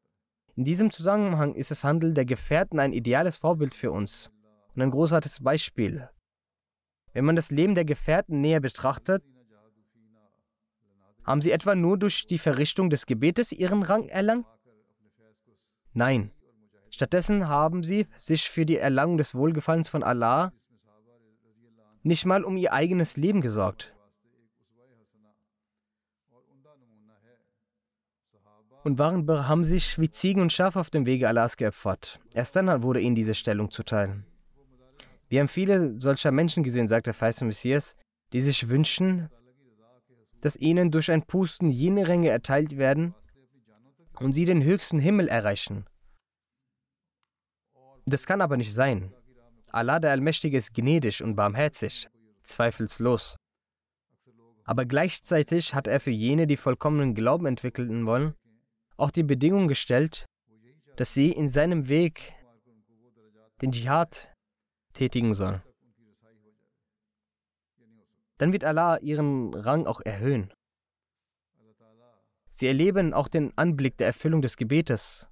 In 0.57 0.65
diesem 0.65 0.91
Zusammenhang 0.91 1.55
ist 1.55 1.71
das 1.71 1.85
Handeln 1.85 2.15
der 2.15 2.25
Gefährten 2.25 2.81
ein 2.81 2.95
ideales 2.95 3.37
Vorbild 3.37 3.75
für 3.75 3.93
uns 3.93 4.31
und 4.75 4.81
ein 4.81 4.91
großartiges 4.91 5.43
Beispiel. 5.43 6.09
Wenn 7.13 7.27
man 7.27 7.37
das 7.37 7.51
Leben 7.51 7.75
der 7.75 7.85
Gefährten 7.85 8.41
näher 8.41 8.61
betrachtet, 8.61 9.23
haben 11.25 11.43
sie 11.43 11.51
etwa 11.51 11.75
nur 11.75 11.99
durch 11.99 12.27
die 12.27 12.39
Verrichtung 12.39 12.91
des 12.91 13.07
Gebetes 13.07 13.53
ihren 13.53 13.83
Rang 13.83 14.09
erlangt? 14.09 14.47
Nein. 15.93 16.31
Stattdessen 16.91 17.49
haben 17.49 17.85
sie 17.85 18.07
sich 18.17 18.51
für 18.51 18.67
die 18.67 18.77
Erlangung 18.77 19.17
des 19.17 19.35
Wohlgefallens 19.35 19.89
von 19.89 20.03
Allah 20.03 20.53
nicht 22.03 22.27
mal 22.27 22.45
um 22.45 22.57
ihr 22.57 22.73
eigenes 22.73 23.17
Leben 23.17 23.41
gesorgt. 23.41 23.95
Und 28.85 28.99
waren 28.99 29.29
haben 29.49 29.63
sich 29.63 29.99
wie 30.01 30.11
Ziegen 30.11 30.43
und 30.43 30.53
Schafe 30.53 30.81
auf 30.81 30.91
dem 30.91 31.07
Wege 31.07 31.29
Allahs 31.29 31.57
geopfert. 31.57 32.19
Erst 32.35 32.57
dann 32.57 32.83
wurde 32.83 33.01
ihnen 33.01 33.15
diese 33.15 33.37
Stellung 33.37 33.71
zuteil. 33.71 34.25
Wir 35.29 35.41
haben 35.41 35.49
viele 35.49 35.99
solcher 36.01 36.33
Menschen 36.33 36.65
gesehen, 36.65 36.89
sagt 36.89 37.07
der 37.07 37.15
Feist 37.15 37.43
Messias, 37.43 37.97
die 38.33 38.43
sich 38.43 38.69
wünschen, 38.69 39.31
dass 40.43 40.57
ihnen 40.57 40.91
durch 40.91 41.11
ein 41.11 41.23
Pusten 41.23 41.71
jene 41.71 42.07
Ränge 42.09 42.29
erteilt 42.29 42.77
werden 42.77 43.15
und 44.19 44.33
sie 44.33 44.45
den 44.45 44.63
höchsten 44.63 44.99
Himmel 44.99 45.29
erreichen. 45.29 45.87
Das 48.05 48.27
kann 48.27 48.41
aber 48.41 48.57
nicht 48.57 48.75
sein. 48.75 49.15
Allah 49.71 50.01
der 50.01 50.11
Allmächtige 50.11 50.59
ist 50.59 50.75
gnädig 50.75 51.23
und 51.23 51.37
barmherzig, 51.37 52.09
zweifelslos. 52.43 53.37
Aber 54.65 54.85
gleichzeitig 54.85 55.75
hat 55.75 55.87
er 55.87 56.01
für 56.01 56.11
jene, 56.11 56.47
die 56.47 56.57
vollkommenen 56.57 57.15
Glauben 57.15 57.47
entwickeln 57.47 58.05
wollen, 58.05 58.35
auch 58.97 59.13
die 59.13 59.23
Bedingung 59.23 59.69
gestellt, 59.69 60.27
dass 60.97 61.15
sie 61.15 61.31
in 61.31 61.49
seinem 61.49 61.89
Weg 61.89 62.35
den 63.61 63.73
Dschihad 63.73 64.29
tätigen 64.93 65.35
sollen. 65.35 65.63
Dann 68.43 68.53
wird 68.53 68.65
Allah 68.65 68.99
ihren 68.99 69.55
Rang 69.55 69.87
auch 69.87 70.01
erhöhen. 70.01 70.53
Sie 72.51 72.67
erleben 72.67 73.15
auch 73.15 73.29
den 73.29 73.57
Anblick 73.57 73.97
der 73.99 74.09
Erfüllung 74.09 74.43
des 74.43 74.57
Gebetes 74.57 75.29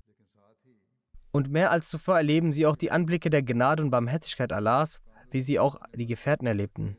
und 1.32 1.50
mehr 1.50 1.72
als 1.72 1.88
zuvor 1.88 2.18
erleben 2.18 2.52
sie 2.52 2.66
auch 2.66 2.76
die 2.76 2.92
Anblicke 2.92 3.28
der 3.28 3.42
Gnade 3.42 3.82
und 3.82 3.90
Barmherzigkeit 3.90 4.52
Allahs, 4.52 5.00
wie 5.32 5.40
sie 5.40 5.58
auch 5.58 5.80
die 5.92 6.06
Gefährten 6.06 6.46
erlebten. 6.46 6.96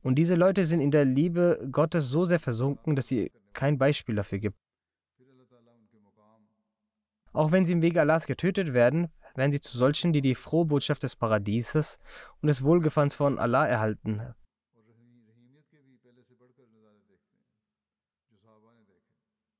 Und 0.00 0.14
diese 0.14 0.34
Leute 0.34 0.64
sind 0.64 0.80
in 0.80 0.90
der 0.90 1.04
Liebe 1.04 1.68
Gottes 1.70 2.08
so 2.08 2.24
sehr 2.24 2.40
versunken, 2.40 2.96
dass 2.96 3.08
sie 3.08 3.30
kein 3.52 3.76
Beispiel 3.76 4.14
dafür 4.14 4.38
gibt. 4.38 4.56
Auch 7.34 7.52
wenn 7.52 7.66
sie 7.66 7.74
im 7.74 7.82
Wege 7.82 8.00
Allahs 8.00 8.24
getötet 8.24 8.72
werden, 8.72 9.08
werden 9.34 9.52
sie 9.52 9.60
zu 9.60 9.76
solchen, 9.76 10.14
die 10.14 10.22
die 10.22 10.34
frohe 10.34 10.64
Botschaft 10.64 11.02
des 11.02 11.16
Paradieses 11.16 11.98
und 12.40 12.46
des 12.46 12.64
Wohlgefallens 12.64 13.14
von 13.14 13.38
Allah 13.38 13.66
erhalten. 13.66 14.34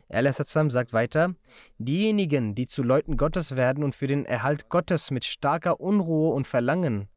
Allah 0.09 0.33
sagt 0.33 0.93
weiter, 0.93 1.35
diejenigen, 1.79 2.55
die 2.55 2.67
zu 2.67 2.83
Leuten 2.83 3.17
Gottes 3.17 3.57
werden 3.57 3.85
und 3.85 3.95
für 3.95 4.07
den 4.07 4.25
Erhalt 4.25 4.69
Gottes 4.69 5.11
mit 5.11 5.25
starker 5.25 5.81
Unruhe 5.81 6.33
und 6.35 6.47
Verlangen 6.47 7.09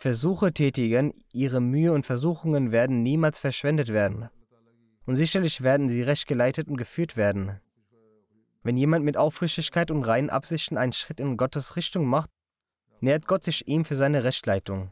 Versuche 0.00 0.54
tätigen, 0.54 1.12
ihre 1.30 1.60
Mühe 1.60 1.92
und 1.92 2.06
Versuchungen 2.06 2.72
werden 2.72 3.02
niemals 3.02 3.38
verschwendet 3.38 3.88
werden. 3.88 4.30
Und 5.04 5.16
sicherlich 5.16 5.60
werden 5.60 5.90
sie 5.90 6.02
recht 6.02 6.26
geleitet 6.26 6.68
und 6.68 6.78
geführt 6.78 7.18
werden. 7.18 7.60
Wenn 8.62 8.78
jemand 8.78 9.04
mit 9.04 9.18
Aufrichtigkeit 9.18 9.90
und 9.90 10.04
reinen 10.04 10.30
Absichten 10.30 10.78
einen 10.78 10.94
Schritt 10.94 11.20
in 11.20 11.36
Gottes 11.36 11.76
Richtung 11.76 12.06
macht, 12.06 12.30
nähert 13.00 13.26
Gott 13.26 13.44
sich 13.44 13.68
ihm 13.68 13.84
für 13.84 13.94
seine 13.94 14.24
Rechtleitung. 14.24 14.90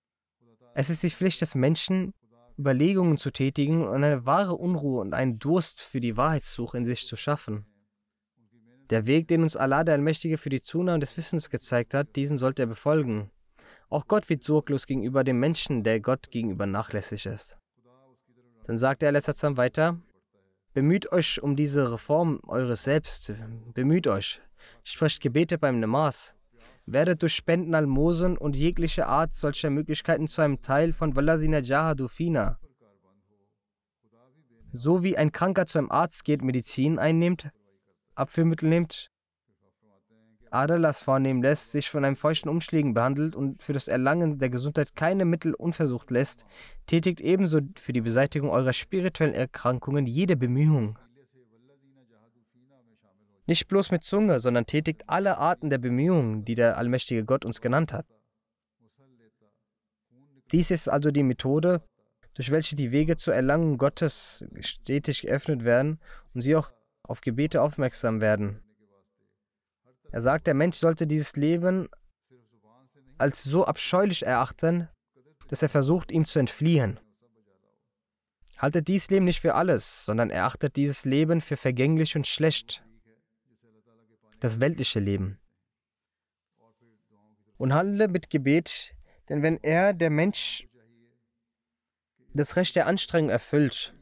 Es 0.74 0.90
ist 0.90 1.02
die 1.02 1.08
Pflicht 1.08 1.40
des 1.40 1.54
Menschen, 1.54 2.12
Überlegungen 2.58 3.16
zu 3.16 3.30
tätigen 3.30 3.86
und 3.86 4.02
eine 4.02 4.26
wahre 4.26 4.54
Unruhe 4.54 5.00
und 5.00 5.14
einen 5.14 5.38
Durst 5.38 5.82
für 5.82 6.00
die 6.00 6.16
Wahrheitssuche 6.16 6.76
in 6.76 6.84
sich 6.84 7.06
zu 7.06 7.16
schaffen. 7.16 7.66
Der 8.90 9.06
Weg, 9.06 9.28
den 9.28 9.42
uns 9.42 9.56
Allah 9.56 9.84
der 9.84 9.94
Allmächtige 9.94 10.38
für 10.38 10.48
die 10.48 10.62
Zunahme 10.62 10.98
des 10.98 11.16
Wissens 11.16 11.50
gezeigt 11.50 11.94
hat, 11.94 12.16
diesen 12.16 12.38
sollte 12.38 12.62
er 12.62 12.66
befolgen. 12.66 13.30
Auch 13.90 14.08
Gott 14.08 14.28
wird 14.28 14.42
sorglos 14.42 14.86
gegenüber 14.86 15.24
dem 15.24 15.38
Menschen, 15.38 15.84
der 15.84 16.00
Gott 16.00 16.30
gegenüber 16.30 16.66
nachlässig 16.66 17.26
ist. 17.26 17.58
Dann 18.66 18.76
sagte 18.76 19.06
er 19.06 19.12
letzter 19.12 19.34
Zeit 19.34 19.56
weiter, 19.56 19.98
Bemüht 20.74 21.10
euch 21.12 21.42
um 21.42 21.56
diese 21.56 21.90
Reform 21.90 22.40
eures 22.46 22.84
Selbst, 22.84 23.32
bemüht 23.74 24.06
euch, 24.06 24.40
sprecht 24.84 25.20
Gebete 25.20 25.58
beim 25.58 25.80
Namas, 25.80 26.34
werdet 26.92 27.22
durch 27.22 27.34
Spenden, 27.34 27.74
Almosen 27.74 28.36
und 28.36 28.56
jegliche 28.56 29.06
Art 29.06 29.34
solcher 29.34 29.70
Möglichkeiten 29.70 30.26
zu 30.26 30.42
einem 30.42 30.62
Teil 30.62 30.92
von 30.92 31.16
Wallasina 31.16 31.58
Jahadu 31.58 32.08
Fina. 32.08 32.58
So 34.72 35.02
wie 35.02 35.16
ein 35.16 35.32
Kranker 35.32 35.66
zu 35.66 35.78
einem 35.78 35.90
Arzt 35.90 36.24
geht, 36.24 36.42
Medizin 36.42 36.98
einnimmt, 36.98 37.50
Abführmittel 38.14 38.68
nimmt, 38.68 39.10
Aderlass 40.50 41.02
vornehmen 41.02 41.42
lässt, 41.42 41.72
sich 41.72 41.90
von 41.90 42.04
einem 42.04 42.16
feuchten 42.16 42.48
Umschlägen 42.48 42.94
behandelt 42.94 43.36
und 43.36 43.62
für 43.62 43.72
das 43.72 43.88
Erlangen 43.88 44.38
der 44.38 44.50
Gesundheit 44.50 44.96
keine 44.96 45.24
Mittel 45.24 45.54
unversucht 45.54 46.10
lässt, 46.10 46.46
tätigt 46.86 47.20
ebenso 47.20 47.60
für 47.78 47.92
die 47.92 48.00
Beseitigung 48.00 48.50
eurer 48.50 48.72
spirituellen 48.72 49.34
Erkrankungen 49.34 50.06
jede 50.06 50.36
Bemühung. 50.36 50.98
Nicht 53.48 53.66
bloß 53.66 53.92
mit 53.92 54.04
Zunge, 54.04 54.40
sondern 54.40 54.66
tätigt 54.66 55.04
alle 55.06 55.38
Arten 55.38 55.70
der 55.70 55.78
Bemühungen, 55.78 56.44
die 56.44 56.54
der 56.54 56.76
allmächtige 56.76 57.24
Gott 57.24 57.46
uns 57.46 57.62
genannt 57.62 57.94
hat. 57.94 58.04
Dies 60.52 60.70
ist 60.70 60.86
also 60.86 61.10
die 61.10 61.22
Methode, 61.22 61.82
durch 62.34 62.50
welche 62.50 62.76
die 62.76 62.90
Wege 62.90 63.16
zur 63.16 63.34
Erlangung 63.34 63.78
Gottes 63.78 64.44
stetig 64.60 65.22
geöffnet 65.22 65.64
werden 65.64 65.98
und 66.34 66.42
sie 66.42 66.56
auch 66.56 66.70
auf 67.02 67.22
Gebete 67.22 67.62
aufmerksam 67.62 68.20
werden. 68.20 68.62
Er 70.12 70.20
sagt, 70.20 70.46
der 70.46 70.54
Mensch 70.54 70.76
sollte 70.76 71.06
dieses 71.06 71.34
Leben 71.34 71.88
als 73.16 73.42
so 73.42 73.64
abscheulich 73.64 74.26
erachten, 74.26 74.90
dass 75.48 75.62
er 75.62 75.70
versucht, 75.70 76.12
ihm 76.12 76.26
zu 76.26 76.38
entfliehen. 76.38 77.00
Haltet 78.58 78.88
dies 78.88 79.08
Leben 79.08 79.24
nicht 79.24 79.40
für 79.40 79.54
alles, 79.54 80.04
sondern 80.04 80.28
erachtet 80.28 80.76
dieses 80.76 81.06
Leben 81.06 81.40
für 81.40 81.56
vergänglich 81.56 82.14
und 82.14 82.26
schlecht 82.26 82.82
das 84.40 84.60
weltliche 84.60 85.00
Leben. 85.00 85.38
Und 87.56 87.74
handle 87.74 88.08
mit 88.08 88.30
Gebet, 88.30 88.94
denn 89.28 89.42
wenn 89.42 89.58
er, 89.62 89.92
der 89.92 90.10
Mensch, 90.10 90.66
das 92.34 92.56
Recht 92.56 92.76
der 92.76 92.86
Anstrengung 92.86 93.30
erfüllt 93.30 93.94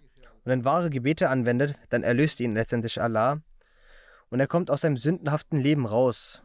und 0.44 0.50
dann 0.50 0.64
wahre 0.64 0.90
Gebete 0.90 1.30
anwendet, 1.30 1.76
dann 1.88 2.02
erlöst 2.02 2.40
ihn 2.40 2.54
letztendlich 2.54 3.00
Allah 3.00 3.42
und 4.28 4.40
er 4.40 4.46
kommt 4.46 4.70
aus 4.70 4.82
seinem 4.82 4.96
sündenhaften 4.96 5.58
Leben 5.58 5.86
raus. 5.86 6.42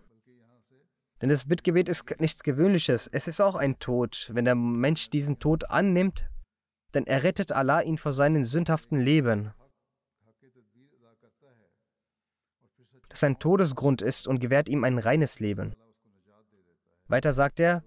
Denn 1.21 1.29
das 1.29 1.45
Bittgebet 1.47 1.87
ist 1.87 2.19
nichts 2.19 2.41
Gewöhnliches. 2.41 3.07
Es 3.07 3.27
ist 3.27 3.41
auch 3.41 3.55
ein 3.55 3.77
Tod. 3.77 4.31
Wenn 4.33 4.45
der 4.45 4.55
Mensch 4.55 5.11
diesen 5.11 5.37
Tod 5.37 5.69
annimmt, 5.69 6.25
dann 6.93 7.05
errettet 7.05 7.51
Allah 7.51 7.81
ihn 7.81 7.97
vor 7.97 8.11
seinem 8.11 8.43
sündhaften 8.43 8.97
Leben, 8.97 9.53
das 13.11 13.23
ein 13.23 13.39
Todesgrund 13.39 14.01
ist 14.01 14.27
und 14.27 14.39
gewährt 14.39 14.69
ihm 14.69 14.83
ein 14.83 14.97
reines 14.97 15.39
Leben. 15.39 15.75
Weiter 17.07 17.33
sagt 17.33 17.59
er, 17.59 17.83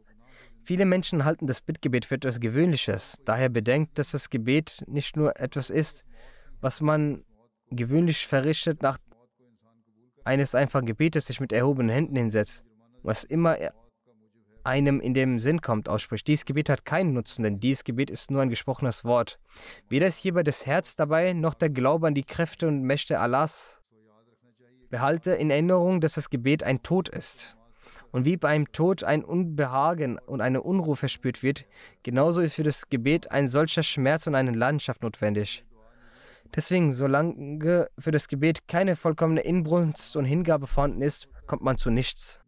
viele 0.64 0.84
Menschen 0.84 1.24
halten 1.24 1.46
das 1.46 1.60
Bittgebet 1.60 2.04
für 2.04 2.16
etwas 2.16 2.40
Gewöhnliches. 2.40 3.18
Daher 3.24 3.48
bedenkt, 3.48 3.98
dass 3.98 4.12
das 4.12 4.30
Gebet 4.30 4.84
nicht 4.86 5.16
nur 5.16 5.38
etwas 5.40 5.70
ist, 5.70 6.04
was 6.60 6.80
man 6.80 7.24
gewöhnlich 7.70 8.26
verrichtet 8.26 8.82
nach 8.82 8.98
eines 10.24 10.54
einfachen 10.54 10.86
Gebetes, 10.86 11.26
sich 11.26 11.40
mit 11.40 11.52
erhobenen 11.52 11.90
Händen 11.90 12.16
hinsetzt, 12.16 12.64
was 13.02 13.24
immer 13.24 13.58
einem 14.64 15.00
in 15.00 15.12
dem 15.12 15.40
Sinn 15.40 15.60
kommt, 15.60 15.88
ausspricht. 15.88 16.26
Dieses 16.26 16.46
Gebet 16.46 16.70
hat 16.70 16.84
keinen 16.84 17.12
Nutzen, 17.12 17.42
denn 17.42 17.60
dieses 17.60 17.84
Gebet 17.84 18.10
ist 18.10 18.30
nur 18.30 18.40
ein 18.42 18.48
gesprochenes 18.48 19.04
Wort. 19.04 19.38
Weder 19.88 20.06
ist 20.06 20.18
hierbei 20.18 20.42
das 20.42 20.66
Herz 20.66 20.96
dabei, 20.96 21.34
noch 21.34 21.54
der 21.54 21.70
Glaube 21.70 22.06
an 22.06 22.14
die 22.14 22.24
Kräfte 22.24 22.66
und 22.68 22.82
Mächte 22.82 23.20
Allahs. 23.20 23.82
Behalte 24.94 25.32
in 25.32 25.50
Erinnerung, 25.50 26.00
dass 26.00 26.14
das 26.14 26.30
Gebet 26.30 26.62
ein 26.62 26.84
Tod 26.84 27.08
ist. 27.08 27.56
Und 28.12 28.24
wie 28.24 28.36
beim 28.36 28.70
Tod 28.70 29.02
ein 29.02 29.24
Unbehagen 29.24 30.20
und 30.20 30.40
eine 30.40 30.62
Unruhe 30.62 30.94
verspürt 30.94 31.42
wird, 31.42 31.64
genauso 32.04 32.40
ist 32.40 32.54
für 32.54 32.62
das 32.62 32.88
Gebet 32.90 33.32
ein 33.32 33.48
solcher 33.48 33.82
Schmerz 33.82 34.28
und 34.28 34.36
eine 34.36 34.52
Leidenschaft 34.52 35.02
notwendig. 35.02 35.64
Deswegen, 36.54 36.92
solange 36.92 37.88
für 37.98 38.12
das 38.12 38.28
Gebet 38.28 38.68
keine 38.68 38.94
vollkommene 38.94 39.40
Inbrunst 39.40 40.14
und 40.14 40.26
Hingabe 40.26 40.68
vorhanden 40.68 41.02
ist, 41.02 41.26
kommt 41.48 41.62
man 41.62 41.76
zu 41.76 41.90
nichts. 41.90 42.38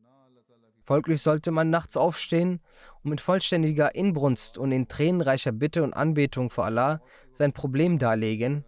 Folglich 0.85 1.23
sollte 1.23 1.51
man 1.51 1.69
nachts 1.69 1.97
aufstehen 1.97 2.61
und 3.03 3.11
mit 3.11 3.21
vollständiger 3.21 3.93
Inbrunst 3.97 4.57
und 4.57 4.71
in 4.71 4.87
tränenreicher 4.87 5.51
Bitte 5.51 5.83
und 5.83 5.95
Anbetung 5.95 6.51
vor 6.51 6.67
Allah 6.67 7.01
sein 7.33 7.53
Problem 7.53 7.99
darlegen 7.99 8.65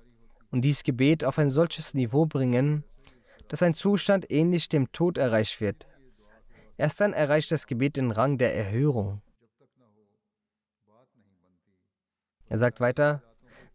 und 0.50 0.62
dies 0.62 0.82
Gebet 0.82 1.24
auf 1.24 1.38
ein 1.38 1.48
solches 1.48 1.94
Niveau 1.94 2.26
bringen, 2.26 2.82
dass 3.48 3.62
ein 3.62 3.74
Zustand 3.74 4.30
ähnlich 4.30 4.68
dem 4.68 4.92
Tod 4.92 5.18
erreicht 5.18 5.60
wird. 5.60 5.86
Erst 6.76 7.00
dann 7.00 7.12
erreicht 7.12 7.50
das 7.50 7.66
Gebet 7.66 7.96
den 7.96 8.10
Rang 8.10 8.38
der 8.38 8.54
Erhörung. 8.54 9.20
Er 12.48 12.58
sagt 12.58 12.80
weiter, 12.80 13.22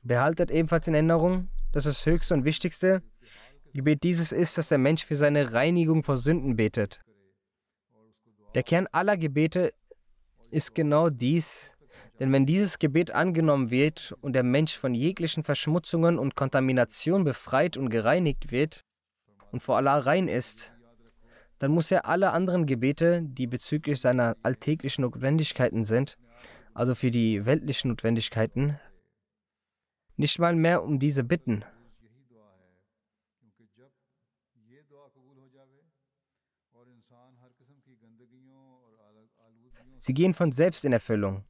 behaltet 0.01 0.49
ebenfalls 0.51 0.87
in 0.87 0.93
Erinnerung, 0.93 1.49
dass 1.73 1.83
das 1.83 2.05
höchste 2.05 2.33
und 2.33 2.45
wichtigste 2.45 3.03
Gebet 3.73 4.03
dieses 4.03 4.31
ist, 4.31 4.57
dass 4.57 4.69
der 4.69 4.77
Mensch 4.77 5.05
für 5.05 5.15
seine 5.15 5.53
Reinigung 5.53 6.03
vor 6.03 6.17
Sünden 6.17 6.55
betet. 6.55 7.01
Der 8.53 8.63
Kern 8.63 8.87
aller 8.91 9.17
Gebete 9.17 9.73
ist 10.51 10.75
genau 10.75 11.09
dies, 11.09 11.75
denn 12.19 12.31
wenn 12.31 12.45
dieses 12.45 12.77
Gebet 12.77 13.11
angenommen 13.11 13.71
wird 13.71 14.15
und 14.21 14.33
der 14.33 14.43
Mensch 14.43 14.77
von 14.77 14.93
jeglichen 14.93 15.43
Verschmutzungen 15.43 16.19
und 16.19 16.35
Kontamination 16.35 17.23
befreit 17.23 17.75
und 17.75 17.89
gereinigt 17.89 18.51
wird 18.51 18.83
und 19.53 19.61
vor 19.61 19.77
Allah 19.77 19.99
rein 19.99 20.27
ist, 20.27 20.73
dann 21.59 21.71
muss 21.71 21.91
er 21.91 22.07
alle 22.07 22.31
anderen 22.31 22.65
Gebete, 22.65 23.21
die 23.21 23.45
bezüglich 23.45 24.01
seiner 24.01 24.35
alltäglichen 24.41 25.03
Notwendigkeiten 25.03 25.85
sind, 25.85 26.17
also 26.73 26.95
für 26.95 27.11
die 27.11 27.45
weltlichen 27.45 27.89
Notwendigkeiten, 27.89 28.79
nicht 30.17 30.39
mal 30.39 30.55
mehr 30.55 30.83
um 30.83 30.97
diese 30.99 31.23
bitten. 31.23 31.63
Sie 39.97 40.13
gehen 40.13 40.33
von 40.33 40.51
selbst 40.51 40.83
in 40.83 40.93
Erfüllung. 40.93 41.45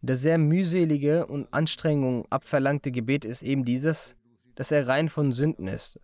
Das 0.00 0.20
sehr 0.20 0.38
mühselige 0.38 1.26
und 1.26 1.52
Anstrengung 1.52 2.26
abverlangte 2.30 2.90
Gebet 2.90 3.26
ist 3.26 3.42
eben 3.42 3.64
dieses, 3.64 4.16
dass 4.54 4.70
er 4.70 4.88
rein 4.88 5.10
von 5.10 5.32
Sünden 5.32 5.68
ist. 5.68 6.00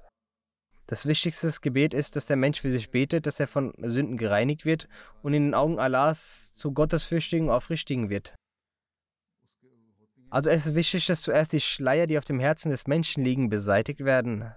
Das 0.90 1.06
wichtigste 1.06 1.48
Gebet 1.62 1.94
ist, 1.94 2.16
dass 2.16 2.26
der 2.26 2.36
Mensch 2.36 2.62
für 2.62 2.72
sich 2.72 2.90
betet, 2.90 3.24
dass 3.24 3.38
er 3.38 3.46
von 3.46 3.72
Sünden 3.80 4.16
gereinigt 4.16 4.64
wird 4.64 4.88
und 5.22 5.34
in 5.34 5.44
den 5.44 5.54
Augen 5.54 5.78
Allahs 5.78 6.52
zu 6.54 6.72
Gottesfürchtigen 6.72 7.46
und 7.46 7.54
Aufrichtigen 7.54 8.10
wird. 8.10 8.34
Also 10.30 10.50
es 10.50 10.66
ist 10.66 10.74
wichtig, 10.74 11.06
dass 11.06 11.22
zuerst 11.22 11.52
die 11.52 11.60
Schleier, 11.60 12.08
die 12.08 12.18
auf 12.18 12.24
dem 12.24 12.40
Herzen 12.40 12.70
des 12.70 12.88
Menschen 12.88 13.24
liegen, 13.24 13.50
beseitigt 13.50 14.00
werden. 14.00 14.52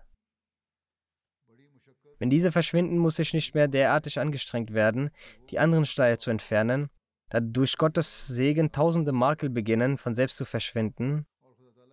Wenn 2.17 2.31
diese 2.31 2.51
verschwinden, 2.51 2.97
muss 2.97 3.19
ich 3.19 3.35
nicht 3.35 3.53
mehr 3.53 3.67
derartig 3.67 4.19
angestrengt 4.19 4.73
werden, 4.73 5.11
die 5.51 5.59
anderen 5.59 5.85
Schleier 5.85 6.17
zu 6.17 6.31
entfernen, 6.31 6.89
da 7.29 7.41
durch 7.41 7.77
Gottes 7.77 8.25
Segen 8.25 8.71
tausende 8.71 9.11
Makel 9.11 9.51
beginnen, 9.51 9.99
von 9.99 10.15
selbst 10.15 10.37
zu 10.37 10.45
verschwinden. 10.45 11.27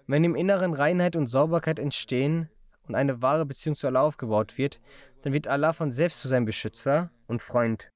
Wenn 0.06 0.24
im 0.24 0.34
Inneren 0.34 0.72
Reinheit 0.72 1.14
und 1.14 1.26
Sauberkeit 1.26 1.78
entstehen 1.78 2.48
und 2.90 2.96
eine 2.96 3.22
wahre 3.22 3.46
Beziehung 3.46 3.76
zu 3.76 3.86
Allah 3.86 4.02
aufgebaut 4.02 4.58
wird, 4.58 4.80
dann 5.22 5.32
wird 5.32 5.46
Allah 5.46 5.72
von 5.72 5.92
selbst 5.92 6.20
zu 6.20 6.28
seinem 6.28 6.44
Beschützer 6.44 7.10
und 7.28 7.40
Freund. 7.40 7.88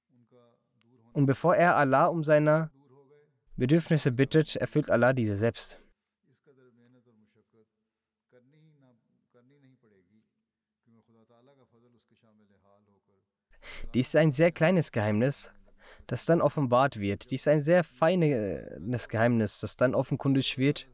Und 1.13 1.27
bevor 1.27 1.57
er 1.57 1.77
Allah 1.77 2.07
um 2.07 2.23
seine 2.23 2.71
Bedürfnisse 3.57 4.13
bittet, 4.13 4.55
erfüllt 4.57 4.91
Allah 4.91 5.13
diese 5.13 5.37
selbst. 5.37 5.81
Dies 13.95 14.09
ist 14.09 14.17
ein 14.17 14.33
sehr 14.33 14.51
kleines 14.51 14.93
Geheimnis, 14.93 15.53
das 16.07 16.27
dann 16.27 16.41
offenbart 16.41 16.99
wird. 16.99 17.31
Dies 17.31 17.43
ist 17.43 17.49
ein 17.49 17.63
sehr 17.63 17.85
feines 17.85 19.09
Geheimnis, 19.09 19.61
das 19.61 19.77
dann 19.77 19.95
offenkundig 19.95 20.59
wird, 20.59 20.87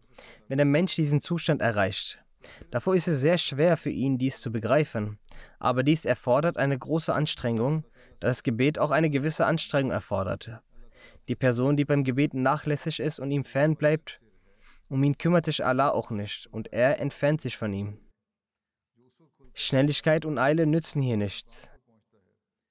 wenn 0.49 0.59
der 0.59 0.67
Mensch 0.67 0.95
diesen 0.95 1.21
Zustand 1.21 1.61
erreicht. 1.63 2.23
Davor 2.71 2.95
ist 2.95 3.09
es 3.09 3.21
sehr 3.21 3.39
schwer 3.39 3.77
für 3.77 3.91
ihn, 3.91 4.19
dies 4.19 4.41
zu 4.41 4.51
begreifen. 4.51 5.19
Aber 5.59 5.83
dies 5.83 6.05
erfordert 6.05 6.57
eine 6.57 6.79
große 6.79 7.13
Anstrengung, 7.13 7.85
da 8.21 8.29
das 8.29 8.43
Gebet 8.43 8.79
auch 8.79 8.91
eine 8.91 9.11
gewisse 9.11 9.47
Anstrengung 9.47 9.91
erfordert. 9.91 10.51
Die 11.29 11.35
Person, 11.37 11.77
die 11.77 11.85
beim 11.85 12.05
Gebet 12.05 12.35
nachlässig 12.35 13.01
ist 13.01 13.21
und 13.21 13.31
ihm 13.31 13.45
fern 13.45 13.77
bleibt, 13.77 14.21
um 14.89 15.03
ihn 15.03 15.17
kümmert 15.17 15.45
sich 15.45 15.65
Allah 15.65 15.91
auch 15.91 16.11
nicht, 16.11 16.47
und 16.49 16.73
er 16.73 16.99
entfernt 16.99 17.41
sich 17.41 17.57
von 17.57 17.73
ihm. 17.73 17.99
Schnelligkeit 19.55 20.25
und 20.25 20.39
Eile 20.39 20.67
nützen 20.67 21.03
hier 21.03 21.17
nichts. 21.17 21.71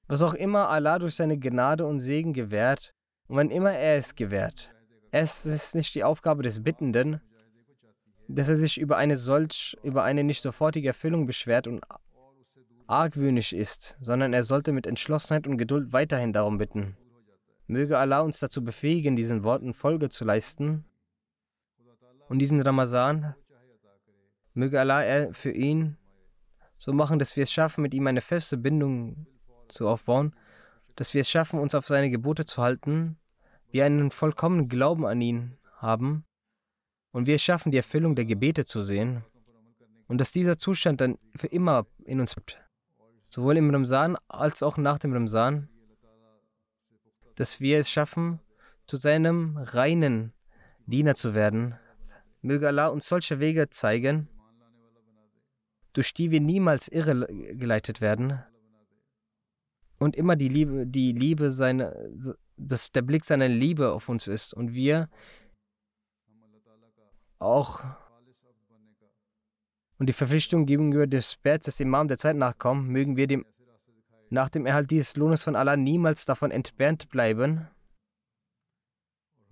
Was 0.08 0.22
auch 0.22 0.34
immer 0.34 0.70
Allah 0.70 1.00
durch 1.00 1.16
seine 1.16 1.38
Gnade 1.38 1.86
und 1.86 2.00
Segen 2.00 2.34
gewährt, 2.34 2.94
und 3.28 3.38
wann 3.38 3.52
immer 3.52 3.72
er 3.72 3.96
es 3.96 4.16
gewährt, 4.16 4.72
es 5.12 5.46
ist 5.46 5.76
nicht 5.76 5.96
die 5.96 6.04
Aufgabe 6.04 6.44
des 6.44 6.64
Bittenden, 6.64 7.22
dass 8.30 8.48
er 8.48 8.56
sich 8.56 8.80
über 8.80 8.98
eine 8.98 9.18
solch, 9.18 9.76
über 9.82 10.04
eine 10.04 10.24
nicht 10.24 10.44
sofortige 10.44 10.90
Erfüllung 10.90 11.26
beschwert 11.26 11.66
und 11.68 11.84
argwöhnisch 12.86 13.54
ist, 13.54 13.98
sondern 14.02 14.34
er 14.34 14.44
sollte 14.44 14.72
mit 14.72 14.86
Entschlossenheit 14.86 15.48
und 15.48 15.58
Geduld 15.58 15.94
weiterhin 15.94 16.32
darum 16.32 16.60
bitten. 16.60 16.96
Möge 17.66 17.98
Allah 17.98 18.22
uns 18.22 18.40
dazu 18.40 18.64
befähigen, 18.64 19.16
diesen 19.16 19.44
Worten 19.44 19.74
Folge 19.74 20.10
zu 20.10 20.26
leisten 20.26 20.86
und 22.28 22.40
diesen 22.40 22.62
Ramazan 22.62 23.34
möge 24.54 24.80
Allah 24.80 25.34
für 25.34 25.52
ihn 25.52 25.98
so 26.78 26.94
machen, 26.94 27.18
dass 27.18 27.36
wir 27.36 27.44
es 27.44 27.52
schaffen, 27.52 27.82
mit 27.82 27.94
ihm 27.96 28.06
eine 28.06 28.22
feste 28.22 28.58
Bindung 28.58 29.26
zu 29.70 29.88
aufbauen, 29.88 30.36
dass 30.96 31.14
wir 31.16 31.22
es 31.22 31.30
schaffen, 31.30 31.60
uns 31.60 31.74
auf 31.74 31.88
seine 31.88 32.12
Gebote 32.12 32.46
zu 32.46 32.62
halten, 32.62 33.18
wir 33.72 33.86
einen 33.86 34.12
vollkommenen 34.12 34.70
Glauben 34.70 35.06
an 35.06 35.20
ihn 35.20 35.58
haben 35.78 36.26
und 37.12 37.28
wir 37.28 37.40
schaffen, 37.40 37.72
die 37.72 37.78
Erfüllung 37.78 38.16
der 38.16 38.26
Gebete 38.26 38.66
zu 38.66 38.82
sehen 38.82 39.24
und 40.08 40.20
dass 40.20 40.32
dieser 40.32 40.58
Zustand 40.58 41.02
dann 41.02 41.18
für 41.36 41.48
immer 41.48 41.86
in 42.06 42.20
uns 42.20 42.36
bleibt, 42.36 42.60
sowohl 43.30 43.58
im 43.58 43.70
Ramsan 43.70 44.18
als 44.28 44.64
auch 44.64 44.78
nach 44.78 45.00
dem 45.00 45.14
Ramsan, 45.14 45.70
dass 47.36 47.60
wir 47.60 47.80
es 47.80 47.90
schaffen, 47.90 48.40
zu 48.88 48.98
seinem 48.98 49.58
reinen 49.58 50.34
Diener 50.88 51.16
zu 51.16 51.34
werden. 51.34 51.76
Möge 52.42 52.68
Allah 52.68 52.88
uns 52.88 53.08
solche 53.08 53.40
Wege 53.40 53.70
zeigen, 53.70 54.28
durch 55.94 56.14
die 56.14 56.32
wir 56.32 56.42
niemals 56.42 56.88
irregeleitet 56.88 58.02
werden 58.02 58.44
und 60.00 60.16
immer 60.16 60.36
die 60.36 60.50
Liebe, 60.50 60.88
die 60.88 61.12
Liebe 61.12 61.52
seiner, 61.52 61.94
dass 62.58 62.92
der 62.92 63.02
Blick 63.02 63.26
seiner 63.26 63.48
Liebe 63.48 63.92
auf 63.92 64.10
uns 64.10 64.28
ist 64.28 64.54
und 64.54 64.74
wir 64.74 65.10
auch 67.40 67.84
und 69.98 70.08
die 70.08 70.14
Verpflichtung 70.14 70.66
gegenüber 70.66 71.08
des 71.08 71.38
Bets 71.38 71.66
des 71.66 71.80
Imam 71.80 72.08
der 72.08 72.18
Zeit 72.18 72.36
nachkommen, 72.36 72.88
mögen 72.88 73.18
wir 73.18 73.28
dem 73.28 73.46
nach 74.32 74.50
dem 74.50 74.68
Erhalt 74.68 74.92
dieses 74.92 75.16
Lohnes 75.16 75.44
von 75.44 75.56
Allah 75.56 75.76
niemals 75.76 76.26
davon 76.26 76.52
entfernt 76.52 77.10
bleiben, 77.10 77.68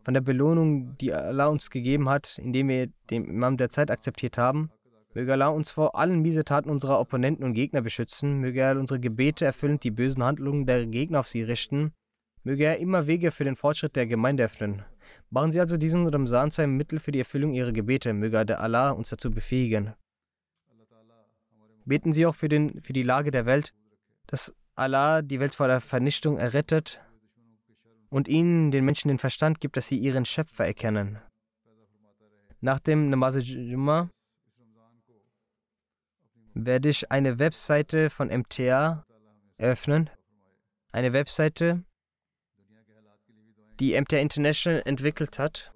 von 0.07 0.13
der 0.13 0.21
Belohnung, 0.21 0.97
die 0.99 1.11
Allah 1.11 1.47
uns 1.47 1.69
gegeben 1.69 2.07
hat, 2.07 2.37
indem 2.37 2.69
wir 2.69 2.87
den 3.09 3.25
Imam 3.25 3.57
der 3.57 3.69
Zeit 3.69 3.91
akzeptiert 3.91 4.37
haben. 4.37 4.71
Möge 5.13 5.33
Allah 5.33 5.49
uns 5.49 5.69
vor 5.69 5.95
allen 5.95 6.21
Miesetaten 6.21 6.71
unserer 6.71 7.01
Opponenten 7.01 7.43
und 7.43 7.55
Gegner 7.55 7.81
beschützen. 7.81 8.39
Möge 8.39 8.61
er 8.61 8.79
unsere 8.79 9.01
Gebete 9.01 9.43
erfüllend 9.43 9.83
die 9.83 9.91
bösen 9.91 10.23
Handlungen 10.23 10.65
der 10.65 10.85
Gegner 10.85 11.19
auf 11.19 11.27
sie 11.27 11.41
richten. 11.41 11.91
Möge 12.43 12.63
er 12.63 12.77
immer 12.77 13.05
Wege 13.07 13.31
für 13.31 13.43
den 13.43 13.57
Fortschritt 13.57 13.97
der 13.97 14.07
Gemeinde 14.07 14.45
öffnen. 14.45 14.85
Machen 15.29 15.51
Sie 15.51 15.59
also 15.59 15.77
diesen 15.77 16.07
Ramsan 16.07 16.51
zu 16.51 16.61
einem 16.61 16.77
Mittel 16.77 16.99
für 16.99 17.11
die 17.11 17.19
Erfüllung 17.19 17.53
Ihrer 17.53 17.71
Gebete. 17.71 18.13
Möge 18.13 18.45
der 18.45 18.61
Allah 18.61 18.91
uns 18.91 19.09
dazu 19.09 19.31
befähigen. 19.31 19.93
Beten 21.85 22.11
Sie 22.11 22.25
auch 22.25 22.35
für, 22.35 22.49
den, 22.49 22.81
für 22.81 22.93
die 22.93 23.03
Lage 23.03 23.31
der 23.31 23.45
Welt, 23.45 23.73
dass 24.27 24.53
Allah 24.75 25.21
die 25.21 25.39
Welt 25.39 25.55
vor 25.55 25.67
der 25.67 25.81
Vernichtung 25.81 26.37
errettet 26.37 27.01
und 28.09 28.27
ihnen, 28.27 28.71
den 28.71 28.85
Menschen, 28.85 29.07
den 29.07 29.19
Verstand 29.19 29.59
gibt, 29.59 29.77
dass 29.77 29.87
sie 29.87 29.97
ihren 29.97 30.25
Schöpfer 30.25 30.65
erkennen. 30.65 31.19
Nach 32.61 32.79
dem 32.79 33.09
Namaz 33.09 33.37
Jumma 33.39 34.09
werde 36.53 36.89
ich 36.89 37.11
eine 37.11 37.39
Webseite 37.39 38.09
von 38.09 38.29
MTA 38.29 39.05
eröffnen. 39.57 40.09
Eine 40.91 41.13
Webseite, 41.13 41.83
die 43.79 43.99
MTA 43.99 44.17
International 44.17 44.81
entwickelt 44.85 45.39
hat. 45.39 45.71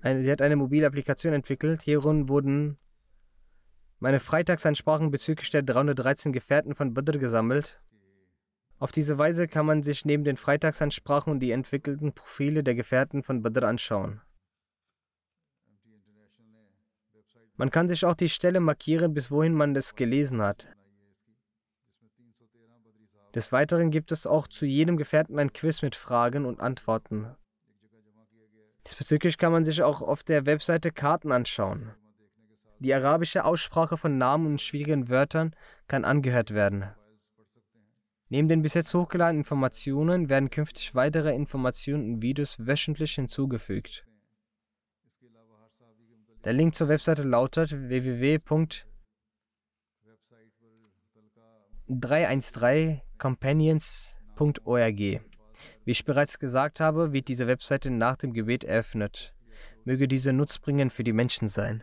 Eine, 0.00 0.22
sie 0.22 0.30
hat 0.30 0.42
eine 0.42 0.56
mobile 0.56 0.86
Applikation 0.86 1.32
entwickelt. 1.32 1.82
Hierin 1.82 2.28
wurden 2.28 2.78
meine 3.98 4.20
Freitagsansprachen 4.20 5.10
bezüglich 5.10 5.50
der 5.50 5.62
313 5.62 6.32
Gefährten 6.32 6.74
von 6.74 6.94
Badr 6.94 7.18
gesammelt. 7.18 7.80
Auf 8.78 8.92
diese 8.92 9.16
Weise 9.16 9.48
kann 9.48 9.64
man 9.64 9.82
sich 9.82 10.04
neben 10.04 10.24
den 10.24 10.36
Freitagsansprachen 10.36 11.40
die 11.40 11.50
entwickelten 11.50 12.12
Profile 12.12 12.62
der 12.62 12.74
Gefährten 12.74 13.22
von 13.22 13.42
Badr 13.42 13.66
anschauen. 13.66 14.20
Man 17.56 17.70
kann 17.70 17.88
sich 17.88 18.04
auch 18.04 18.14
die 18.14 18.28
Stelle 18.28 18.60
markieren, 18.60 19.14
bis 19.14 19.30
wohin 19.30 19.54
man 19.54 19.74
es 19.74 19.94
gelesen 19.94 20.42
hat. 20.42 20.68
Des 23.36 23.52
Weiteren 23.52 23.90
gibt 23.90 24.12
es 24.12 24.26
auch 24.26 24.48
zu 24.48 24.64
jedem 24.64 24.96
Gefährten 24.96 25.38
ein 25.38 25.52
Quiz 25.52 25.82
mit 25.82 25.94
Fragen 25.94 26.46
und 26.46 26.58
Antworten. 26.58 27.36
Diesbezüglich 28.86 29.36
kann 29.36 29.52
man 29.52 29.66
sich 29.66 29.82
auch 29.82 30.00
auf 30.00 30.24
der 30.24 30.46
Webseite 30.46 30.90
Karten 30.90 31.30
anschauen. 31.32 31.92
Die 32.78 32.94
arabische 32.94 33.44
Aussprache 33.44 33.98
von 33.98 34.16
Namen 34.16 34.46
und 34.46 34.62
schwierigen 34.62 35.10
Wörtern 35.10 35.54
kann 35.86 36.06
angehört 36.06 36.54
werden. 36.54 36.86
Neben 38.30 38.48
den 38.48 38.62
bis 38.62 38.72
jetzt 38.72 38.94
hochgeladenen 38.94 39.42
Informationen 39.42 40.30
werden 40.30 40.48
künftig 40.48 40.94
weitere 40.94 41.34
Informationen 41.34 42.14
und 42.14 42.22
Videos 42.22 42.66
wöchentlich 42.66 43.16
hinzugefügt. 43.16 44.06
Der 46.44 46.54
Link 46.54 46.74
zur 46.74 46.88
Webseite 46.88 47.22
lautet 47.22 47.74
www.313companions.org. 53.18 55.20
Wie 55.84 55.90
ich 55.90 56.04
bereits 56.04 56.38
gesagt 56.38 56.80
habe, 56.80 57.12
wird 57.12 57.28
diese 57.28 57.46
Webseite 57.46 57.90
nach 57.90 58.16
dem 58.16 58.32
Gebet 58.32 58.64
eröffnet. 58.64 59.34
Möge 59.84 60.08
diese 60.08 60.32
nutzbringend 60.32 60.92
für 60.92 61.04
die 61.04 61.12
Menschen 61.12 61.48
sein. 61.48 61.82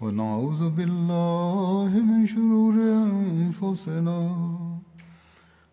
ونعوذ 0.00 0.70
بالله 0.78 1.90
من 2.10 2.26
شرور 2.26 2.74
أنفسنا 2.74 4.20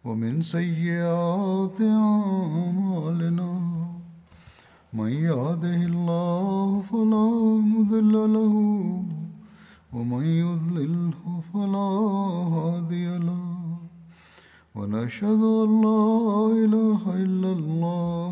ومن 0.06 0.42
سيئات 0.42 1.82
أعمالنا. 1.82 3.52
من 4.94 5.12
يهده 5.30 5.82
الله 5.92 6.82
فلا 6.90 7.30
مضل 7.74 8.14
له 8.38 8.56
ومن 9.94 10.24
يضلله 10.24 11.22
فلا 11.54 11.90
هادي 12.56 13.08
له. 13.18 13.46
ونشهد 14.76 15.42
أن 15.66 15.72
لا 15.86 16.06
إله 16.66 17.02
إلا 17.24 17.52
الله 17.58 18.32